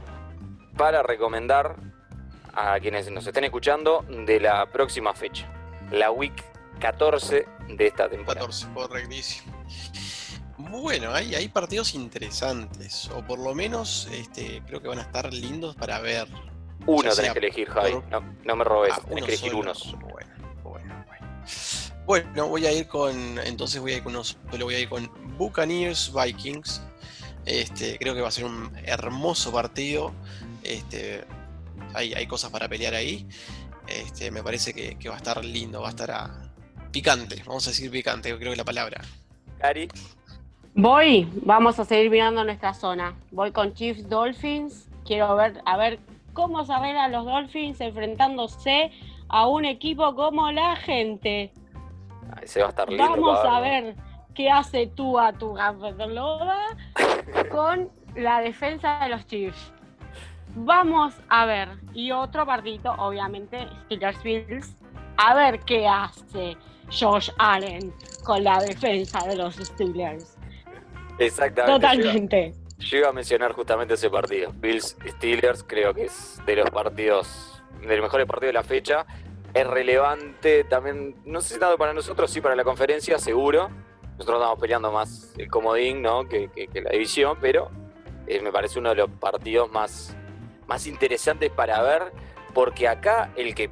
para 0.76 1.02
recomendar 1.02 1.76
a 2.52 2.78
quienes 2.80 3.10
nos 3.10 3.26
estén 3.26 3.44
escuchando 3.44 4.04
de 4.08 4.40
la 4.40 4.66
próxima 4.66 5.14
fecha, 5.14 5.46
la 5.90 6.10
week 6.10 6.44
14 6.80 7.46
de 7.68 7.86
esta 7.86 8.08
temporada. 8.08 8.46
14, 8.46 8.68
correctísimo. 8.74 9.54
Bueno, 10.70 11.12
hay, 11.14 11.34
hay 11.34 11.48
partidos 11.48 11.94
interesantes, 11.94 13.08
o 13.14 13.24
por 13.26 13.38
lo 13.38 13.54
menos 13.54 14.08
este, 14.12 14.62
creo 14.66 14.80
que 14.82 14.88
van 14.88 14.98
a 14.98 15.02
estar 15.02 15.32
lindos 15.32 15.74
para 15.76 16.00
ver. 16.00 16.28
Uno 16.86 17.00
tenés 17.02 17.16
sea 17.16 17.32
que 17.32 17.38
elegir, 17.38 17.68
Javi. 17.68 17.92
por- 17.92 18.08
No, 18.08 18.20
no 18.44 18.56
me 18.56 18.64
robes, 18.64 18.92
Ah, 18.94 19.00
tenés 19.00 19.10
uno 19.18 19.26
que 19.26 19.32
elegir 19.32 19.50
solo. 19.50 19.60
unos. 19.62 19.92
Bueno, 20.00 20.30
bueno, 20.62 21.04
bueno. 21.06 21.26
Bueno, 22.06 22.48
voy 22.48 22.66
a 22.66 22.72
ir 22.72 22.86
con. 22.86 23.38
Entonces 23.38 23.80
voy 23.80 23.92
a 23.92 23.96
ir 23.96 24.02
con 24.02 24.12
unos. 24.14 24.36
Voy 24.50 24.74
a 24.74 24.78
ir 24.78 24.88
con 24.88 25.10
Buccaneers 25.36 26.12
Vikings. 26.14 26.82
Este, 27.44 27.98
creo 27.98 28.14
que 28.14 28.20
va 28.20 28.28
a 28.28 28.32
ser 28.32 28.44
un 28.44 28.70
hermoso 28.84 29.50
partido. 29.52 30.12
Este, 30.62 31.24
hay, 31.94 32.14
hay 32.14 32.26
cosas 32.26 32.50
para 32.50 32.68
pelear 32.68 32.94
ahí. 32.94 33.26
Este, 33.86 34.30
me 34.30 34.42
parece 34.42 34.72
que, 34.74 34.96
que 34.98 35.08
va 35.08 35.14
a 35.14 35.18
estar 35.18 35.42
lindo, 35.44 35.80
va 35.80 35.88
a 35.88 35.90
estar 35.90 36.10
ah, 36.10 36.52
picante. 36.92 37.42
Vamos 37.46 37.66
a 37.66 37.70
decir 37.70 37.90
picante, 37.90 38.28
creo 38.36 38.38
que 38.50 38.52
es 38.52 38.58
la 38.58 38.64
palabra. 38.64 39.02
Cari, 39.58 39.88
Voy, 40.74 41.28
vamos 41.44 41.78
a 41.78 41.84
seguir 41.84 42.10
mirando 42.10 42.44
nuestra 42.44 42.72
zona. 42.74 43.14
Voy 43.30 43.52
con 43.52 43.74
Chiefs 43.74 44.08
Dolphins. 44.08 44.88
Quiero 45.04 45.34
ver, 45.36 45.60
a 45.64 45.76
ver 45.76 45.98
cómo 46.32 46.64
se 46.64 46.72
arreglan 46.72 47.12
los 47.12 47.24
Dolphins 47.24 47.80
enfrentándose 47.80 48.92
a 49.28 49.48
un 49.48 49.64
equipo 49.64 50.14
como 50.14 50.52
la 50.52 50.76
gente. 50.76 51.52
Ay, 52.36 52.46
se 52.46 52.60
va 52.60 52.66
a 52.66 52.70
estar 52.70 52.88
lindo. 52.88 53.04
Vamos 53.04 53.38
a 53.44 53.60
ver 53.60 53.96
qué 54.34 54.50
hace 54.50 54.86
tú 54.86 55.18
a 55.18 55.32
tu 55.32 55.54
Gabloba 55.54 56.58
con 57.50 57.90
la 58.14 58.40
defensa 58.40 59.00
de 59.00 59.08
los 59.08 59.26
Chiefs. 59.26 59.72
Vamos 60.54 61.14
a 61.28 61.44
ver. 61.44 61.68
Y 61.92 62.12
otro 62.12 62.46
partido, 62.46 62.94
obviamente, 62.98 63.66
Steelers 63.86 64.22
Bills. 64.22 64.76
A 65.16 65.34
ver 65.34 65.58
qué 65.60 65.88
hace 65.88 66.56
Josh 66.90 67.30
Allen 67.38 67.92
con 68.24 68.44
la 68.44 68.60
defensa 68.60 69.26
de 69.26 69.36
los 69.36 69.56
Steelers. 69.56 70.37
Exactamente. 71.18 71.86
yo 71.86 71.92
iba- 71.94 72.02
Totalmente. 72.02 72.54
Yo 72.78 72.98
iba 72.98 73.08
a 73.08 73.12
mencionar 73.12 73.52
justamente 73.52 73.94
ese 73.94 74.08
partido. 74.08 74.52
Bills 74.54 74.96
Steelers, 75.06 75.64
creo 75.66 75.92
que 75.92 76.04
es 76.04 76.40
de 76.46 76.56
los 76.56 76.70
partidos, 76.70 77.60
de 77.80 77.96
los 77.96 78.02
mejores 78.04 78.26
partidos 78.26 78.50
de 78.50 78.52
la 78.52 78.62
fecha. 78.62 79.04
Es 79.52 79.66
relevante 79.66 80.62
también, 80.64 81.16
no 81.24 81.40
sé 81.40 81.54
si 81.54 81.60
tanto 81.60 81.76
para 81.76 81.92
nosotros, 81.92 82.30
sí 82.30 82.40
para 82.40 82.54
la 82.54 82.62
conferencia, 82.64 83.18
seguro. 83.18 83.68
Nosotros 84.16 84.38
estamos 84.40 84.58
peleando 84.60 84.92
más 84.92 85.32
el 85.38 85.48
comodín, 85.50 86.02
¿no? 86.02 86.28
Que, 86.28 86.50
que- 86.54 86.68
que 86.68 86.80
la 86.82 86.90
división, 86.90 87.38
pero 87.40 87.70
eh, 88.28 88.40
me 88.40 88.52
parece 88.52 88.78
uno 88.78 88.90
de 88.90 88.96
los 88.96 89.10
partidos 89.10 89.70
más, 89.72 90.14
más 90.66 90.86
interesantes 90.86 91.50
para 91.50 91.82
ver, 91.82 92.12
porque 92.54 92.86
acá 92.86 93.30
el 93.36 93.54
que, 93.54 93.64
eh, 93.64 93.70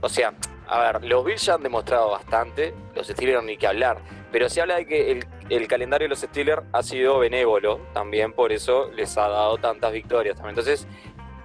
o 0.00 0.08
sea, 0.08 0.32
a 0.66 0.80
ver, 0.92 1.04
los 1.04 1.24
Bills 1.24 1.44
ya 1.44 1.54
han 1.54 1.62
demostrado 1.62 2.10
bastante, 2.10 2.72
los 2.96 3.06
Steelers 3.06 3.44
ni 3.44 3.56
que 3.58 3.66
hablar, 3.66 3.98
pero 4.32 4.48
se 4.48 4.60
habla 4.62 4.76
de 4.76 4.86
que 4.86 5.10
el, 5.12 5.26
el 5.50 5.68
calendario 5.68 6.06
de 6.06 6.10
los 6.10 6.20
Steelers 6.20 6.62
ha 6.72 6.82
sido 6.82 7.18
benévolo 7.18 7.80
también, 7.92 8.32
por 8.32 8.52
eso 8.52 8.90
les 8.92 9.16
ha 9.18 9.28
dado 9.28 9.58
tantas 9.58 9.92
victorias. 9.92 10.38
Entonces, 10.44 10.86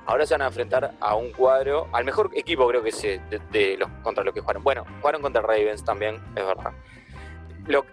ahora 0.06 0.26
se 0.26 0.34
van 0.34 0.44
a 0.44 0.48
enfrentar 0.48 0.94
a 1.00 1.16
un 1.16 1.32
cuadro, 1.32 1.88
al 1.92 2.06
mejor 2.06 2.32
equipo 2.34 2.68
creo 2.68 2.82
que 2.82 2.90
es 2.90 3.04
eh, 3.04 3.22
de, 3.30 3.40
de 3.52 3.78
los 3.78 3.90
contra 4.04 4.24
los 4.24 4.34
que 4.34 4.42
jugaron. 4.42 4.64
Bueno, 4.64 4.86
jugaron 5.02 5.22
contra 5.22 5.42
Ravens 5.42 5.84
también, 5.84 6.16
es 6.36 6.46
verdad. 6.46 6.74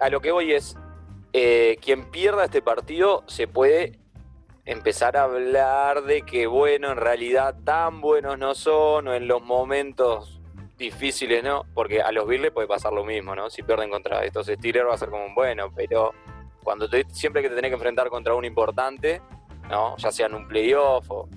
A 0.00 0.08
lo 0.08 0.20
que 0.20 0.32
voy 0.32 0.52
es, 0.52 0.76
eh, 1.32 1.76
quien 1.82 2.10
pierda 2.10 2.44
este 2.44 2.62
partido 2.62 3.22
se 3.26 3.46
puede 3.46 3.98
empezar 4.64 5.16
a 5.16 5.24
hablar 5.24 6.04
de 6.04 6.22
que, 6.22 6.46
bueno, 6.46 6.90
en 6.92 6.96
realidad 6.96 7.54
tan 7.64 8.00
buenos 8.00 8.38
no 8.38 8.54
son, 8.54 9.08
o 9.08 9.14
en 9.14 9.28
los 9.28 9.42
momentos 9.42 10.35
difíciles, 10.76 11.42
¿no? 11.42 11.64
Porque 11.74 12.02
a 12.02 12.12
los 12.12 12.26
Bills 12.26 12.42
les 12.42 12.52
puede 12.52 12.68
pasar 12.68 12.92
lo 12.92 13.04
mismo, 13.04 13.34
¿no? 13.34 13.48
Si 13.50 13.62
pierden 13.62 13.90
contra 13.90 14.24
estos 14.24 14.46
Steelers 14.46 14.88
va 14.88 14.94
a 14.94 14.98
ser 14.98 15.08
como 15.08 15.24
un 15.24 15.34
bueno, 15.34 15.70
pero 15.74 16.12
cuando 16.62 16.88
te- 16.88 17.06
siempre 17.10 17.40
que 17.42 17.48
te 17.48 17.54
tenés 17.54 17.70
que 17.70 17.74
enfrentar 17.76 18.08
contra 18.08 18.34
un 18.34 18.44
importante, 18.44 19.22
¿no? 19.70 19.96
Ya 19.96 20.10
sea 20.10 20.26
en 20.26 20.34
un 20.34 20.46
playoff 20.48 21.10
o 21.10 21.28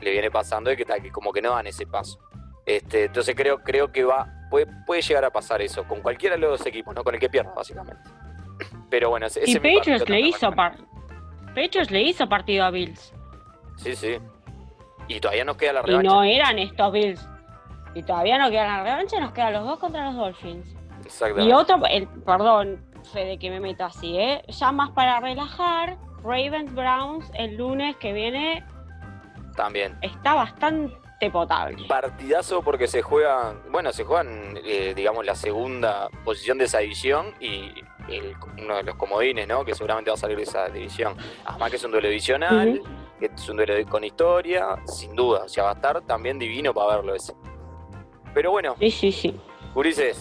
le 0.00 0.10
viene 0.10 0.30
pasando 0.30 0.72
y 0.72 0.76
que, 0.76 0.84
tal, 0.84 1.00
que 1.02 1.10
como 1.10 1.32
que 1.32 1.40
no 1.40 1.50
dan 1.52 1.66
ese 1.66 1.86
paso. 1.86 2.18
Este, 2.66 3.04
entonces 3.04 3.34
creo, 3.36 3.58
creo 3.62 3.92
que 3.92 4.04
va 4.04 4.26
puede, 4.50 4.66
puede 4.86 5.02
llegar 5.02 5.24
a 5.24 5.30
pasar 5.30 5.60
eso 5.62 5.84
con 5.86 6.00
cualquiera 6.00 6.34
de 6.36 6.40
los 6.40 6.58
dos 6.58 6.66
equipos, 6.66 6.94
no 6.94 7.04
con 7.04 7.14
el 7.14 7.20
que 7.20 7.28
pierda, 7.28 7.52
básicamente. 7.54 8.02
Pero 8.90 9.10
bueno, 9.10 9.26
ese, 9.26 9.42
Y 9.44 9.54
Patriots 9.54 10.08
le 10.08 10.20
hizo 10.20 10.50
Patriots 11.54 11.90
le 11.90 12.02
hizo 12.02 12.28
partido 12.28 12.64
a 12.64 12.70
Bills. 12.70 13.12
Sí, 13.76 13.94
sí. 13.94 14.18
Y 15.08 15.20
todavía 15.20 15.44
nos 15.44 15.56
queda 15.56 15.74
la 15.74 15.80
Y 15.80 15.86
revancha. 15.86 16.10
no 16.10 16.22
eran 16.24 16.58
estos 16.58 16.92
Bills. 16.92 17.28
Y 17.94 18.02
todavía 18.02 18.38
no 18.38 18.50
queda 18.50 18.66
la 18.66 18.82
revancha, 18.82 19.20
nos 19.20 19.32
quedan 19.32 19.52
los 19.52 19.64
dos 19.64 19.78
contra 19.78 20.04
los 20.06 20.16
Dolphins. 20.16 20.74
Exactamente. 21.04 21.48
Y 21.50 21.52
otro, 21.52 21.80
el, 21.88 22.08
perdón, 22.08 22.84
Fede, 23.12 23.38
que 23.38 23.50
me 23.50 23.60
meto 23.60 23.84
así, 23.84 24.18
¿eh? 24.18 24.42
Ya 24.48 24.72
más 24.72 24.90
para 24.90 25.20
relajar, 25.20 25.96
Ravens 26.22 26.74
Browns 26.74 27.30
el 27.34 27.56
lunes 27.56 27.96
que 27.96 28.12
viene 28.14 28.64
También. 29.56 29.96
está 30.02 30.34
bastante 30.34 31.30
potable. 31.30 31.86
Partidazo 31.86 32.62
porque 32.62 32.86
se 32.86 33.02
juegan, 33.02 33.60
bueno, 33.70 33.92
se 33.92 34.04
juegan, 34.04 34.58
eh, 34.64 34.94
digamos, 34.96 35.24
la 35.24 35.34
segunda 35.34 36.08
posición 36.24 36.58
de 36.58 36.64
esa 36.64 36.78
división 36.78 37.34
y 37.40 37.70
el- 38.08 38.34
uno 38.62 38.76
de 38.76 38.82
los 38.82 38.94
comodines, 38.96 39.46
¿no? 39.46 39.64
Que 39.64 39.74
seguramente 39.74 40.10
va 40.10 40.14
a 40.14 40.18
salir 40.18 40.36
de 40.36 40.42
esa 40.42 40.68
división. 40.68 41.14
Además 41.44 41.70
que 41.70 41.76
es 41.76 41.84
un 41.84 41.90
duelo 41.92 42.08
divisional, 42.08 42.80
que 43.20 43.26
es 43.26 43.48
un 43.48 43.56
duelo 43.56 43.74
con 43.88 44.02
historia, 44.04 44.76
sin 44.86 45.14
duda. 45.14 45.44
O 45.44 45.48
sea, 45.48 45.64
va 45.64 45.70
a 45.70 45.74
estar 45.74 46.00
también 46.02 46.38
divino 46.38 46.74
para 46.74 46.96
verlo 46.96 47.14
ese. 47.14 47.34
Pero 48.34 48.50
bueno, 48.50 48.76
Sí, 48.80 48.90
sí, 48.90 49.12
sí. 49.12 49.34
Ulises, 49.74 50.16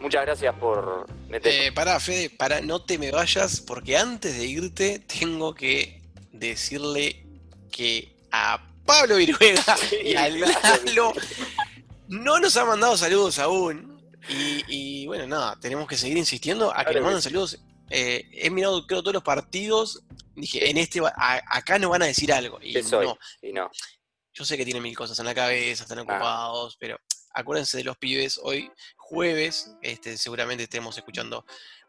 muchas 0.00 0.22
gracias 0.24 0.54
por 0.56 1.06
meter. 1.28 1.52
Eh, 1.52 1.72
pará, 1.72 1.98
Fede, 2.00 2.30
para, 2.30 2.60
no 2.60 2.82
te 2.82 2.98
me 2.98 3.10
vayas, 3.10 3.60
porque 3.60 3.96
antes 3.96 4.36
de 4.38 4.44
irte 4.46 4.98
tengo 5.00 5.54
que 5.54 6.02
decirle 6.32 7.24
que 7.70 8.14
a 8.30 8.62
Pablo 8.86 9.16
Viruega 9.16 9.62
y 10.04 10.14
a 10.14 10.28
Lalo 10.28 11.12
no 12.08 12.38
nos 12.40 12.56
han 12.56 12.68
mandado 12.68 12.96
saludos 12.96 13.38
aún. 13.38 13.98
Y, 14.28 14.64
y, 15.02 15.06
bueno, 15.06 15.26
nada, 15.26 15.56
tenemos 15.60 15.86
que 15.88 15.96
seguir 15.96 16.16
insistiendo 16.18 16.70
a 16.74 16.84
que 16.84 16.94
nos 16.94 17.02
manden 17.02 17.22
saludos. 17.22 17.58
Eh, 17.90 18.28
he 18.32 18.50
mirado, 18.50 18.86
creo, 18.86 19.00
todos 19.02 19.14
los 19.14 19.22
partidos. 19.22 20.02
Dije, 20.34 20.68
en 20.70 20.76
este, 20.76 21.00
a- 21.00 21.42
acá 21.48 21.78
nos 21.78 21.90
van 21.90 22.02
a 22.02 22.06
decir 22.06 22.30
algo. 22.32 22.58
Y 22.62 22.74
no, 22.90 23.18
Y 23.42 23.52
no. 23.52 23.70
Yo 24.38 24.44
sé 24.44 24.56
que 24.56 24.64
tienen 24.64 24.82
mil 24.82 24.96
cosas 24.96 25.18
en 25.18 25.24
la 25.26 25.34
cabeza, 25.34 25.82
están 25.82 25.98
Ah. 25.98 26.02
ocupados, 26.02 26.76
pero 26.78 26.96
acuérdense 27.34 27.76
de 27.78 27.84
los 27.84 27.96
pibes. 27.96 28.38
Hoy, 28.42 28.70
jueves, 28.96 29.72
este, 29.82 30.16
seguramente 30.16 30.62
estemos 30.64 30.96
escuchando 30.96 31.44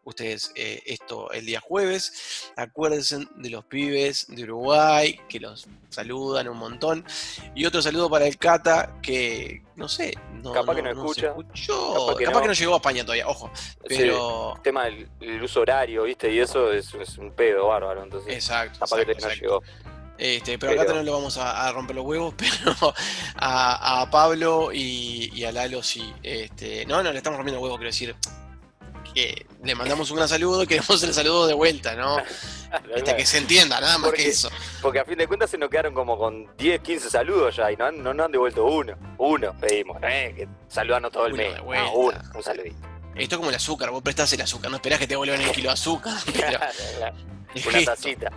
ustedes 0.05 0.51
eh, 0.55 0.81
esto 0.87 1.29
el 1.31 1.45
día 1.45 1.59
jueves. 1.59 2.51
Acuérdense 2.55 3.27
de 3.35 3.49
los 3.51 3.65
pibes 3.65 4.25
de 4.29 4.43
Uruguay, 4.45 5.19
que 5.29 5.39
los 5.39 5.67
saludan 5.89 6.47
un 6.49 6.57
montón. 6.57 7.05
Y 7.53 7.65
otro 7.65 7.81
saludo 7.83 8.09
para 8.09 8.25
el 8.25 8.37
Cata, 8.37 8.97
que 9.03 9.61
no 9.75 9.87
sé, 9.87 10.15
no, 10.41 10.51
Capaz 10.53 10.75
que 10.75 10.81
no 10.81 10.89
escucha. 10.91 11.27
escuchó. 11.27 11.93
Capaz 11.93 12.17
que 12.17 12.23
Capaz 12.25 12.41
que 12.41 12.47
no. 12.47 12.53
llegó 12.53 12.73
a 12.73 12.77
España 12.77 13.03
todavía, 13.03 13.27
ojo. 13.27 13.51
Sí, 13.55 13.69
Pero. 13.89 14.55
el 14.55 14.61
tema 14.63 14.85
del 14.85 15.07
el 15.19 15.43
uso 15.43 15.61
horario, 15.61 16.03
¿viste? 16.03 16.31
Y 16.31 16.39
eso 16.39 16.71
es, 16.73 16.91
es 16.95 17.17
un 17.19 17.31
pedo 17.33 17.67
bárbaro. 17.67 18.01
Entonces, 18.03 18.33
Exacto. 18.33 18.79
capaz 18.79 18.95
que 18.95 19.11
exacto, 19.11 19.19
todavía 19.19 19.43
no 19.51 19.59
exacto. 19.61 19.85
llegó. 19.85 19.98
Este, 20.19 20.59
pero, 20.59 20.79
acá 20.81 20.93
no 20.93 21.01
le 21.01 21.09
vamos 21.11 21.37
a, 21.37 21.65
a 21.67 21.71
romper 21.71 21.95
los 21.95 22.05
huevos, 22.05 22.33
pero 22.37 22.75
a, 23.35 24.01
a 24.01 24.09
Pablo 24.11 24.71
y, 24.73 25.31
y 25.33 25.45
a 25.45 25.51
Lalo 25.53 25.81
sí. 25.81 26.13
Este, 26.21 26.85
no, 26.85 27.01
no, 27.01 27.11
le 27.11 27.17
estamos 27.17 27.37
rompiendo 27.37 27.61
huevos, 27.61 27.77
quiero 27.77 27.89
decir. 27.89 28.15
Que 29.13 29.47
le 29.63 29.73
mandamos 29.73 30.11
un 30.11 30.17
gran 30.17 30.29
saludo 30.29 30.61
y 30.63 30.67
queremos 30.67 31.01
el 31.01 31.13
saludo 31.15 31.47
de 31.47 31.53
vuelta, 31.55 31.95
¿no? 31.95 32.17
Este, 32.95 33.15
que 33.15 33.25
se 33.25 33.39
entienda, 33.39 33.81
nada 33.81 33.97
más 33.97 34.09
Porque- 34.09 34.25
que 34.25 34.29
eso. 34.29 34.51
Porque 34.79 34.99
a 34.99 35.05
fin 35.05 35.17
de 35.17 35.27
cuentas 35.27 35.49
se 35.49 35.57
nos 35.57 35.71
quedaron 35.71 35.95
como 35.95 36.19
con 36.19 36.55
10, 36.57 36.81
15 36.81 37.09
saludos 37.09 37.55
ya 37.55 37.71
y 37.71 37.75
no 37.75 37.85
han, 37.85 38.03
no 38.03 38.13
nos 38.13 38.27
han 38.27 38.31
devuelto 38.31 38.63
uno. 38.63 38.93
Uno 39.17 39.55
pedimos, 39.59 39.99
¿no? 39.99 40.07
es 40.07 40.35
que 40.35 40.47
saludarnos 40.67 41.11
todo 41.11 41.25
el 41.25 41.33
Uno 41.33 41.41
mes. 41.43 41.55
No, 41.81 41.93
uno, 41.93 42.17
un 42.35 42.43
saludito. 42.43 42.75
Esto 43.15 43.35
es 43.35 43.37
como 43.39 43.49
el 43.49 43.55
azúcar, 43.55 43.89
vos 43.89 44.03
prestás 44.03 44.31
el 44.33 44.41
azúcar, 44.41 44.69
no 44.69 44.77
esperás 44.77 44.99
que 44.99 45.07
te 45.07 45.15
vuelvan 45.15 45.41
el 45.41 45.51
kilo 45.51 45.69
de 45.69 45.73
azúcar. 45.73 46.13
Pero 46.31 47.69
Una 47.69 47.85
tacita, 47.85 48.31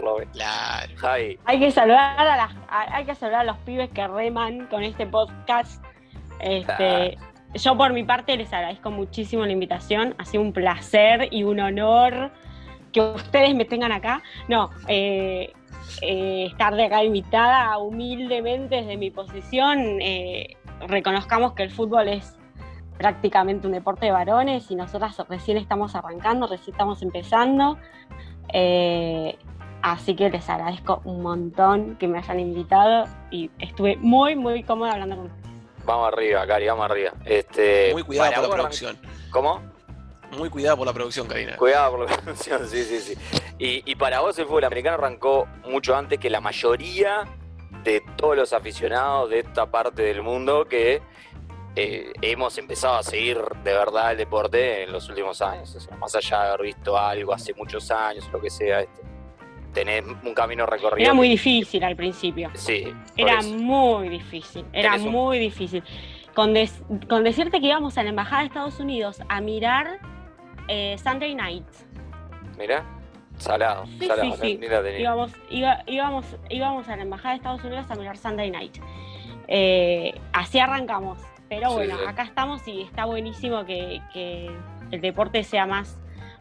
por 0.00 0.04
lo 0.04 0.18
menos. 0.18 0.32
Claro. 0.34 0.92
Javi, 0.96 1.38
Hay 1.44 1.58
que 1.58 1.70
saludar 1.70 2.18
a 2.18 2.36
las, 2.36 2.52
a- 2.68 2.96
hay 2.96 3.04
que 3.04 3.14
saludar 3.14 3.40
a 3.42 3.44
los 3.44 3.58
pibes 3.58 3.90
que 3.90 4.06
reman 4.06 4.66
con 4.66 4.82
este 4.82 5.06
podcast. 5.06 5.84
Este, 6.40 7.18
yo 7.54 7.76
por 7.76 7.92
mi 7.92 8.04
parte 8.04 8.36
les 8.36 8.52
agradezco 8.52 8.90
muchísimo 8.90 9.44
la 9.44 9.52
invitación. 9.52 10.14
Ha 10.18 10.24
sido 10.24 10.42
un 10.42 10.52
placer 10.52 11.28
y 11.30 11.42
un 11.44 11.60
honor 11.60 12.30
que 12.92 13.00
ustedes 13.00 13.54
me 13.54 13.64
tengan 13.64 13.92
acá. 13.92 14.22
No, 14.48 14.70
eh, 14.86 15.52
eh, 16.02 16.46
estar 16.50 16.74
de 16.74 16.84
acá 16.86 17.02
invitada 17.04 17.76
humildemente 17.78 18.76
desde 18.76 18.96
mi 18.96 19.10
posición. 19.10 19.98
eh, 20.00 20.56
reconozcamos 20.86 21.54
que 21.54 21.64
el 21.64 21.70
fútbol 21.70 22.08
es 22.08 22.36
prácticamente 22.98 23.66
un 23.66 23.72
deporte 23.72 24.06
de 24.06 24.12
varones 24.12 24.70
y 24.70 24.74
nosotras 24.76 25.16
recién 25.28 25.56
estamos 25.56 25.94
arrancando, 25.94 26.46
recién 26.46 26.74
estamos 26.74 27.02
empezando. 27.02 27.78
Eh, 28.52 29.36
así 29.82 30.14
que 30.14 30.30
les 30.30 30.48
agradezco 30.48 31.00
un 31.04 31.22
montón 31.22 31.96
que 31.96 32.08
me 32.08 32.18
hayan 32.18 32.40
invitado 32.40 33.06
y 33.30 33.50
estuve 33.58 33.96
muy, 33.96 34.36
muy 34.36 34.62
cómoda 34.62 34.92
hablando 34.92 35.16
con 35.16 35.26
ustedes. 35.26 35.50
vamos 35.84 36.12
arriba, 36.12 36.46
Cari, 36.46 36.66
vamos 36.66 36.90
arriba. 36.90 37.12
Este, 37.24 37.92
Muy 37.92 38.02
cuidado 38.02 38.32
por 38.34 38.42
la 38.42 38.54
producción. 38.54 38.98
¿Cómo? 39.30 39.62
Muy 40.36 40.50
cuidado 40.50 40.76
por 40.76 40.86
la 40.86 40.92
producción, 40.92 41.26
Karina. 41.26 41.56
Cuidado 41.56 41.96
por 41.96 42.10
la 42.10 42.16
producción, 42.22 42.66
sí, 42.68 42.84
sí, 42.84 43.00
sí. 43.00 43.14
Y, 43.58 43.90
y 43.90 43.94
para 43.96 44.20
vos 44.20 44.38
el 44.38 44.46
fútbol 44.46 44.64
americano 44.64 44.96
arrancó 44.96 45.46
mucho 45.66 45.96
antes 45.96 46.18
que 46.18 46.28
la 46.28 46.40
mayoría 46.40 47.24
de 47.84 48.02
todos 48.16 48.36
los 48.36 48.52
aficionados 48.52 49.30
de 49.30 49.40
esta 49.40 49.70
parte 49.70 50.02
del 50.02 50.22
mundo 50.22 50.66
que 50.66 51.00
eh, 51.76 52.12
hemos 52.22 52.58
empezado 52.58 52.96
a 52.96 53.02
seguir 53.02 53.38
de 53.62 53.72
verdad 53.72 54.10
el 54.10 54.18
deporte 54.18 54.82
en 54.82 54.92
los 54.92 55.08
últimos 55.08 55.40
años. 55.40 55.74
O 55.76 55.80
sea, 55.80 55.96
más 55.96 56.14
allá 56.16 56.42
de 56.42 56.48
haber 56.48 56.62
visto 56.62 56.98
algo 56.98 57.32
hace 57.32 57.54
muchos 57.54 57.90
años, 57.90 58.28
lo 58.32 58.40
que 58.40 58.50
sea, 58.50 58.80
este, 58.80 59.02
tenés 59.84 60.04
un 60.24 60.34
camino 60.34 60.66
recorrido. 60.66 61.04
Era 61.06 61.14
muy 61.14 61.28
difícil 61.28 61.82
al 61.84 61.94
principio. 61.96 62.50
Sí, 62.54 62.84
Era 63.16 63.38
eso. 63.38 63.54
muy 63.54 64.08
difícil, 64.08 64.64
era 64.72 64.94
un- 64.96 65.10
muy 65.12 65.38
difícil. 65.38 65.82
Con, 66.34 66.54
des- 66.54 66.82
con 67.08 67.24
decirte 67.24 67.60
que 67.60 67.66
íbamos 67.68 67.96
a 67.98 68.02
la 68.02 68.10
Embajada 68.10 68.40
de 68.42 68.46
Estados 68.48 68.78
Unidos 68.80 69.20
a 69.28 69.40
mirar 69.40 69.98
eh, 70.68 70.96
Sunday 71.02 71.34
Night. 71.34 71.64
Mirá, 72.58 72.84
salado, 73.38 73.86
Sí, 73.98 74.06
salado, 74.06 74.34
sí, 74.36 74.38
sí. 74.42 74.58
ni 74.60 74.66
la 74.68 74.82
tenía. 74.82 75.00
Íbamos, 75.00 75.32
iba- 75.50 75.82
íbamos, 75.86 76.26
íbamos 76.50 76.88
a 76.88 76.96
la 76.96 77.02
Embajada 77.02 77.30
de 77.30 77.36
Estados 77.36 77.64
Unidos 77.64 77.86
a 77.90 77.94
mirar 77.94 78.16
Sunday 78.18 78.50
Night. 78.50 78.76
Eh, 79.48 80.12
así 80.32 80.58
arrancamos. 80.58 81.18
Pero 81.48 81.72
bueno, 81.72 81.96
acá 82.06 82.24
estamos 82.24 82.66
y 82.68 82.82
está 82.82 83.06
buenísimo 83.06 83.64
que, 83.64 84.02
que 84.12 84.50
el 84.90 85.00
deporte 85.00 85.42
sea 85.44 85.66
más 85.66 85.98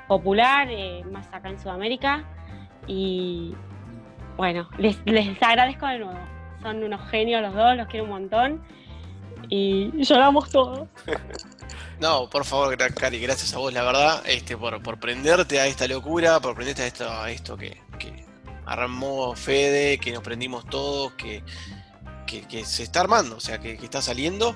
popular, 0.07 0.67
eh, 0.69 1.03
más 1.11 1.31
acá 1.33 1.49
en 1.49 1.59
Sudamérica. 1.59 2.25
Y 2.87 3.53
bueno, 4.37 4.69
les, 4.77 4.97
les 5.05 5.41
agradezco 5.41 5.85
de 5.87 5.99
nuevo. 5.99 6.19
Son 6.61 6.83
unos 6.83 7.09
genios 7.09 7.41
los 7.41 7.53
dos, 7.53 7.75
los 7.77 7.87
quiero 7.87 8.05
un 8.05 8.11
montón. 8.11 8.63
Y 9.49 9.91
lloramos 10.03 10.49
todos. 10.49 10.87
No, 11.99 12.29
por 12.29 12.45
favor, 12.45 12.77
Cari, 12.93 13.19
gracias 13.19 13.55
a 13.55 13.57
vos, 13.57 13.73
la 13.73 13.83
verdad, 13.83 14.21
este, 14.27 14.55
por, 14.55 14.83
por 14.83 14.99
prenderte 14.99 15.59
a 15.59 15.65
esta 15.65 15.87
locura, 15.87 16.39
por 16.39 16.53
prenderte 16.53 16.83
a 16.83 16.85
esto, 16.85 17.11
a 17.11 17.31
esto 17.31 17.57
que, 17.57 17.81
que 17.97 18.23
armó 18.67 19.35
Fede, 19.35 19.97
que 19.97 20.11
nos 20.11 20.21
prendimos 20.21 20.63
todos, 20.65 21.13
que, 21.13 21.41
que, 22.27 22.41
que 22.47 22.63
se 22.63 22.83
está 22.83 22.99
armando, 22.99 23.37
o 23.37 23.39
sea, 23.39 23.57
que, 23.57 23.75
que 23.77 23.85
está 23.85 24.03
saliendo. 24.03 24.55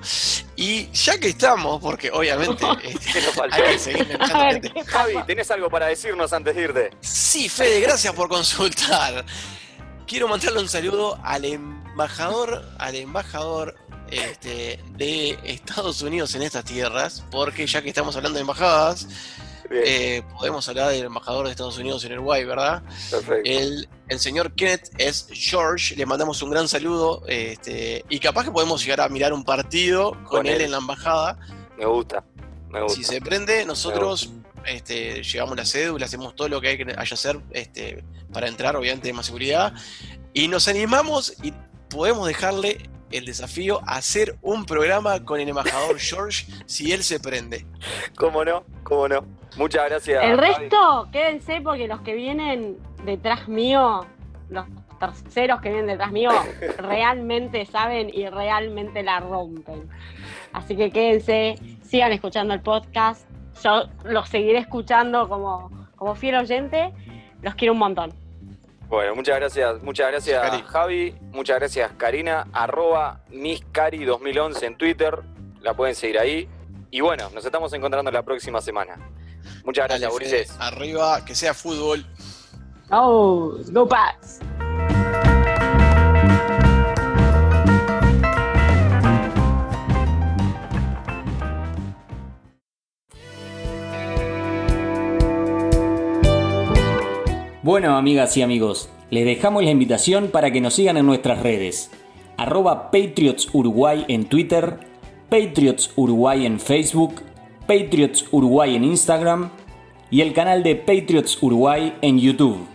Y 0.54 0.88
ya 0.92 1.18
que 1.18 1.30
estamos, 1.30 1.80
porque 1.80 2.10
obviamente 2.12 2.64
este, 2.84 3.20
hay 3.50 3.72
que 3.72 3.78
seguir 3.80 4.06
metiendo 4.06 4.36
A 4.36 4.44
ver, 4.44 4.52
gente. 4.52 4.72
¿qué 4.72 4.84
Javi? 4.84 5.14
¿tenés 5.26 5.50
algo 5.50 5.68
para 5.68 5.86
decirnos 5.86 6.32
antes 6.32 6.54
de 6.54 6.62
irte? 6.62 6.90
Sí, 7.00 7.48
Fede, 7.48 7.80
gracias 7.80 8.14
por 8.14 8.28
consultar. 8.28 9.24
Quiero 10.06 10.28
mandarle 10.28 10.60
un 10.60 10.68
saludo 10.68 11.18
al 11.24 11.44
embajador, 11.44 12.64
al 12.78 12.94
embajador 12.94 13.74
este, 14.12 14.78
de 14.90 15.38
Estados 15.42 16.02
Unidos 16.02 16.34
en 16.34 16.42
estas 16.42 16.64
tierras, 16.64 17.24
porque 17.30 17.66
ya 17.66 17.80
que 17.80 17.88
estamos 17.88 18.14
hablando 18.14 18.36
de 18.36 18.42
embajadas, 18.42 19.08
eh, 19.72 20.22
podemos 20.38 20.68
hablar 20.68 20.90
del 20.90 21.04
embajador 21.04 21.46
de 21.46 21.52
Estados 21.52 21.78
Unidos 21.78 22.04
en 22.04 22.12
Uruguay, 22.14 22.44
¿verdad? 22.44 22.82
perfecto. 23.10 23.42
El, 23.44 23.88
el 24.08 24.18
señor 24.20 24.54
Kenneth 24.54 24.90
es 24.98 25.28
George, 25.32 25.96
le 25.96 26.06
mandamos 26.06 26.42
un 26.42 26.50
gran 26.50 26.68
saludo 26.68 27.22
este, 27.26 28.04
y 28.08 28.18
capaz 28.18 28.44
que 28.44 28.50
podemos 28.50 28.82
llegar 28.82 29.00
a 29.00 29.08
mirar 29.08 29.32
un 29.32 29.44
partido 29.44 30.12
con, 30.12 30.24
Con 30.24 30.46
él, 30.46 30.54
él. 30.56 30.62
en 30.62 30.70
la 30.72 30.78
embajada. 30.78 31.38
Me 31.78 31.86
gusta, 31.86 32.24
me 32.70 32.82
gusta. 32.82 32.96
Si 32.96 33.04
se 33.04 33.20
prende, 33.20 33.64
nosotros 33.64 34.32
este, 34.66 35.22
llevamos 35.22 35.56
la 35.56 35.64
cédula, 35.64 36.06
hacemos 36.06 36.34
todo 36.34 36.48
lo 36.48 36.60
que 36.60 36.68
hay 36.68 36.78
que 36.78 36.92
hacer 36.92 37.40
este, 37.52 38.04
para 38.32 38.48
entrar, 38.48 38.76
obviamente, 38.76 39.08
de 39.08 39.14
más 39.14 39.26
seguridad. 39.26 39.72
Y 40.32 40.48
nos 40.48 40.68
animamos 40.68 41.34
y 41.42 41.52
podemos 41.88 42.26
dejarle 42.26 42.90
el 43.10 43.24
desafío 43.26 43.80
a 43.86 43.96
hacer 43.96 44.38
un 44.42 44.64
programa 44.64 45.24
con 45.24 45.40
el 45.40 45.48
embajador 45.48 45.98
George 46.00 46.46
si 46.66 46.92
él 46.92 47.04
se 47.04 47.20
prende. 47.20 47.66
¿Cómo 48.16 48.44
no? 48.44 48.64
¿Cómo 48.82 49.08
no? 49.08 49.41
Muchas 49.56 49.88
gracias. 49.88 50.24
El 50.24 50.38
resto, 50.38 51.08
quédense 51.12 51.60
porque 51.60 51.86
los 51.86 52.00
que 52.00 52.14
vienen 52.14 52.78
detrás 53.04 53.48
mío, 53.48 54.06
los 54.48 54.66
terceros 54.98 55.60
que 55.60 55.68
vienen 55.68 55.86
detrás 55.86 56.12
mío 56.12 56.30
realmente 56.78 57.66
saben 57.66 58.10
y 58.12 58.28
realmente 58.28 59.02
la 59.02 59.20
rompen. 59.20 59.88
Así 60.52 60.76
que 60.76 60.90
quédense, 60.90 61.56
sigan 61.82 62.12
escuchando 62.12 62.54
el 62.54 62.60
podcast. 62.60 63.28
Yo 63.62 63.84
los 64.04 64.28
seguiré 64.28 64.58
escuchando 64.58 65.28
como, 65.28 65.70
como 65.96 66.14
fiel 66.14 66.36
oyente. 66.36 66.92
Los 67.42 67.54
quiero 67.54 67.72
un 67.72 67.80
montón. 67.80 68.12
Bueno, 68.88 69.14
muchas 69.14 69.36
gracias, 69.36 69.82
muchas 69.82 70.08
gracias 70.08 70.62
Javi, 70.64 71.14
muchas 71.30 71.58
gracias 71.58 71.92
Karina, 71.92 72.46
arroba 72.52 73.22
miscari2011 73.30 74.62
en 74.64 74.76
Twitter, 74.76 75.18
la 75.62 75.72
pueden 75.72 75.94
seguir 75.94 76.18
ahí. 76.18 76.46
Y 76.90 77.00
bueno, 77.00 77.30
nos 77.30 77.42
estamos 77.42 77.72
encontrando 77.72 78.10
la 78.10 78.22
próxima 78.22 78.60
semana. 78.60 78.98
Muchas 79.64 79.88
gracias, 79.88 80.12
Ulises. 80.12 80.56
Arriba, 80.58 81.24
que 81.24 81.34
sea 81.34 81.54
fútbol. 81.54 82.04
Oh, 82.90 83.56
go 83.70 83.88
Pats. 83.88 84.40
Bueno, 97.64 97.96
amigas 97.96 98.36
y 98.36 98.42
amigos, 98.42 98.88
les 99.10 99.24
dejamos 99.24 99.62
la 99.62 99.70
invitación 99.70 100.28
para 100.32 100.50
que 100.50 100.60
nos 100.60 100.74
sigan 100.74 100.96
en 100.96 101.06
nuestras 101.06 101.40
redes. 101.44 101.92
Arroba 102.36 102.90
Patriots 102.90 103.48
Uruguay 103.52 104.04
en 104.08 104.24
Twitter, 104.24 104.80
Patriots 105.30 105.92
Uruguay 105.94 106.44
en 106.44 106.58
Facebook, 106.58 107.22
Patriots 107.66 108.26
Uruguay 108.30 108.76
en 108.76 108.84
Instagram 108.84 109.50
y 110.10 110.20
el 110.20 110.32
canal 110.32 110.62
de 110.62 110.76
Patriots 110.76 111.38
Uruguay 111.42 111.94
en 112.02 112.18
YouTube. 112.18 112.66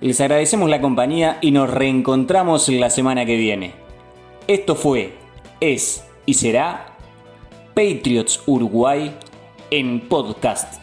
Les 0.00 0.20
agradecemos 0.20 0.68
la 0.68 0.80
compañía 0.80 1.38
y 1.40 1.52
nos 1.52 1.70
reencontramos 1.70 2.68
la 2.68 2.90
semana 2.90 3.24
que 3.24 3.36
viene. 3.36 3.72
Esto 4.48 4.74
fue, 4.74 5.14
es 5.60 6.04
y 6.26 6.34
será 6.34 6.96
Patriots 7.74 8.42
Uruguay 8.46 9.16
en 9.70 10.00
podcast. 10.08 10.81